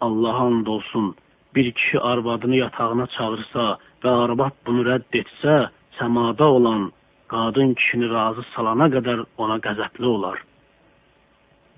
Allah 0.00 0.42
and 0.44 0.66
olsun, 0.66 1.14
bir 1.54 1.72
kişi 1.72 2.00
arvadını 2.00 2.56
yatağına 2.56 3.06
çağırsa 3.16 3.66
və 4.04 4.14
arvad 4.24 4.60
bunu 4.66 4.84
rədd 4.90 5.20
etsə, 5.22 5.56
səmada 5.98 6.44
olan 6.44 6.90
qadın 7.32 7.72
kişini 7.74 8.10
razı 8.12 8.44
salana 8.54 8.90
qədər 8.92 9.24
ona 9.38 9.56
qəzəbli 9.66 10.08
olar. 10.16 10.42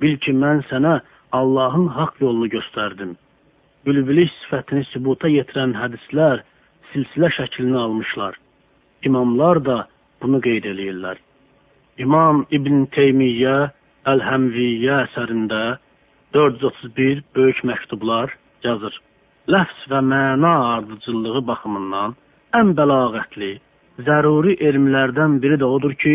Bil 0.01 0.19
ki, 0.19 0.33
mən 0.33 0.67
sənə 0.71 1.01
Allahın 1.33 1.87
haqq 1.99 2.27
yolunu 2.27 2.51
göstərdim 2.57 3.15
bülbülük 3.87 4.33
sifətini 4.41 4.85
sübuta 4.93 5.29
yetirən 5.29 5.75
hədislər 5.79 6.43
silsilə 6.93 7.31
şəklini 7.39 7.77
almışlar. 7.79 8.37
İmamlar 9.05 9.65
da 9.65 9.77
bunu 10.23 10.41
qeyd 10.41 10.69
eləyirlər. 10.73 11.17
İmam 11.99 12.45
İbn 12.51 12.87
Teymiyyə 12.97 13.57
Əl-Həmviyyə 14.11 15.01
əsərində 15.07 15.63
431 16.35 17.23
böyük 17.37 17.61
məktublar 17.71 18.33
yazır. 18.65 18.97
Ləfs 19.49 19.85
və 19.93 20.01
məna 20.13 20.53
ardıcıllığı 20.75 21.43
baxımından 21.47 22.17
ən 22.59 22.73
bəlağətli, 22.79 23.51
zəruri 24.07 24.57
elmlərdən 24.69 25.39
biri 25.43 25.59
də 25.63 25.69
odur 25.77 25.95
ki, 26.05 26.15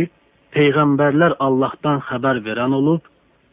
peyğəmbərlər 0.55 1.37
Allahdan 1.45 2.01
xəbər 2.09 2.41
verən 2.47 2.73
olub, 2.79 3.03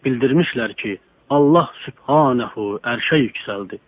bildirmişlər 0.04 0.74
ki, 0.80 0.96
Allah 1.30 1.68
Sübhanehu 1.84 2.66
ərşə 2.94 3.20
yüksəldi. 3.26 3.78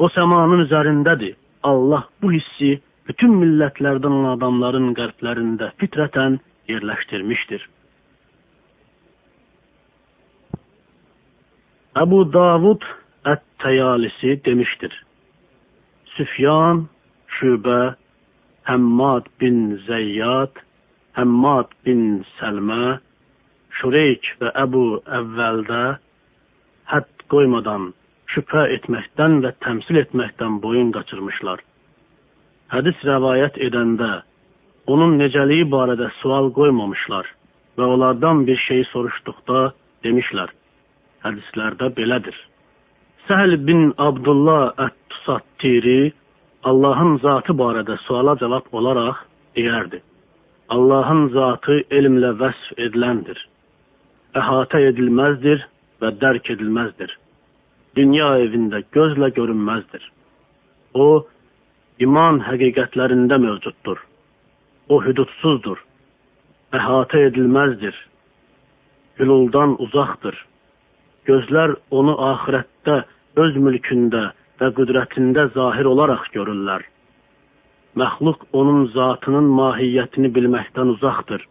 O 0.00 0.08
səmanın 0.08 0.64
üzərindədir. 0.64 1.34
Allah 1.68 2.06
bu 2.22 2.30
hissi 2.32 2.78
bütün 3.08 3.34
millətlərdən 3.42 4.14
olan 4.16 4.36
adamların 4.38 4.94
qəlblərində 4.96 5.74
fitrətən 5.82 6.38
yerləşdirmişdir. 6.72 7.66
Əbu 12.00 12.22
Davud 12.32 12.86
Ət-Təyalisi 13.28 14.38
demişdir. 14.46 14.94
Süfyan, 16.14 16.86
Şübə, 17.36 17.94
Həmmad 18.70 19.28
bin 19.40 19.62
Zəyyad, 19.84 20.64
Həmmad 21.18 21.76
bin 21.84 22.22
Səlmə, 22.38 23.00
Şureyk 23.80 24.32
və 24.40 24.56
Əbu 24.64 24.84
əvvəldə 25.20 25.84
hədd 26.94 27.26
qoymadan 27.32 27.90
şübhə 28.32 28.64
etməkdən 28.76 29.40
və 29.44 29.50
təmsil 29.64 29.98
etməkdən 30.04 30.60
boyun 30.62 30.92
qaçırmışlar. 30.94 31.62
Hədis 32.70 32.98
rəvayət 33.08 33.58
edəndə 33.66 34.10
onun 34.92 35.16
necəliyi 35.18 35.66
barədə 35.74 36.10
sual 36.20 36.50
qoymamışlar 36.58 37.26
və 37.78 37.88
onlardan 37.94 38.44
bir 38.46 38.58
şey 38.66 38.84
soruşduqda 38.92 39.62
demişlər, 40.06 40.52
hədislərdə 41.26 41.90
belədir. 41.96 42.36
Səhl 43.26 43.56
bin 43.66 43.90
Abdullah 43.98 44.74
Ət-Tusattiri 44.86 46.12
Allahın 46.70 47.18
zatı 47.24 47.56
barədə 47.56 47.96
suala 48.06 48.36
cavab 48.38 48.68
olaraq 48.72 49.24
deyərdi. 49.56 50.02
Allahın 50.70 51.28
zatı 51.34 51.80
elmlə 51.98 52.34
vəsf 52.42 52.78
ediləndir. 52.86 53.38
Əhatə 54.38 54.84
edilməzdir 54.92 55.66
və 56.02 56.12
dərk 56.22 56.52
edilməzdir 56.54 57.16
dünya 57.98 58.30
evində 58.44 58.82
gözlə 58.94 59.30
görünməzdir. 59.36 60.02
O, 60.94 61.24
iman 62.04 62.40
həqiqətlərində 62.46 63.38
mövcuddur. 63.42 63.98
O 64.90 64.98
hüdudsuzdur, 65.04 65.78
əhatə 66.74 67.26
edilməzdir, 67.28 67.96
hüluldan 69.20 69.76
uzaqdır. 69.84 70.36
Gözlər 71.28 71.76
onu 71.94 72.16
axirətdə 72.30 73.02
öz 73.44 73.58
mülkündə 73.66 74.30
və 74.60 74.70
qüdrətində 74.76 75.46
zahir 75.54 75.88
olaraq 75.90 76.26
görürlər. 76.34 76.82
Məxluq 78.00 78.46
onun 78.54 78.86
zatının 78.94 79.46
mahiyyətini 79.58 80.30
bilməkdən 80.34 80.94
uzaqdır. 80.94 81.46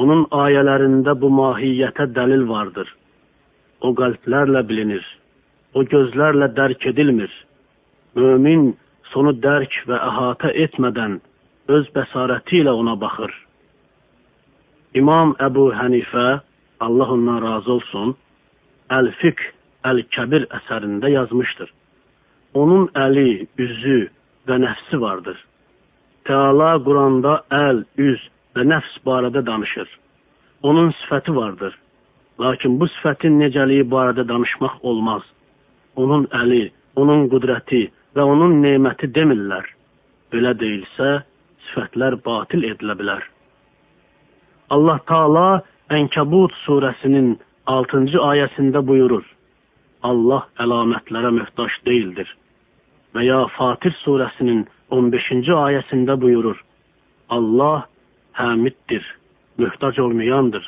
Onun 0.00 0.26
ayələrində 0.30 1.16
bu 1.20 1.30
mahiyyətə 1.34 2.06
dəlil 2.16 2.46
vardır. 2.48 2.88
O 3.80 3.90
qəlblərlə 3.98 4.62
bilinir. 4.68 5.04
O 5.74 5.84
gözlərlə 5.86 6.50
dərk 6.56 6.86
edilmir. 6.90 7.30
Mömin 8.18 8.72
sonu 9.12 9.34
dərk 9.44 9.74
və 9.86 9.98
əhatə 10.08 10.50
etmədən 10.66 11.20
öz 11.70 11.90
bəsarəti 11.94 12.62
ilə 12.62 12.74
ona 12.74 12.96
baxır. 12.98 13.30
İmam 14.98 15.36
Əbu 15.38 15.68
Hənifə, 15.78 16.40
Allah 16.80 17.12
ondan 17.14 17.42
razı 17.44 17.72
olsun, 17.76 18.16
Əl-Fiqh 18.90 19.44
Əl-Kəbir 19.86 20.48
əsərində 20.58 21.10
yazmışdır. 21.12 21.70
Onun 22.58 22.88
əli, 22.98 23.46
üzü 23.62 24.00
və 24.50 24.58
nəfsi 24.64 24.98
vardır. 25.00 25.38
Teala 26.26 26.72
Quranda 26.82 27.36
əl, 27.54 27.84
üz 28.02 28.24
və 28.56 28.66
nəfs 28.66 28.96
barədə 29.06 29.44
danışır. 29.46 29.88
Onun 30.66 30.90
sifəti 31.04 31.34
vardır. 31.36 31.76
Lakin 32.40 32.80
bu 32.80 32.88
sifətin 32.96 33.38
necəliyi 33.40 33.86
barədə 33.94 34.26
danışmaq 34.28 34.82
olmaz. 34.82 35.22
Onun 36.00 36.26
əli, 36.42 36.70
onun 37.00 37.26
qüdrəti 37.32 37.82
və 38.16 38.24
onun 38.32 38.60
neməti 38.64 39.10
demirlər. 39.16 39.66
Belə 40.32 40.54
deyilsə, 40.58 41.10
sifətlər 41.68 42.16
batil 42.24 42.64
edilə 42.70 42.96
bilər. 42.98 43.22
Allah 44.74 45.00
Taala 45.10 45.46
Ənkəbut 45.90 46.54
surəsinin 46.64 47.32
6-cı 47.66 48.20
ayəsində 48.22 48.82
buyurur: 48.86 49.24
Allah 50.06 50.46
əlamətlərə 50.62 51.32
möhtac 51.34 51.74
deyildir. 51.86 52.28
Və 53.14 53.24
ya 53.26 53.40
Fatir 53.56 53.94
surəsinin 54.04 54.64
15-ci 54.94 55.56
ayəsində 55.66 56.14
buyurur: 56.22 56.58
Allah 57.28 57.86
həmiddir, 58.38 59.02
möhtac 59.58 59.98
olmayandır. 59.98 60.62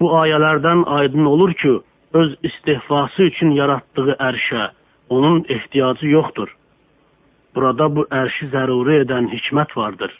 Bu 0.00 0.12
ayələrdən 0.22 0.84
aydın 0.98 1.24
olur 1.26 1.54
ki, 1.62 1.78
öz 2.12 2.36
istehvası 2.42 3.22
üçün 3.22 3.50
yaratdığı 3.50 4.16
ərşə 4.18 4.70
onun 5.08 5.44
ehtiyacı 5.48 6.06
yoxdur. 6.06 6.54
Burada 7.54 7.88
bu 7.96 8.06
ərşi 8.12 8.50
zəruri 8.52 9.02
edən 9.04 9.28
hikmət 9.32 9.76
vardır. 9.76 10.12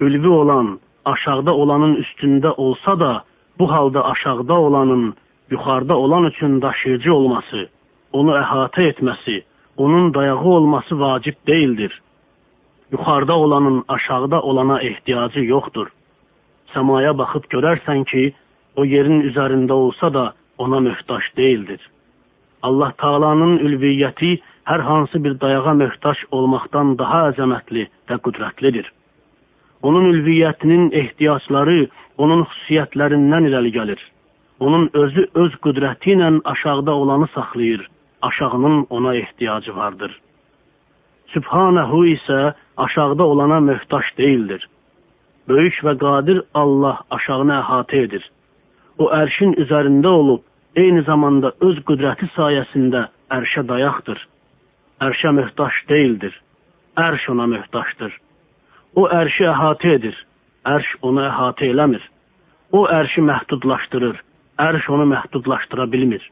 Ülvi 0.00 0.28
olan 0.28 0.78
aşağıda 1.04 1.54
olanın 1.54 1.96
üstündə 2.02 2.54
olsa 2.56 3.00
da, 3.00 3.24
bu 3.58 3.70
halda 3.72 4.04
aşağıda 4.04 4.54
olanın 4.54 5.14
yuxarıda 5.50 5.96
olan 5.96 6.24
üçün 6.24 6.62
daşıyıcı 6.62 7.14
olması, 7.14 7.68
onu 8.12 8.34
əhatə 8.36 8.82
etməsi, 8.90 9.42
onun 9.76 10.14
dayağı 10.14 10.44
olması 10.44 11.00
vacib 11.00 11.34
deyildir. 11.46 12.00
Yuxarıda 12.92 13.38
olanın 13.38 13.84
aşağıda 13.88 14.42
olana 14.42 14.82
ehtiyacı 14.82 15.40
yoxdur. 15.40 15.88
Səmaya 16.74 17.18
baxıb 17.18 17.44
görərsən 17.50 18.04
ki, 18.04 18.32
o 18.76 18.84
yerin 18.84 19.20
üzərində 19.20 19.72
olsa 19.72 20.14
da 20.14 20.32
ona 20.60 20.80
möhtac 20.80 21.24
deyildir. 21.36 21.80
Allah 22.62 22.92
Taala'nın 23.02 23.58
ülviyyəti 23.66 24.38
hər 24.70 24.80
hansı 24.80 25.24
bir 25.24 25.40
dayağa 25.40 25.74
möhtac 25.82 26.24
olmaqdan 26.36 26.96
daha 26.98 27.20
əzəmətli 27.30 27.86
və 28.08 28.16
qüdrətlidir. 28.24 28.86
Onun 29.82 30.10
ülviyyətinin 30.12 30.90
ehtiyacları 31.02 31.86
onun 32.18 32.44
xüsusiyyətlərindən 32.48 33.48
irəli 33.48 33.72
gəlir. 33.78 34.00
Onun 34.60 34.90
özü 35.02 35.26
öz 35.42 35.54
qüdrəti 35.64 36.12
ilə 36.14 36.28
aşağıda 36.44 36.94
olanı 37.02 37.28
saxlayır. 37.34 37.88
Aşağının 38.22 38.86
ona 38.90 39.14
ehtiyacı 39.16 39.76
vardır. 39.76 40.20
Sübhanehu 41.32 42.06
isə 42.06 42.52
aşağıda 42.76 43.24
olana 43.24 43.60
möhtaç 43.60 44.04
deyildir. 44.18 44.68
Böyük 45.48 45.80
və 45.86 45.96
qadir 46.04 46.42
Allah 46.54 47.00
aşağını 47.10 47.56
əhatə 47.62 48.04
edir. 48.04 48.24
O 48.98 49.08
ərşin 49.16 49.56
üzərində 49.62 50.12
olub, 50.12 50.42
eyni 50.76 51.02
zamanda 51.02 51.52
öz 51.60 51.78
qüdrəti 51.88 52.28
sayəsində 52.36 53.06
ərşə 53.34 53.66
dayaqdır. 53.68 54.20
Ərşə 55.00 55.32
möhtaç 55.34 55.76
deyildir. 55.88 56.34
Ərş 56.96 57.28
ona 57.32 57.46
möhtaçdır. 57.50 58.12
O 58.94 59.06
ərşi 59.08 59.46
əhatə 59.48 59.94
edir. 59.96 60.16
Ərş 60.66 60.90
onu 61.06 61.22
əhatə 61.24 61.70
eləmir. 61.70 62.02
O 62.72 62.84
ərşi 62.90 63.22
məhdudlaşdırır. 63.24 64.20
Ərş 64.60 64.90
onu 64.92 65.06
məhdudlaşdıra 65.14 65.86
bilmir. 65.92 66.22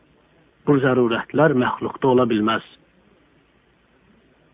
Bu 0.67 0.77
zərurətlər 0.83 1.55
məxluqda 1.57 2.11
ola 2.13 2.27
bilməz. 2.29 2.65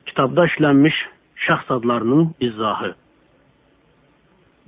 Kitabda 0.07 0.47
işlənmiş 0.53 1.01
şəxs 1.47 1.72
adlarının 1.74 2.28
izahı. 2.41 2.95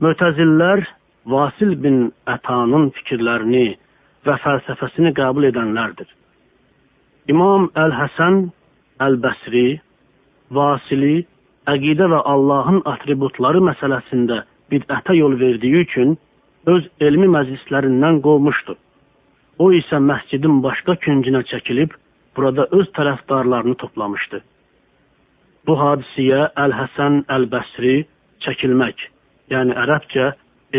Mötəzillər 0.02 0.82
Vasil 1.26 1.76
bin 1.82 2.10
Ətanın 2.28 2.90
fikirlərini 2.98 3.76
və 4.26 4.36
fəlsəfəsini 4.42 5.12
qəbul 5.16 5.48
edənlərdir. 5.50 6.08
İmam 7.30 7.70
Əl-Həsən 7.78 8.42
Əl-Bəsri 9.06 9.66
Vasili 10.56 11.26
əqidə 11.70 12.06
və 12.12 12.20
Allahın 12.32 12.82
atributları 12.86 13.62
məsələsində 13.68 14.42
bidətə 14.70 15.16
yol 15.18 15.38
verdiyi 15.40 15.82
üçün 15.86 16.16
öz 16.70 16.86
elmi 17.00 17.28
məclislərindən 17.34 18.20
qovmuşdu. 18.26 18.76
O 19.58 19.70
isə 19.72 19.98
məscidin 20.02 20.60
başqa 20.62 20.96
küncünə 21.06 21.42
çəkilib, 21.50 21.94
burada 22.36 22.66
öz 22.78 22.88
tərəfdarlarını 22.98 23.76
toplamışdı. 23.82 24.42
Bu 25.66 25.74
hadisiyə 25.80 26.50
Əl-Həsən 26.64 27.22
Əl-Bəsri 27.36 27.96
çəkilmək, 28.44 29.00
yəni 29.50 29.74
ərəbcə 29.82 30.32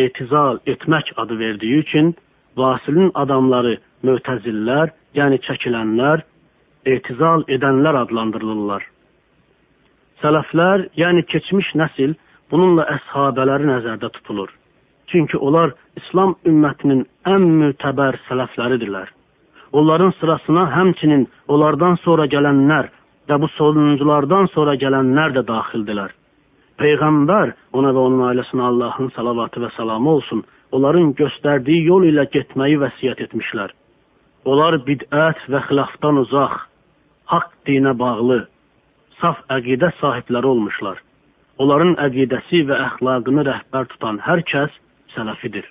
etizal 0.06 0.62
etmək 0.66 1.12
adı 1.18 1.40
verdiyi 1.40 1.82
üçün 1.84 2.14
Vasilin 2.58 3.12
adamları 3.14 3.78
mötəzillər, 4.08 4.92
yəni 5.18 5.40
çəkilənlər, 5.48 6.24
etizal 6.86 7.44
edənlər 7.52 8.02
adlandırılırlar. 8.04 8.86
Sələflər, 10.22 10.88
yəni 10.98 11.26
keçmiş 11.32 11.74
nəsil 11.82 12.16
bununla 12.52 12.88
əshabələri 12.96 13.68
nəzərdə 13.70 14.10
tutulur. 14.18 14.50
Çünki 15.12 15.38
onlar 15.38 15.74
İslam 16.00 16.36
ümmətinin 16.50 17.06
ən 17.30 17.46
mütəbər 17.62 18.18
sələfləridirlər. 18.28 19.08
Onların 19.72 20.14
sırasına 20.20 20.64
həmçinin 20.74 21.28
onlardan 21.48 21.98
sonra 22.04 22.26
gələnlər 22.32 22.90
və 23.30 23.40
bu 23.42 23.50
sonunculardan 23.56 24.48
sonra 24.56 24.76
gələnlər 24.80 25.36
də 25.38 25.44
daxildilər. 25.48 26.14
Peyğəmbər 26.82 27.54
ona 27.74 27.92
və 27.96 28.04
onun 28.10 28.24
ailəsinə 28.30 28.64
Allahın 28.72 29.10
salavatı 29.16 29.64
və 29.64 29.72
salamı 29.76 30.10
olsun, 30.18 30.44
onların 30.78 31.14
göstərdiyi 31.18 31.88
yol 31.90 32.06
ilə 32.06 32.28
getməyi 32.34 32.78
vəsiyyət 32.84 33.24
etmişlər. 33.28 33.74
Onlar 34.48 34.78
bidət 34.88 35.42
və 35.52 35.64
xilafdan 35.68 36.22
uzaq, 36.22 36.54
haqq 37.32 37.56
dinə 37.68 37.96
bağlı, 37.98 38.44
saf 39.22 39.42
əqidə 39.58 39.90
sahibləri 40.02 40.52
olmuşlar. 40.54 41.02
Onların 41.58 41.96
əqidəsi 42.06 42.62
və 42.70 42.78
əxlaqını 42.92 43.48
rəhbər 43.48 43.90
tutan 43.94 44.22
hər 44.22 44.44
kəs 44.52 44.74
sələfidir. 45.16 45.66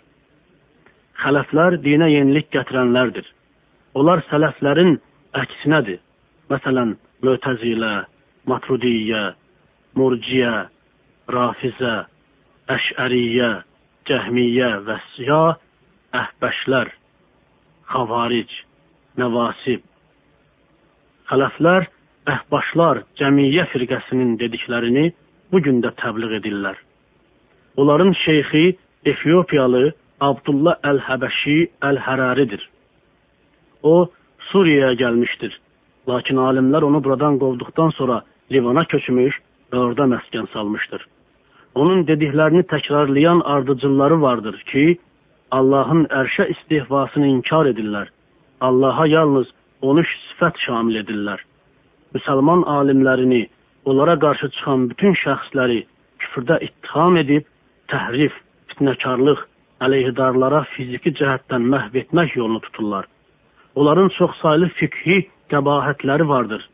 Xələflər 1.23 1.79
dinə 1.85 2.11
yenilik 2.11 2.51
gətirənlərdir. 2.53 3.27
Onlar 3.97 4.25
sələflərin 4.31 4.99
əksinədir. 5.39 6.03
Məsələn, 6.51 6.97
Mötəzilə, 7.25 7.95
Matrudiyyə, 8.51 9.23
Murciyə, 9.97 10.67
Rafizə, 11.33 11.95
Əşəriyyə, 12.71 13.51
Cəhmiyyə 14.07 14.71
və 14.87 14.97
ya 15.27 15.43
Əhbəşlər, 16.15 16.91
Xavaric, 17.91 18.53
Nəvasib. 19.19 19.83
Xələflər 21.31 21.89
Əhbaşlar 22.31 23.03
Cəmiyyə 23.19 23.67
firqəsinin 23.73 24.37
dediklərini 24.41 25.11
bu 25.53 25.63
gün 25.63 25.83
də 25.83 25.93
təbliğ 26.03 26.39
edirlər. 26.39 26.77
Onların 27.77 28.13
şeyxi 28.25 28.77
Efiopiyalı 29.05 29.93
Abdullah 30.21 30.79
Əl-Həbəşi 30.91 31.59
Əl-Həraridir. 31.89 32.63
O 33.83 34.09
Suriyaya 34.51 34.95
gəlmişdir. 35.03 35.53
Lakin 36.09 36.39
alimlər 36.39 36.87
onu 36.87 37.03
buradan 37.05 37.39
qovduqdan 37.43 37.91
sonra 37.99 38.23
Livana 38.53 38.87
köçmüş 38.87 39.39
və 39.73 39.79
orada 39.79 40.07
məskən 40.15 40.47
salmışdır. 40.53 41.03
Onun 41.77 42.07
dediklərini 42.09 42.63
təkrarlayan 42.73 43.43
ardıcılları 43.45 44.21
vardır 44.21 44.57
ki, 44.71 44.85
Allahın 45.51 46.07
ərşə 46.21 46.49
istihvasını 46.55 47.27
inkar 47.27 47.69
edirlər. 47.73 48.09
Allaha 48.61 49.05
yalnız 49.07 49.51
13 49.83 50.15
sifət 50.29 50.63
şamil 50.65 50.97
edirlər. 51.03 51.43
Müsəlman 52.17 52.65
alimlərini 52.77 53.43
onlara 53.85 54.17
qarşı 54.25 54.49
çıxan 54.57 54.89
bütün 54.91 55.19
şəxsləri 55.25 55.83
küfrdə 56.23 56.57
ittiham 56.65 57.21
edib, 57.21 57.45
təhrif, 57.93 58.33
fitnəkarlıq, 58.73 59.45
əleyhidarlara 59.85 60.65
fiziki 60.73 61.13
cəhətdən 61.21 61.69
məhv 61.75 62.01
etmək 62.03 62.39
yolunu 62.41 62.65
tuturlar. 62.67 63.05
Onların 63.77 64.09
çox 64.17 64.33
saylı 64.41 64.73
fiqhi 64.81 65.21
qəbahətləri 65.53 66.29
vardır. 66.29 66.65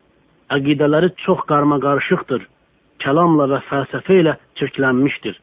Əqidələri 0.55 1.11
çox 1.25 1.43
qarmaqarışıqdır. 1.51 2.47
Kəlamla 3.03 3.49
və 3.51 3.59
fəlsəfə 3.69 4.19
ilə 4.21 4.37
çirklənmişdir. 4.59 5.35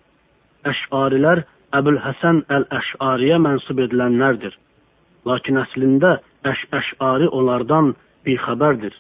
Əşarilər 0.71 1.45
Əbül 1.77 1.99
Həsən 2.03 2.43
Əl-Əşariyə 2.57 3.39
mənsub 3.45 3.81
edilənlərdir. 3.85 4.55
Lakin 5.29 5.61
əslində 5.61 6.17
Əş-Əşari 6.49 7.29
onlardan 7.37 7.93
bixəbərdir. 8.27 8.95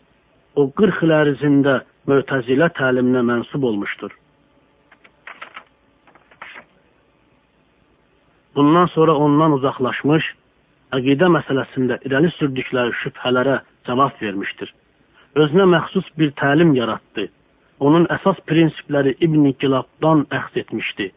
O 0.60 0.68
40 0.76 1.06
il 1.06 1.14
ərzində 1.16 1.80
Mötəzilə 2.10 2.70
təliminə 2.76 3.22
mənsub 3.26 3.64
olmuşdur. 3.64 4.12
Bundan 8.56 8.88
sonra 8.94 9.14
ondan 9.24 9.52
uzaqlaşmış, 9.56 10.24
əqidə 10.96 11.28
məsələsində 11.36 12.00
irəli 12.08 12.32
sürdükləri 12.36 12.96
şübhələrə 13.02 13.60
cavab 13.86 14.16
vermişdir. 14.22 14.72
Özünə 15.38 15.68
məxsus 15.74 16.08
bir 16.18 16.32
təlim 16.40 16.74
yaratdı. 16.74 17.28
Onun 17.80 18.04
əsas 18.12 18.38
prinsipləri 18.48 19.14
İbn 19.24 19.46
Gilabdan 19.60 20.26
əxz 20.38 20.58
etmişdi. 20.62 21.10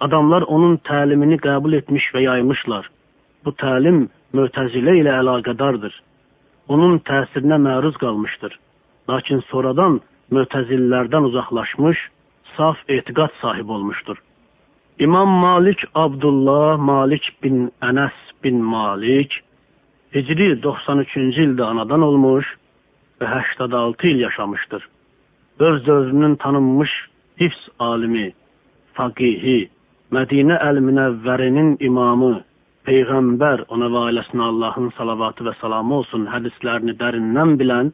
Adamlar 0.00 0.42
onun 0.42 0.76
təlimini 0.88 1.36
qəbul 1.44 1.76
etmiş 1.76 2.08
və 2.14 2.24
yaymışlar. 2.26 2.88
Bu 3.44 3.52
təlim 3.62 4.06
Mötəzilə 4.36 4.96
ilə 5.00 5.12
əlaqədardır. 5.22 5.92
Onun 6.72 6.98
təsirinə 7.08 7.58
məruz 7.62 7.96
qalmışdır. 8.02 8.56
Lakin 9.08 9.42
sonradan 9.50 10.00
Mötəzillərdən 10.34 11.28
uzaqlaşmış, 11.28 11.98
saf 12.56 12.80
etiqad 12.88 13.32
sahibi 13.40 13.72
olmuşdur. 13.72 14.18
İmam 14.98 15.28
Malik 15.28 15.84
Abdullah 15.94 16.78
Malik 16.78 17.30
bin 17.42 17.70
Ənəs 17.82 18.16
bin 18.44 18.64
Malik 18.64 19.32
Hicri 20.14 20.54
93-cü 20.64 21.42
ildə 21.44 21.64
anadan 21.64 22.02
olmuş 22.02 22.48
və 23.20 23.28
86 23.32 24.06
il 24.08 24.20
yaşamışdır. 24.24 24.88
Öz 25.58 25.86
dövrünün 25.86 26.34
tanınmış 26.36 26.90
hifz 27.40 27.68
alimi, 27.78 28.32
faqihi, 28.92 29.68
Mədinə 30.12 30.58
əl-Münəvvərinin 30.62 31.70
imamı, 31.82 32.34
Peyğəmbər 32.86 33.64
ona 33.74 33.88
və 33.90 34.02
ailəsinə 34.08 34.44
Allahın 34.52 34.92
salavatı 34.98 35.42
və 35.48 35.54
salamı 35.60 35.96
olsun 35.96 36.28
hədislərini 36.30 36.94
dərindən 37.00 37.56
bilən 37.58 37.90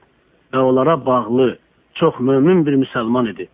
və 0.53 0.61
onlara 0.61 0.99
bağlı 1.07 1.47
çox 2.01 2.19
mömin 2.21 2.67
bir 2.67 2.77
müsəlman 2.83 3.31
idi. 3.31 3.47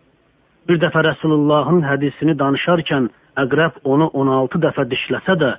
Bir 0.67 0.81
dəfə 0.83 1.05
Rəsulullahın 1.07 1.85
hədisini 1.87 2.35
danışarkən 2.39 3.07
Əqrəb 3.45 3.79
onu 3.83 4.09
16 4.23 4.59
dəfə 4.65 4.83
dişləsə 4.91 5.37
də 5.43 5.51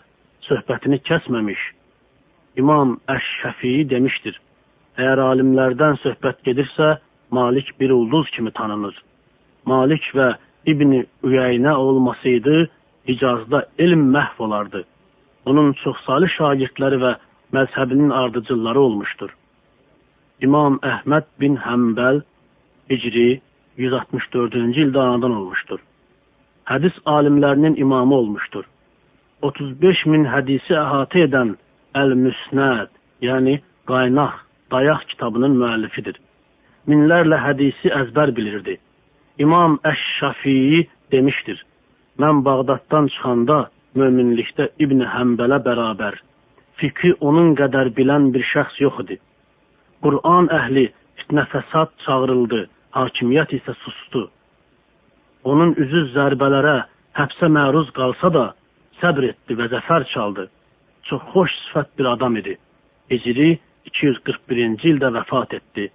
söhbətini 0.48 0.98
kəsməmiş. 1.08 1.60
İmam 2.60 2.98
Əş-Şəfii 3.14 3.88
demişdir: 3.90 4.34
Əgər 4.98 5.22
alimlərdən 5.30 5.96
söhbət 6.04 6.42
gedirsə, 6.44 6.98
Malik 7.30 7.80
bir 7.80 7.90
ulduz 7.90 8.30
kimi 8.30 8.50
tanınır. 8.50 9.02
Malik 9.64 10.04
və 10.14 10.34
İbn 10.66 11.04
Üyeynə 11.24 11.74
olmasaydı, 11.74 12.68
Hicazda 13.08 13.66
elm 13.78 14.02
məhv 14.14 14.42
olardı. 14.42 14.84
Onun 15.44 15.72
çoxsaylı 15.82 16.28
şagirdləri 16.36 16.98
və 17.04 17.12
məzhəbinin 17.54 18.12
ardıcılları 18.12 18.80
olmuşdur. 18.80 19.30
İmam 20.40 20.80
Əhməd 20.82 21.30
bin 21.40 21.56
Həmbəl 21.56 22.22
Hicri 22.90 23.40
164-cü 23.78 24.84
ildə 24.84 24.98
anadan 24.98 25.36
olmuşdur 25.36 25.80
hədis 26.70 26.96
alimlərinin 27.06 27.76
imamı 27.76 28.14
olmuşdur. 28.14 28.64
35 29.42 30.04
min 30.12 30.26
hədisi 30.28 30.76
əhatə 30.76 31.24
edən 31.26 31.54
Əl-Müsnəd, 31.98 32.90
yəni 33.24 33.56
qaynaq, 33.90 34.36
dayaq 34.70 35.06
kitabının 35.12 35.56
müəllifidir. 35.62 36.14
Minlərlə 36.88 37.36
hədisi 37.44 37.92
əzbər 37.92 38.32
bilirdi. 38.36 38.78
İmam 39.38 39.78
Əş-Şafii 39.84 40.86
demişdir: 41.12 41.60
Mən 42.18 42.44
Bağdaddan 42.44 43.08
çıxanda 43.12 43.60
möminlikdə 43.96 44.70
İbn 44.78 45.04
Həmbələ 45.14 45.60
bərabər 45.66 46.20
fikri 46.80 47.12
onun 47.20 47.54
qədər 47.60 47.92
bilən 47.96 48.30
bir 48.34 48.44
şəxs 48.52 48.80
yox 48.84 49.02
idi. 49.04 49.16
Quran 50.04 50.48
əhli 50.58 50.86
fitnə 51.20 51.44
fəsad 51.52 51.92
çağırıldı, 52.04 52.62
hakimiyyət 52.96 53.52
isə 53.58 53.74
sustu. 53.82 54.24
Onun 55.50 55.74
üzü 55.82 56.06
zərbələrə, 56.14 56.76
həbsə 57.20 57.50
məruz 57.56 57.92
qalsa 57.96 58.32
da, 58.36 58.46
səbr 59.00 59.30
etdi 59.32 59.56
və 59.60 59.68
zəfər 59.74 60.06
çaldı. 60.14 60.48
Çox 61.08 61.22
xoş 61.32 61.56
sifət 61.66 61.92
bir 61.98 62.10
adam 62.14 62.36
idi. 62.40 62.56
Hicri 63.12 63.50
241-ci 63.90 64.94
ildə 64.94 65.12
vəfat 65.16 65.56
etdi. 65.60 65.88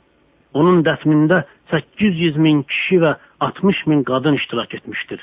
Onun 0.55 0.83
dəfnində 0.87 1.43
800 1.71 2.37
min 2.39 2.63
kişi 2.71 3.01
və 3.03 3.15
60 3.43 3.85
min 3.91 4.03
qadın 4.07 4.37
iştirak 4.39 4.75
etmişdir. 4.77 5.19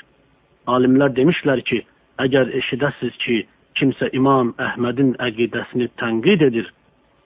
Alimlər 0.69 1.15
demişlər 1.17 1.63
ki, 1.69 1.81
əgər 2.21 2.51
eşidəsiz 2.59 3.17
ki, 3.25 3.37
kimsə 3.79 4.11
İmam 4.13 4.53
Əhmədin 4.61 5.15
əqidəsini 5.27 5.89
tənqid 6.01 6.45
edir, 6.49 6.67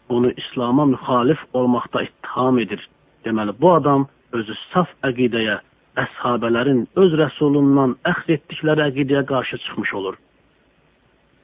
onu 0.10 0.32
İslama 0.42 0.86
müxalif 0.86 1.42
olmaqda 1.54 2.04
ittiham 2.08 2.60
edir. 2.60 2.80
Deməli, 3.26 3.54
bu 3.62 3.74
adam 3.74 4.08
özü 4.32 4.56
saf 4.72 4.94
əqidəyə, 5.10 5.58
əshabələrin 6.04 6.86
öz 7.04 7.18
rəsulundan 7.22 7.98
əxz 8.12 8.32
etdikləri 8.38 8.86
əqidəyə 8.90 9.26
qarşı 9.32 9.60
çıxmış 9.66 9.94
olur. 10.00 10.16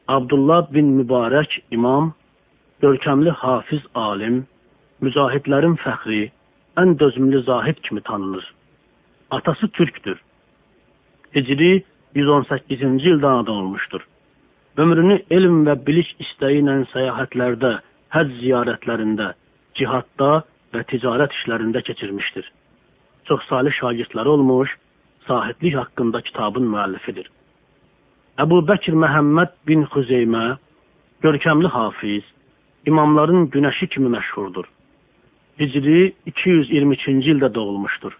Abdullah 0.08 0.72
bin 0.74 0.94
Mübarək 1.00 1.60
imam, 1.72 2.14
görkəmli 2.84 3.32
hafiz 3.44 3.84
alim, 3.96 4.46
mücahidlərin 5.02 5.76
fəxri, 5.84 6.30
ən 6.78 7.00
dözümlü 7.00 7.44
zahid 7.44 7.78
kimi 7.84 8.02
tanınır. 8.02 8.54
Atası 9.32 9.68
türkdür. 9.68 10.18
Hicri 11.36 11.84
118-ci 12.16 13.10
ildə 13.14 13.28
anadan 13.28 13.56
olmuşdur. 13.56 14.02
Ömrünü 14.78 15.22
elm 15.30 15.64
və 15.68 15.78
bilik 15.86 16.10
istəyi 16.20 16.62
ilə 16.64 16.80
səyahətlərdə, 16.94 17.78
həcc 18.16 18.36
ziyarətlərində, 18.42 19.34
cihadda 19.78 20.32
və 20.74 20.84
ticarət 20.90 21.34
işlərində 21.40 21.82
keçirmişdir 21.86 22.50
çoxsaylı 23.26 23.72
şagirdləri 23.72 24.28
olmuş, 24.28 24.78
sahiblik 25.28 25.76
haqqında 25.76 26.22
kitabın 26.22 26.68
müəllifidir. 26.74 27.28
Əbu 28.44 28.64
Bəkir 28.70 28.96
Məhəmməd 29.04 29.54
bin 29.68 29.86
Xüzeymə 29.94 30.58
görkəmli 31.24 31.68
hafiz, 31.68 32.24
imamların 32.86 33.48
günəşi 33.54 33.88
kimi 33.88 34.10
məşhurdur. 34.16 34.66
Hicri 35.60 36.14
222-ci 36.28 37.30
ildə 37.36 37.50
doğulmuşdur. 37.54 38.14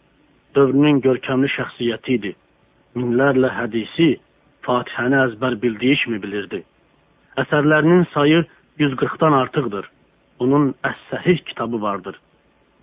Dövrünün 0.56 1.00
görkəmli 1.02 1.48
şəxsiyyəti 1.50 2.18
idi. 2.18 2.32
Minlərlə 2.94 3.50
hədisi 3.56 4.10
Fatihəni 4.66 5.18
əzbər 5.18 5.56
bildiyi 5.64 5.96
kimi 6.04 6.20
bilirdi. 6.22 6.60
Əsərlərinin 7.42 8.06
sayı 8.14 8.44
140-dan 8.80 9.34
artıqdır. 9.34 9.88
Onun 10.40 10.76
Əs-Səhih 10.86 11.42
kitabı 11.50 11.82
vardır. 11.82 12.20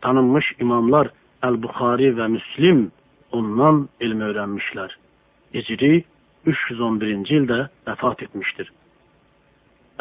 Tanınmış 0.03 0.49
imamlar 0.59 1.13
Əl-Buxari 1.47 2.11
və 2.19 2.27
Müslim 2.35 2.89
ondan 3.31 3.85
elm 4.01 4.25
öyrənmişlər. 4.31 4.97
Hicri 5.55 5.93
311-ci 6.47 7.39
ildə 7.39 7.61
vəfat 7.87 8.27
etmişdir. 8.27 8.67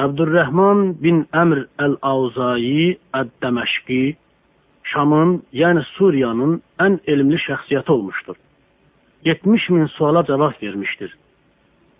Əbdürrəhman 0.01 0.95
bin 1.05 1.21
Əmr 1.37 1.67
Əl-Avzayi 1.85 2.97
Əd-Dəməşqi 3.21 4.01
Şamın, 4.89 5.41
yəni 5.53 5.83
Suriyanın 5.95 6.61
ən 6.85 6.99
elmli 7.11 7.37
şəxsiyyəti 7.45 7.91
olmuşdur. 7.91 8.35
70 9.25 9.69
min 9.69 9.85
suala 9.85 10.25
cavab 10.25 10.55
vermişdir. 10.63 11.11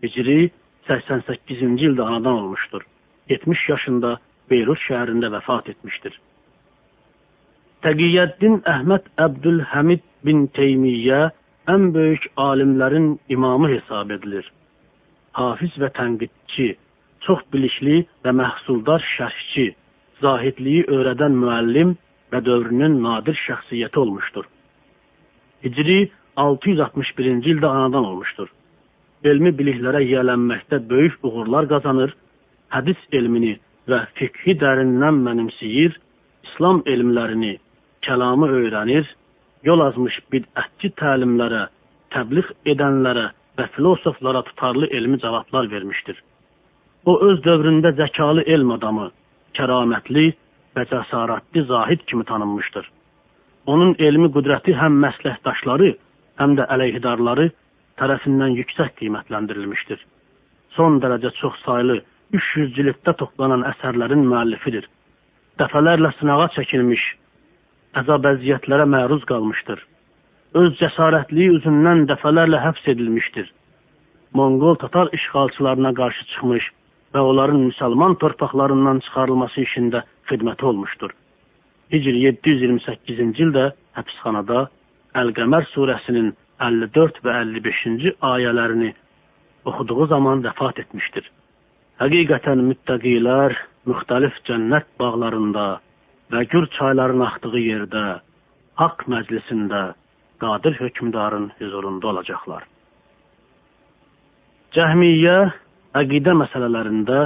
Hicri 0.04 0.52
88-ci 0.88 1.86
ildə 1.90 2.02
anadan 2.02 2.34
olmuşdur. 2.34 2.82
70 3.30 3.70
yaşında 3.70 4.18
Beyrut 4.50 4.82
şəhərində 4.88 5.30
vəfat 5.36 5.70
etmişdir. 5.70 6.16
Təqiyyəddin 7.86 8.62
Əhməd 8.74 9.06
Əbdülhəmid 9.26 10.02
bin 10.26 10.48
Teymiyyə 10.58 11.30
ən 11.74 11.92
böyük 11.94 12.26
alimlərin 12.38 13.20
imamı 13.30 13.70
hesab 13.76 14.10
edilir. 14.18 14.46
Hafiz 15.32 15.78
və 15.82 15.92
tənqidçi, 16.00 16.70
çox 17.26 17.46
bilikli 17.54 18.02
və 18.26 18.34
məhsuldar 18.42 19.04
şərhçi, 19.16 19.68
zahidliyi 20.24 20.88
öyrədən 20.96 21.38
müəllim 21.44 21.94
və 22.32 22.42
dövrünün 22.46 23.00
nadir 23.04 23.38
şəxsiyyəti 23.48 24.00
olmuşdur. 24.00 24.46
Hicri 25.64 26.00
661-ci 26.38 27.54
ildə 27.54 27.68
anadan 27.68 28.06
olmuşdur. 28.12 28.50
Elmi 29.24 29.52
biliklərə 29.60 30.04
yiyələnməkdə 30.06 30.80
böyük 30.90 31.18
uğurlar 31.28 31.68
qazanır, 31.72 32.14
hədis 32.76 33.02
elmini 33.12 33.58
və 33.90 34.06
fiqhi 34.20 34.56
dərindən 34.62 35.20
mənimsəyir, 35.26 35.98
İslam 36.48 36.84
elmlərini, 36.94 37.58
kəlamı 38.06 38.48
öyrənir, 38.62 39.10
yol 39.68 39.84
azmış 39.84 40.16
bidətçi 40.32 40.94
təlimlərə, 41.02 41.66
təbliğ 42.16 42.48
edənlərə 42.74 43.30
və 43.60 43.68
filosoflara 43.76 44.42
tutarlı 44.48 44.88
elmi 44.96 45.20
cavablar 45.20 45.72
vermişdir. 45.72 46.16
O 47.06 47.20
öz 47.28 47.40
dövründə 47.44 47.92
zəkalı 48.00 48.46
elm 48.56 48.72
adamı, 48.78 49.10
kəramətli 49.58 50.32
və 50.76 50.86
cəsarətli 50.92 51.66
zahid 51.72 52.06
kimi 52.12 52.26
tanınmışdır. 52.30 52.86
Onun 53.72 53.96
elmi 54.00 54.30
qüdrəti 54.36 54.76
həm 54.82 54.96
məsləhdaşları, 55.04 55.90
həm 56.42 56.56
də 56.60 56.68
əleyhidarları 56.76 57.50
tərəfindən 58.00 58.56
yüksək 58.62 58.96
qiymətləndirilmişdir. 59.02 60.00
Son 60.78 61.00
dərəcə 61.04 61.34
çox 61.42 61.60
saylı 61.66 62.00
300 62.34 62.74
cilddə 62.78 63.16
toplanan 63.20 63.66
əsərlərin 63.74 64.26
müəllifidir. 64.32 64.86
Dəfələrlə 65.60 66.14
sınağa 66.20 66.50
çəkilmiş, 66.56 67.04
əzab 68.02 68.28
əziyyətlərə 68.34 68.86
məruz 68.90 69.26
qalmışdır. 69.30 69.82
Öz 70.60 70.76
cəsarətliyi 70.80 71.56
üzündən 71.58 72.06
dəfələrlə 72.10 72.62
həbs 72.64 72.88
edilmişdir. 72.94 73.50
Monqol 74.34 74.78
tatar 74.82 75.10
işğalçılarına 75.14 75.92
qarşı 75.98 76.26
çıxmış 76.32 76.70
və 77.14 77.22
onların 77.32 77.62
müsəlman 77.70 78.16
torpaqlarından 78.22 79.02
çıxarılması 79.06 79.62
işində 79.66 80.04
xidməti 80.30 80.66
olmuşdur. 80.72 81.14
Hicr 81.94 82.16
728-ci 82.22 83.44
ildə 83.46 83.72
həbsxanada 83.98 84.68
Əl-Qəmər 85.18 85.66
surəsinin 85.74 86.34
54 86.62 87.22
və 87.26 87.36
55-ci 87.42 88.14
ayələrini 88.32 88.94
oxuduğu 89.66 90.08
zaman 90.14 90.44
vəfat 90.46 90.82
etmişdir. 90.84 91.26
Həqiqətən 92.00 92.62
müttəqilər 92.68 93.56
müxtəlif 93.90 94.36
cənnət 94.48 94.88
bağlarında 95.02 95.68
və 96.32 96.44
gür 96.52 96.68
çayların 96.78 97.24
axdığı 97.26 97.62
yerdə, 97.64 98.04
haqq 98.82 99.08
məclisində 99.12 99.82
qadir 100.44 100.78
hökmdarın 100.80 101.50
huzurunda 101.60 102.12
olacaqlar. 102.14 102.64
Cəhmiyyə 104.76 105.38
əqidə 105.98 106.36
məsələlərində 106.44 107.20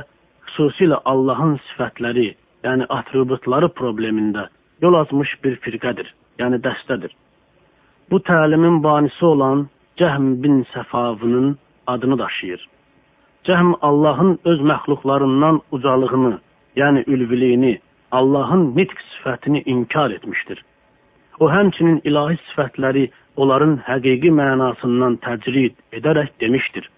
xüsusilə 0.47 1.01
Allahın 1.09 1.57
sifətləri, 1.67 2.31
yəni 2.64 2.86
atributları 2.89 3.70
problemində 3.80 4.47
yol 4.82 4.97
açmış 5.01 5.36
bir 5.43 5.57
firqədir, 5.66 6.07
yəni 6.39 6.59
dəstədir. 6.66 7.11
Bu 8.11 8.20
təlimin 8.30 8.84
banisi 8.84 9.26
olan 9.26 9.68
Cəhm 9.99 10.43
bin 10.43 10.64
Səfavının 10.74 11.57
adını 11.88 12.20
daşıyır. 12.20 12.68
Cəhm 13.47 13.74
Allahın 13.82 14.39
öz 14.45 14.59
məxluqlarından 14.59 15.61
ucalığını, 15.72 16.39
yəni 16.76 17.03
ülviliyini, 17.07 17.80
Allahın 18.11 18.76
nitq 18.76 18.99
sifətini 19.11 19.64
inkar 19.66 20.11
etmişdir. 20.11 20.64
O 21.39 21.49
həmçinin 21.49 22.01
ilahi 22.03 22.38
sifətləri 22.49 23.09
onların 23.36 23.78
həqiqi 23.88 24.32
mənasından 24.41 25.18
təcrid 25.26 25.76
edərək 25.97 26.30
demişdir. 26.41 26.89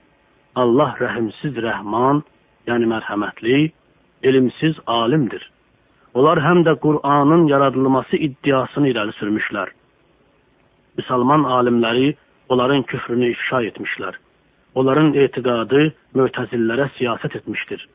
Allah 0.55 0.95
rəhimsiz 0.99 1.57
rəhman, 1.68 2.22
yəni 2.68 2.89
mərhəmətli, 2.91 3.72
elmsiz 4.24 4.76
alimdir. 4.88 5.51
Onlar 6.16 6.39
həm 6.39 6.63
də 6.63 6.78
Qur'anın 6.84 7.47
yaradılması 7.51 8.16
iddiasını 8.28 8.91
irəli 8.93 9.16
sürmüşlər. 9.20 9.72
Müsəlman 10.97 11.43
alimləri 11.57 12.13
onların 12.49 12.84
küfrünü 12.91 13.32
ifşa 13.34 13.61
etmişlər. 13.70 14.16
Onların 14.80 15.13
etiqadı 15.26 15.82
mötəzillərə 16.16 16.88
siyasət 16.97 17.36
etmişdir. 17.41 17.88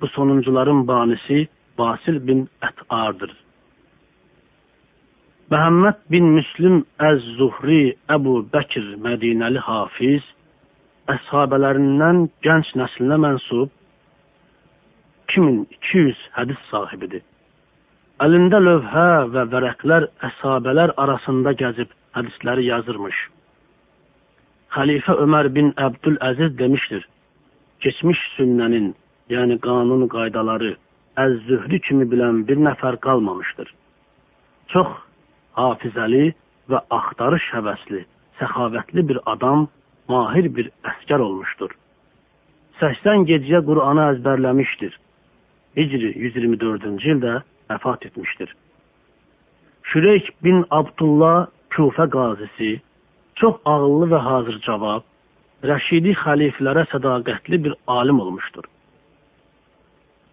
Bu 0.00 0.06
sonuncuların 0.14 0.86
banisi 0.88 1.46
Basil 1.78 2.18
bin 2.26 2.48
Ət'ardır. 2.62 3.30
Məhəmməd 5.50 6.02
bin 6.10 6.26
Müslim 6.34 6.82
Əz-Zuhri 7.00 7.82
Əbu 8.14 8.34
Bəkir 8.52 8.90
Mədinəli 9.06 9.62
Hafiz 9.64 10.26
əshabələrindən 11.14 12.26
gənc 12.44 12.74
nəslinə 12.76 13.16
mənsub 13.22 13.70
2200 15.32 16.16
hədis 16.36 16.60
sahibidir. 16.70 17.22
Əlində 18.24 18.58
lövhə 18.58 19.08
və 19.34 19.44
vərəqlər 19.52 20.08
əshabələr 20.28 20.94
arasında 20.98 21.52
gəzib 21.60 21.92
hədisləri 22.16 22.64
yazırmış. 22.66 23.18
Xəlifə 24.74 25.14
Ömər 25.24 25.48
bin 25.54 25.70
Əbdüləziz 25.86 26.56
demişdir, 26.58 27.04
keçmiş 27.84 28.20
sünnənin, 28.36 28.92
yəni 29.32 29.58
qanun 29.64 30.08
qaydaları, 30.12 30.74
əz-zührü 31.24 31.80
kimi 31.86 32.08
bilən 32.10 32.44
bir 32.48 32.60
nəfər 32.66 32.98
qalmamışdır. 33.06 33.70
Çox 34.72 34.90
hafizəli 35.60 36.32
və 36.70 36.82
axtarış 36.98 37.50
həvəsli, 37.54 38.04
səxavətli 38.40 39.04
bir 39.08 39.20
adam, 39.32 39.68
mahir 40.08 40.48
bir 40.56 40.70
əskər 40.90 41.22
olmuşdur. 41.24 41.70
80 42.80 43.24
gecəyə 43.30 43.62
Qur'anı 43.66 44.04
əzbərləmişdir. 44.12 44.92
Hicri 45.76 46.14
124-cü 46.16 47.12
ildə 47.14 47.34
vəfat 47.70 48.06
etmişdir. 48.06 48.54
Şüreyk 49.82 50.30
bin 50.44 50.64
Abdullah 50.70 51.46
Kufə 51.74 52.08
qazisi 52.10 52.80
Çox 53.38 53.54
ağıllı 53.64 54.06
və 54.12 54.18
hazır 54.18 54.56
cavab, 54.66 55.04
Rəşidi 55.70 56.14
xəliflərə 56.22 56.84
sədaqətli 56.90 57.58
bir 57.64 57.74
alim 57.86 58.18
olmuşdur. 58.22 58.64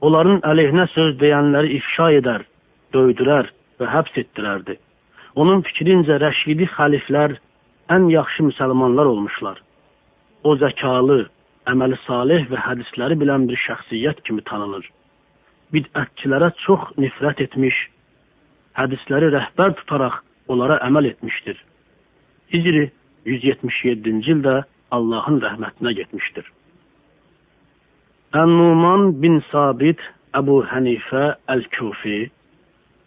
Onların 0.06 0.42
əleyhinə 0.52 0.86
söz 0.94 1.14
deyənləri 1.22 1.76
ifşa 1.78 2.10
edər, 2.20 2.46
döydürər 2.94 3.52
və 3.82 3.90
həbs 3.94 4.18
etdirərdi. 4.22 4.78
Onun 5.36 5.62
fikrincə 5.68 6.18
Rəşidi 6.22 6.66
xəliflər 6.74 7.38
ən 7.94 8.10
yaxşı 8.10 8.48
müsəlmanlar 8.50 9.10
olmuşlar. 9.14 9.62
O 10.44 10.58
zəkalı, 10.62 11.26
əməli 11.70 11.98
salih 12.06 12.46
və 12.50 12.62
hədisləri 12.68 13.18
bilən 13.22 13.46
bir 13.50 13.62
şəxsiyyət 13.68 14.26
kimi 14.26 14.42
tanınır. 14.50 14.86
Bidətçilərə 15.74 16.52
çox 16.66 16.92
nifrət 17.02 17.42
etmiş, 17.48 17.78
hədisləri 18.78 19.32
rəhbər 19.34 19.74
tutaraq 19.82 20.22
onlara 20.52 20.78
əməl 20.86 21.10
etmişdir. 21.14 21.58
Hicri 22.54 22.92
177-ci 23.26 24.36
ildə 24.36 24.60
Allahın 24.96 25.42
rəhmətinə 25.44 25.96
getmişdir. 25.98 26.46
Ən-Numan 28.36 29.16
bin 29.24 29.40
Sabit 29.50 30.02
Əbu 30.38 30.60
Hənifə 30.70 31.26
Əl-Kufi 31.54 32.20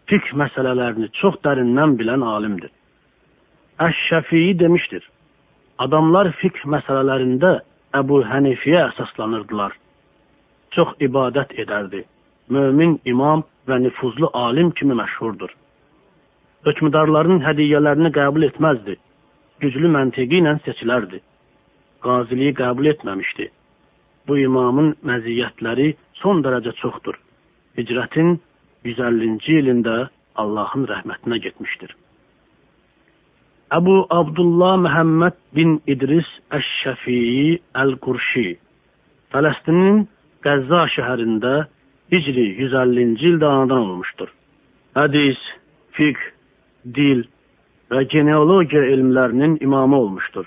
fiqh 0.08 0.28
məsələlərini 0.40 1.10
çox 1.20 1.36
dərindən 1.44 1.96
bilən 2.00 2.24
alimdir. 2.24 2.70
Əş-Şəfii 3.78 4.58
demişdir. 4.58 5.04
Adamlar 5.84 6.32
fiqh 6.40 6.64
məsələlərində 6.74 7.58
Əbu 8.00 8.22
Hənifiyə 8.30 8.88
əsaslanırdılar. 8.88 9.76
Çox 10.74 10.96
ibadət 11.04 11.54
edərdi. 11.62 12.02
Mömin 12.50 13.00
imam 13.04 13.44
və 13.68 13.80
nüfuzlu 13.84 14.30
alim 14.34 14.70
kimi 14.70 14.96
məşhurdur. 15.00 15.50
Hökmdarların 16.66 17.44
hədiyyələrini 17.44 18.10
qəbul 18.16 18.48
etməzdi 18.48 18.96
güclü 19.62 19.90
məntiqi 19.94 20.40
ilə 20.40 20.56
seçilərdi. 20.66 21.20
Qaziliyi 22.04 22.54
qəbul 22.58 22.90
etməmişdi. 22.92 23.48
Bu 24.28 24.38
imamın 24.44 24.92
məziyyətləri 25.08 25.94
son 26.20 26.42
dərəcə 26.44 26.74
çoxdur. 26.82 27.16
Hicrətin 27.78 28.36
150-ci 28.86 29.58
ilində 29.62 29.96
Allahın 30.38 30.86
rəhmətinə 30.90 31.40
getmişdir. 31.46 31.94
Əbu 33.74 33.96
Abdullah 34.14 34.76
Məhəmməd 34.84 35.36
bin 35.56 35.74
İdris 35.92 36.28
Əş-Şəfii 36.56 37.58
Əl-Qurşi 37.82 38.46
Fələstinin 39.34 40.06
Qəzza 40.46 40.86
şəhərində 40.94 41.54
Hicri 42.12 42.46
150-ci 42.56 43.26
ildə 43.34 43.46
anadan 43.46 43.82
olmuşdur. 43.84 44.30
Hədis, 44.96 45.40
fiqh, 45.96 46.22
dil, 46.96 47.26
və 47.92 48.04
genealogiya 48.12 48.84
elmlərinin 48.94 49.58
imamı 49.64 49.96
olmuşdur. 49.96 50.46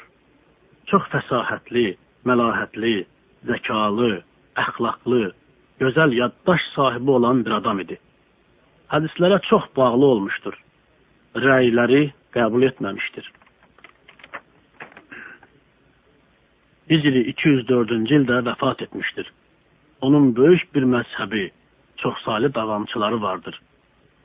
Çox 0.90 1.06
fəsahətli, 1.14 1.96
məlahətli, 2.28 2.96
zəkalı, 3.50 4.12
əxlaqlı, 4.62 5.32
gözəl 5.82 6.16
yaddaş 6.18 6.66
sahibi 6.76 7.14
olan 7.18 7.46
bir 7.46 7.58
adam 7.58 7.82
idi. 7.86 7.98
Hədislərə 8.94 9.40
çox 9.50 9.70
bağlı 9.78 10.06
olmuşdur. 10.16 10.58
Rəyləri 11.46 12.10
qəbul 12.36 12.66
etməmişdir. 12.70 13.30
Hicri 16.92 17.24
204-cü 17.32 18.18
ildə 18.20 18.42
vəfat 18.50 18.84
etmişdir. 18.84 19.30
Onun 20.02 20.36
böyük 20.36 20.76
bir 20.76 20.84
məzhəbi, 20.84 21.52
çoxsaylı 21.98 22.54
davamçıları 22.54 23.22
vardır. 23.22 23.62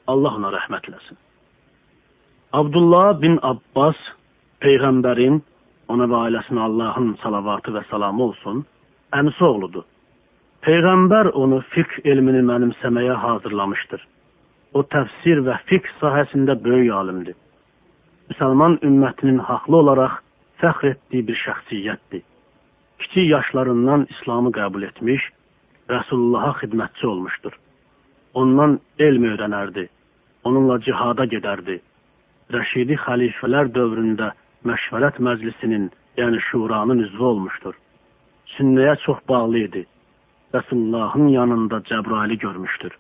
Allah 0.07 0.35
ona 0.39 0.53
rəhmət 0.55 0.89
eləsin. 0.91 1.17
Abdullah 2.53 3.21
bin 3.23 3.39
Abbas 3.43 3.97
Peyğəmbərin, 4.63 5.41
ona 5.89 6.07
və 6.11 6.21
ailəsinə 6.27 6.61
Allahın 6.69 7.17
salavatı 7.23 7.75
və 7.77 7.83
salamı 7.91 8.23
olsun, 8.29 8.65
əmisi 9.13 9.45
oğludur. 9.45 9.85
Peyğəmbər 10.67 11.31
onu 11.33 11.61
fiqh 11.75 11.99
elmini 12.05 12.43
mənimsəməyə 12.51 13.19
hazırlamışdır. 13.25 14.07
O 14.75 14.83
təfsir 14.95 15.43
və 15.47 15.59
fiqh 15.69 15.91
sahəsində 16.01 16.57
böyük 16.65 16.93
alimdir. 16.93 17.37
müsəlman 18.31 18.81
ümmətinin 18.83 19.39
haqlı 19.49 19.77
olaraq 19.77 20.15
fəxr 20.61 20.91
etdiyi 20.93 21.27
bir 21.29 21.39
şəxsiyyətdir. 21.45 22.23
Kiçik 22.99 23.29
yaşlarından 23.31 24.07
İslamı 24.11 24.51
qəbul 24.59 24.87
etmiş, 24.89 25.23
Rəsulullaha 25.91 26.53
xidmətçi 26.61 27.07
olmuşdur. 27.07 27.55
Ondan 28.35 28.81
elm 28.99 29.25
öyrənərdi, 29.31 29.85
onunla 30.45 30.81
cihada 30.87 31.25
gedərdi. 31.31 31.77
Rəşidi 32.55 32.97
xəlifələr 33.05 33.71
dövründə 33.75 34.33
məşvərət 34.67 35.21
məclisinin, 35.29 35.91
yəni 36.19 36.41
şuranın 36.49 37.05
üzvü 37.07 37.23
olmuşdur. 37.33 37.77
Sünnəyə 38.57 38.97
çox 39.05 39.21
bağlı 39.29 39.59
idi. 39.69 39.83
Rəsullahın 40.55 41.29
yanında 41.29 41.79
Cəbraili 41.91 42.39
görmüşdür. 42.45 42.93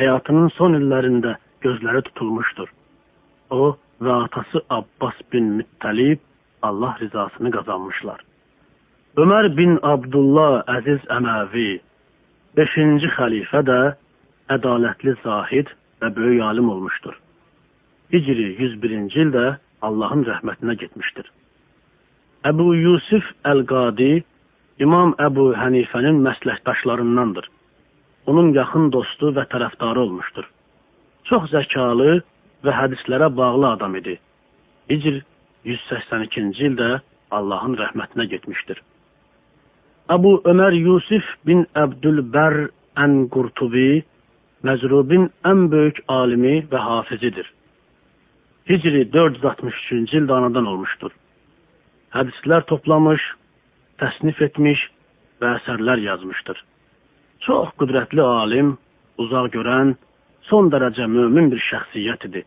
Həyatının 0.00 0.50
son 0.56 0.74
illərində 0.78 1.36
gözləri 1.62 2.02
tutulmuşdur. 2.08 2.72
O 3.50 3.76
və 4.02 4.16
atası 4.24 4.62
Abbas 4.70 5.18
bin 5.32 5.52
Müttəlib 5.60 6.18
Allah 6.62 6.96
rizasını 7.00 7.50
qazanmışlar. 7.56 8.18
Ömər 9.16 9.50
bin 9.56 9.78
Abdullah 9.82 10.62
Əziz 10.78 11.06
Əməvi 11.18 11.80
5-ci 12.58 13.10
xəlifə 13.14 13.60
də 13.62 13.80
ədalətli 14.50 15.14
zahid 15.22 15.68
və 16.02 16.08
böyük 16.16 16.42
alim 16.42 16.70
olmuşdur. 16.72 17.14
Hicri 18.10 18.48
101-ci 18.58 19.20
ildə 19.24 19.44
Allahın 19.86 20.24
rəhmətinə 20.26 20.74
getmişdir. 20.80 21.28
Əbu 22.50 22.72
Yusuf 22.74 23.26
Əl-Qadi 23.46 24.24
İmam 24.82 25.14
Əbu 25.22 25.52
Hənifənin 25.60 26.18
məsləkdaşlarındandır. 26.26 27.46
Onun 28.26 28.50
yaxın 28.56 28.90
dostu 28.92 29.30
və 29.36 29.44
tərəfdarı 29.52 30.02
olmuşdur. 30.06 30.46
Çox 31.30 31.50
zəkalı 31.52 32.22
və 32.64 32.74
hədislərə 32.74 33.28
bağlı 33.36 33.74
adam 33.76 33.94
idi. 34.00 34.16
Hicr 34.90 35.20
182-ci 35.68 36.66
ildə 36.72 36.90
Allahın 37.30 37.76
rəhmətinə 37.78 38.26
getmişdir. 38.32 38.80
Əbu 40.10 40.30
Ömər 40.50 40.74
Yusuf 40.74 41.26
bin 41.46 41.60
Əbdülbər 41.78 42.54
Ən-Qurtubi 42.98 44.00
Məcrubin 44.66 45.28
ən 45.46 45.68
böyük 45.70 46.00
alimi 46.10 46.54
və 46.72 46.80
hafizidir. 46.82 47.46
Hicri 48.66 49.04
463-cü 49.14 50.18
ildə 50.18 50.34
anadan 50.34 50.66
olmuşdur. 50.72 51.12
Hədislər 52.16 52.66
toplamış, 52.72 53.22
təsnif 54.02 54.42
etmiş 54.48 54.82
və 55.44 55.52
əsərlər 55.60 56.02
yazmışdır. 56.08 56.58
Çox 57.46 57.70
qüdrətli 57.78 58.26
alim, 58.26 58.74
uzaq 59.22 59.52
görən, 59.54 59.94
son 60.50 60.72
dərəcə 60.74 61.06
mömin 61.06 61.52
bir 61.54 61.62
şəxsiyyət 61.68 62.26
idi. 62.32 62.44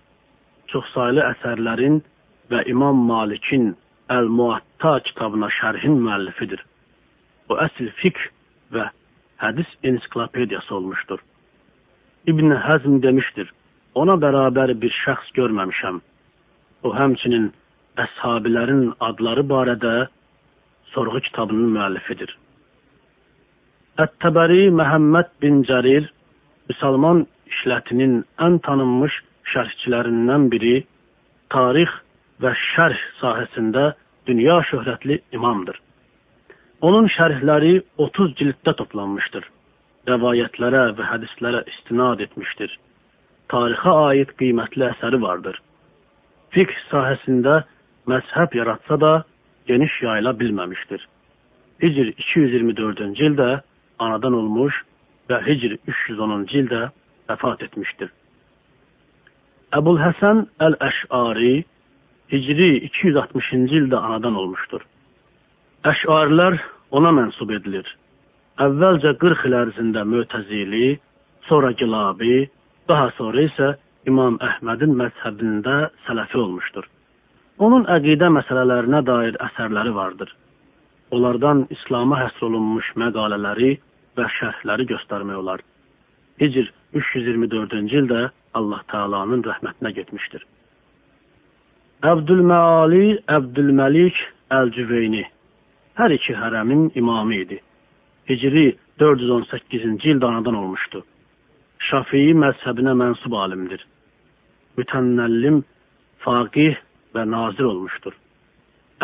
Çoxsaylı 0.76 1.24
əsərlərin 1.30 2.03
və 2.51 2.68
İmam 2.76 3.07
Malikin 3.07 3.72
Əl-Muatta 4.11 4.97
kitabına 5.07 5.47
şərhin 5.61 6.01
müəllifidir. 6.03 6.59
O 7.49 7.57
əsl 7.65 7.89
fiqh 7.99 8.21
və 8.75 8.87
hədis 9.43 9.69
ensiklopediyası 9.83 10.75
olmuşdur. 10.75 11.19
İbn 12.27 12.55
Həzm 12.65 13.01
demişdir, 13.03 13.49
ona 13.95 14.15
bərabər 14.23 14.73
bir 14.81 14.93
şəxs 15.03 15.33
görməmişəm. 15.37 15.99
O 16.83 16.93
həmçinin 16.95 17.49
əshabilərin 17.99 18.93
adları 18.99 19.43
barədə 19.51 19.93
sorğu 20.93 21.19
kitabının 21.27 21.75
müəllifidir. 21.75 22.31
Ət-Təbəri 24.03 24.71
Məhəmməd 24.79 25.35
bin 25.43 25.61
Cərir 25.69 26.07
müsəlman 26.71 27.25
işlətinin 27.51 28.23
ən 28.45 28.59
tanınmış 28.65 29.19
şərhçilərindən 29.53 30.49
biri, 30.53 30.75
tarix 31.53 31.91
və 32.41 32.53
şərh 32.73 33.01
sahəsində 33.19 33.91
dünya 34.27 34.61
şöhrətli 34.71 35.19
imamdır. 35.37 35.77
Onun 36.84 37.05
şərhləri 37.15 37.77
30 38.03 38.34
cilddə 38.39 38.73
toplanmışdır. 38.75 39.45
Rəvayətlərə 40.09 40.81
və 40.97 41.05
hədislərə 41.13 41.61
istinad 41.71 42.19
etmişdir. 42.25 42.73
Tarixə 43.53 43.93
aid 44.09 44.34
qiymətli 44.41 44.89
əsəri 44.89 45.21
vardır. 45.23 45.55
Fiqh 46.51 46.73
sahəsində 46.89 47.61
məzhəb 48.11 48.59
yaratsa 48.59 48.99
da 48.99 49.13
geniş 49.71 49.95
yayıla 50.03 50.36
bilməmişdir. 50.41 51.07
Hicr 51.84 52.11
224-cü 52.19 53.29
ildə 53.31 53.49
anadan 54.03 54.36
olmuş 54.41 54.84
və 55.31 55.39
Hicr 55.47 55.79
310-cu 55.88 56.63
ildə 56.65 56.86
vəfat 57.31 57.63
etmişdir. 57.63 58.11
Əbul 59.79 60.03
Həsən 60.03 60.49
Əl-Əş'ari 60.67 61.55
Hicri 62.34 62.73
260-cı 62.89 63.86
ildə 63.86 64.03
anadan 64.03 64.36
olmuşdur. 64.36 64.84
Əş'arilər 65.84 66.53
ona 66.95 67.09
mənsub 67.11 67.49
edilir. 67.51 67.84
Əvvəlcə 68.63 69.11
40 69.19 69.41
il 69.49 69.55
ərzində 69.57 70.03
Mötəzili, 70.07 70.93
sonra 71.49 71.73
Gilabi, 71.75 72.45
daha 72.88 73.09
sonra 73.17 73.43
isə 73.43 73.67
İmam 74.07 74.38
Əhmədin 74.47 74.93
məzhəbində 75.01 75.89
sələfi 76.05 76.39
olmuşdur. 76.39 76.88
Onun 77.67 77.84
əqidə 77.97 78.29
məsələlərinə 78.38 79.03
dair 79.09 79.36
əsərləri 79.49 79.91
vardır. 79.97 80.31
Onlardan 81.11 81.65
İslama 81.75 82.21
həsr 82.21 82.47
olunmuş 82.47 82.93
məqalələri 83.03 83.73
və 84.15 84.29
şərhləri 84.39 84.88
göstərmək 84.93 85.43
olar. 85.43 85.67
Hicr 86.39 86.71
324-cü 86.95 87.99
ildə 88.05 88.23
Allah 88.55 88.88
Taala'nın 88.88 89.43
rəhmətinə 89.51 89.91
getmişdir. 89.99 90.47
Əbdülməali 92.07 93.05
Əbdülməlik 93.27 94.25
Əl-Cüveyni 94.53 95.27
hər 95.99 96.13
iki 96.15 96.33
hərəmin 96.37 96.89
imamı 96.99 97.35
idi. 97.43 97.59
Hicri 98.29 98.65
418-ci 99.01 100.13
ildə 100.13 100.29
anadan 100.29 100.57
olmuşdu. 100.61 101.03
Şafii 101.89 102.33
məzhəbinə 102.43 102.93
mənsub 103.01 103.35
alimdir. 103.37 103.81
Mütənnəllim, 104.79 105.61
faqih 106.25 106.77
və 107.13 107.25
nazir 107.29 107.67
olmuşdur. 107.69 108.15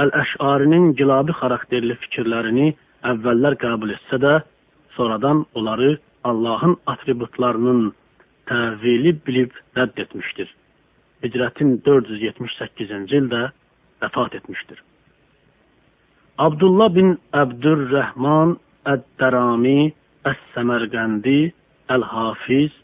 Əl-Əşarinin 0.02 0.94
gilabi 1.00 1.36
xarakterli 1.42 1.98
fikirlərini 2.06 2.70
əvvəllər 3.12 3.58
qəbul 3.64 3.94
etsə 3.98 4.22
də, 4.24 4.38
sonradan 4.96 5.46
onları 5.60 5.98
Allahın 6.24 6.78
atributlarının 6.94 7.92
təvili 8.50 9.14
bilib 9.28 9.52
rədd 9.78 10.00
etmişdir. 10.06 10.50
Hicrətin 11.24 11.82
478-ci 11.86 13.20
ildə 13.20 13.50
vəfat 14.02 14.40
etmişdir. 14.40 14.80
Abdullah 16.40 16.88
bin 16.96 17.18
Əbdürrəhman 17.36 18.54
Əd-Dərami 18.88 19.90
Əs-Səmərqəndi 20.30 21.40
Əl-Hafiz 21.92 22.78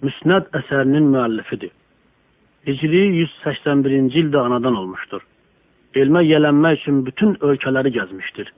Müsnəd 0.00 0.46
əsərinin 0.56 1.10
müəllifidir. 1.12 1.74
Hicri 2.64 3.02
181-ci 3.18 4.22
ildə 4.22 4.40
anadan 4.48 4.78
olmuşdur. 4.80 5.20
Elmə 6.00 6.22
yələnmək 6.24 6.78
üçün 6.80 7.02
bütün 7.04 7.34
ölkələri 7.50 7.92
gəzmişdir. 7.98 8.48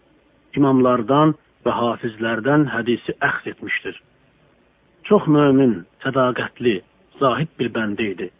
İmamlardan 0.60 1.34
və 1.66 1.74
hafizlərdən 1.80 2.68
hədisi 2.76 3.16
əxz 3.30 3.50
etmişdir. 3.54 3.98
Çox 5.10 5.26
mömin, 5.26 5.80
sədaqətli, 6.06 6.76
zahid 7.18 7.50
bir 7.58 7.74
bəndə 7.74 8.06
idi. 8.14 8.30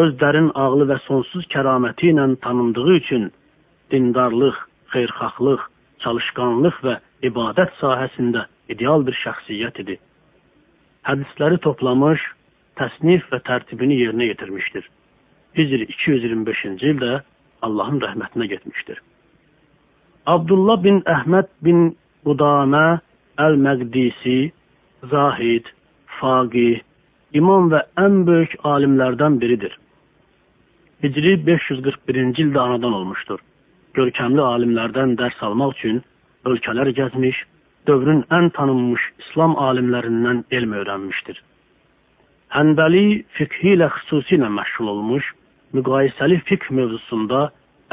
Öz 0.00 0.16
dərin 0.24 0.48
ağlı 0.64 0.88
və 0.88 0.98
sonsuz 1.04 1.44
kəraməti 1.52 2.14
ilə 2.14 2.30
tanındığı 2.40 2.88
üçün 2.96 3.30
dindarlıq, 3.92 4.64
xeyirxahlıq, 4.92 5.62
çalışqanlıq 6.04 6.80
və 6.86 6.98
ibadət 7.28 7.74
sahəsində 7.80 8.46
ideal 8.72 9.04
bir 9.06 9.16
şəxsiyyət 9.24 9.80
idi. 9.84 9.96
Hədisləri 11.08 11.58
toplamış, 11.64 12.22
təsnif 12.78 13.26
və 13.32 13.40
tərtibini 13.48 13.98
yerinə 14.02 14.30
yetirmişdir. 14.32 14.84
Hicr 15.58 15.84
225-ci 15.88 16.92
ildə 16.92 17.20
Allahın 17.66 18.00
rəhmətinə 18.04 18.46
getmişdir. 18.52 19.00
Abdullah 20.28 20.82
bin 20.84 21.00
Əhməd 21.08 21.48
bin 21.64 21.96
Qudamə 22.26 23.00
Əl-Məqdisi, 23.40 24.52
Zahid, 25.10 25.66
Faqih, 26.18 26.82
imam 27.32 27.70
və 27.72 27.82
ən 28.02 28.24
böyük 28.28 28.56
alimlərdən 28.66 29.38
biridir. 29.42 29.74
Hicri 31.02 31.36
541-ci 31.46 32.44
ildə 32.48 32.60
anadan 32.60 32.92
olmuşdur. 33.00 33.40
Görkəmli 33.98 34.42
alimlərdən 34.44 35.16
dərs 35.18 35.38
almaq 35.42 35.72
üçün 35.76 35.96
ölkələr 36.46 36.90
gəzmiş, 36.98 37.38
dövrün 37.88 38.20
ən 38.36 38.50
tanınmış 38.56 39.06
İslam 39.24 39.56
alimlərindən 39.68 40.44
elm 40.58 40.74
öyrənmişdir. 40.80 41.40
Hənbəli 42.54 43.04
fiqhi 43.38 43.74
ilə 43.74 43.88
xüsusilə 43.96 44.50
məşğul 44.58 44.92
olmuş, 44.92 45.24
müqayisəli 45.74 46.38
fiqh 46.50 46.68
mövzusunda 46.78 47.48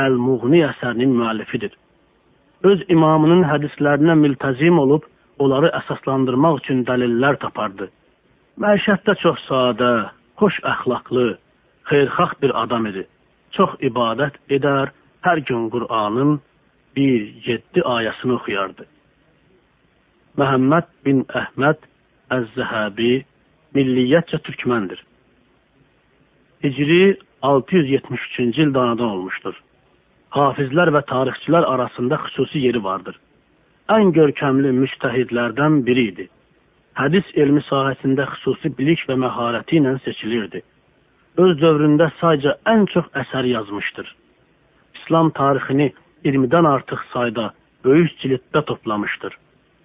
Əl-Muğni 0.05 0.61
əsərinin 0.67 1.15
müəllifidir. 1.21 1.73
Öz 2.69 2.85
imamının 2.95 3.43
hədislərinə 3.49 4.15
mültəzim 4.21 4.79
olub, 4.83 5.03
onları 5.39 5.71
əsaslandırmaq 5.79 6.61
üçün 6.61 6.85
dəlillər 6.87 7.39
tapardı. 7.41 7.89
Məişətdə 8.61 9.17
çox 9.23 9.41
sadə, 9.49 9.91
xoş 10.39 10.61
əxlaqlı, 10.73 11.27
xeyirxax 11.89 12.39
bir 12.41 12.55
adam 12.63 12.85
idi. 12.91 13.07
çox 13.55 13.75
ibadət 13.87 14.35
edər, 14.51 14.91
hər 15.25 15.41
gün 15.49 15.69
Qur'anın 15.73 16.37
bir 16.95 17.21
yeddi 17.47 17.81
ayəsini 17.97 18.35
oxuyardı. 18.37 18.85
Məhəmməd 20.39 20.89
bin 21.05 21.23
Əhməd 21.41 21.85
Əz-Zəhəbi 22.35 23.13
milliyyətcə 23.77 24.39
türkməndir. 24.45 24.99
Hicri 26.63 27.17
673-cü 27.41 28.65
ildə 28.65 28.81
anadan 28.83 29.15
olmuşdur. 29.15 29.55
Hafizlər 30.35 30.91
və 30.95 31.01
tarixçilər 31.11 31.65
arasında 31.73 32.19
xüsusi 32.25 32.61
yeri 32.67 32.83
vardır. 32.83 33.17
Ən 33.95 34.11
görkəmli 34.17 34.73
müstəhidlərdən 34.81 35.79
biri 35.87 36.05
idi. 36.11 36.27
Hədis 36.99 37.31
elmi 37.41 37.63
sahəsində 37.69 38.27
xüsusi 38.33 38.71
bilik 38.77 39.01
və 39.09 39.17
məharəti 39.23 39.79
ilə 39.79 39.95
seçilirdi. 40.05 40.61
Öz 41.43 41.57
dövründə 41.63 42.11
sayca 42.19 42.55
ən 42.73 42.85
çox 42.93 43.09
əsər 43.23 43.49
yazmışdır. 43.51 44.13
İslam 45.05 45.29
tarixini 45.29 45.93
20-dən 46.25 46.65
artıq 46.67 47.01
sayda 47.13 47.51
böyük 47.85 48.15
ciliddə 48.21 48.63
toplamışdır. 48.65 49.35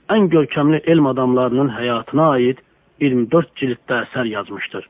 Ən 0.09 0.31
görkəmli 0.33 0.81
elm 0.89 1.07
adamlarının 1.07 1.69
həyatına 1.69 2.29
aid 2.37 2.63
24 3.01 3.51
ciliddə 3.61 3.99
əsər 4.07 4.31
yazmışdır. 4.31 4.87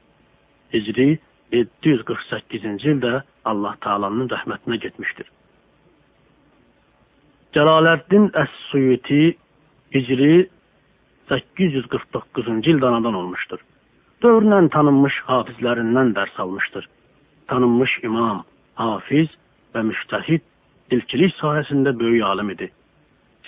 Hicri 0.72 1.18
748-ci 1.52 2.92
ildə 2.92 3.22
Allah 3.44 3.74
Taala'nın 3.80 4.30
rəhmətinə 4.30 4.78
getmişdir. 4.84 5.26
Cəlaləddin 7.54 8.30
Əs-Suyuti 8.44 9.34
Hicri 9.94 10.46
849-cu 11.30 12.60
ildə 12.70 12.86
anadan 12.86 13.18
olmuşdur. 13.24 13.58
Dövrlə 14.22 14.62
tanınmış 14.70 15.18
hafizlərindən 15.26 16.14
dərs 16.14 16.38
almışdır. 16.38 16.88
Tanınmış 17.48 17.98
imam, 18.06 18.44
hafiz 18.74 19.28
və 19.74 19.84
müştəhid 19.90 20.42
dilçilik 20.90 21.34
sahəsində 21.38 21.94
böyük 21.98 22.24
alim 22.26 22.50
idi. 22.54 22.70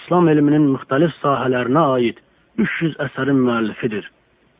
İslam 0.03 0.29
elminin 0.29 0.71
müxtəlif 0.75 1.13
sahələrinə 1.23 1.83
aid 1.97 2.19
300 2.59 2.97
əsərin 3.07 3.39
müəllifidir. 3.47 4.09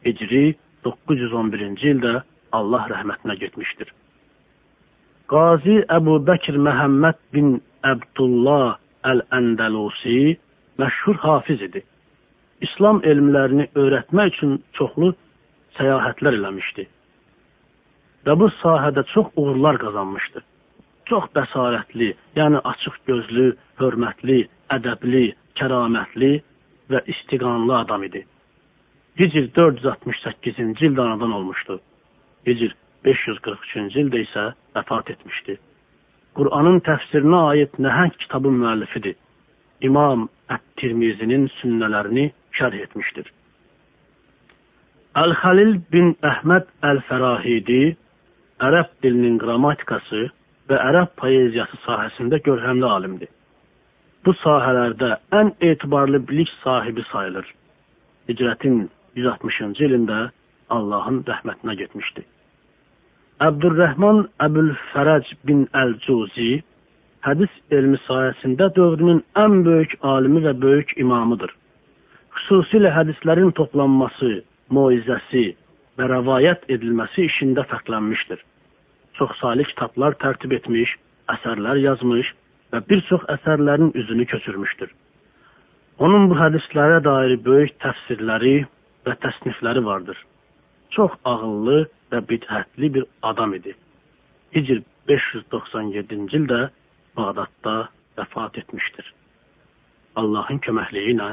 Hicri 0.07 0.45
911-ci 0.85 1.93
ildə 1.95 2.15
Allah 2.53 2.87
rəhmətinə 2.93 3.39
getmişdir. 3.41 3.91
Qazi 5.33 5.79
Əbu 5.97 6.19
Bəkir 6.29 6.59
Məhəmməd 6.67 7.19
bin 7.35 7.55
Əbdullah 7.87 8.79
Əl-Əndəlusi 9.11 10.37
məşhur 10.83 11.19
hafiz 11.23 11.63
idi. 11.69 11.83
İslam 12.67 13.01
elmlərini 13.09 13.69
öyrətmək 13.79 14.35
üçün 14.35 14.59
çoxlu 14.79 15.13
səyahətlər 15.79 16.39
eləmişdi. 16.39 16.87
Və 18.27 18.39
bu 18.39 18.51
sahədə 18.61 19.07
çox 19.15 19.33
uğurlar 19.37 19.81
qazanmışdı. 19.83 20.43
Çox 21.13 21.27
bəsarətli, 21.37 22.07
yəni 22.39 22.61
açıq 22.71 22.95
gözlü, 23.05 23.51
hörmətli, 23.77 24.39
ədəbli, 24.73 25.27
kəramətli 25.61 26.31
və 26.89 27.03
istiqanlı 27.13 27.75
adam 27.83 28.07
idi. 28.07 28.23
Hicr 29.21 29.51
468-ci 29.59 30.65
ildə 30.89 31.05
anadan 31.05 31.37
olmuşdu. 31.37 31.77
Hicr 32.49 32.73
543-cü 33.05 34.07
ildə 34.07 34.25
isə 34.25 34.47
vəfat 34.79 35.13
etmişdi. 35.13 35.59
Qur'anın 36.41 36.81
təfsirinə 36.89 37.45
aid 37.53 37.77
nəhəng 37.77 38.17
kitabın 38.25 38.57
müəllifidir. 38.65 39.21
İmam 39.85 40.31
Ət-Tirmizinin 40.57 41.51
sünnələrini 41.61 42.31
şərh 42.57 42.83
etmişdir. 42.89 43.27
Əl-Xəlil 45.21 45.81
bin 45.93 46.15
Əhməd 46.35 46.73
Əl-Fərahidi 46.89 47.83
ərəb 48.65 49.03
dilinin 49.05 49.43
qrammatikası 49.43 50.31
və 50.71 50.79
ərəb 50.89 51.15
poeziyası 51.21 51.79
sahəsində 51.87 52.41
görkəmli 52.47 52.89
alimdir. 52.97 53.31
Bu 54.25 54.35
sahələrdə 54.39 55.17
ən 55.39 55.55
etibarlı 55.61 56.21
bilik 56.29 56.51
sahibi 56.63 57.03
sayılır. 57.13 57.47
Hicrətin 58.29 58.85
160-cı 59.17 59.89
ilində 59.89 60.19
Allahın 60.71 61.25
rəhmətinə 61.29 61.75
getmişdi. 61.81 62.23
Əbdürrəhman 63.43 64.27
Əbülfərəc 64.47 65.33
bin 65.49 65.65
Əl-Cuzi 65.75 66.53
hədis 67.27 67.51
elmi 67.75 67.99
sayəsində 68.07 68.69
dövrünün 68.77 69.25
ən 69.43 69.59
böyük 69.67 69.97
alimi 70.13 70.45
və 70.47 70.55
böyük 70.63 70.95
imamıdır. 71.03 71.51
Xüsusilə 72.39 72.95
hədislərin 72.95 73.51
toplanması, 73.59 74.33
moizəsi 74.71 75.45
və 75.99 76.09
rəvayət 76.15 76.71
edilməsi 76.77 77.27
işində 77.29 77.67
fərqlənmişdir. 77.71 78.39
Çoxsaylı 79.23 79.69
kitablar 79.71 80.19
tərtib 80.25 80.57
etmiş, 80.59 80.97
əsərlər 81.31 81.79
yazmış 81.85 82.35
və 82.75 82.83
bir 82.89 83.05
çox 83.07 83.23
əsərlərin 83.37 83.95
üzünü 83.95 84.27
köçürmüşdür. 84.35 84.91
Onun 86.03 86.27
bu 86.31 86.41
hədislərə 86.41 86.99
dair 87.07 87.39
böyük 87.47 87.79
təfsirləri 87.85 88.57
və 89.07 89.15
təsnifləri 89.23 89.85
vardır 89.87 90.19
çox 90.93 91.17
ağıllı 91.25 91.87
və 92.13 92.21
bidətli 92.29 92.93
bir 92.95 93.07
adam 93.23 93.55
idi. 93.57 93.75
Hicr 94.55 94.83
597-ci 95.09 96.39
ildə 96.39 96.61
Bağdadda 97.17 97.77
vəfat 98.19 98.59
etmişdir. 98.61 99.07
Allahın 100.17 100.61
köməkliyi 100.65 101.15
ilə 101.15 101.33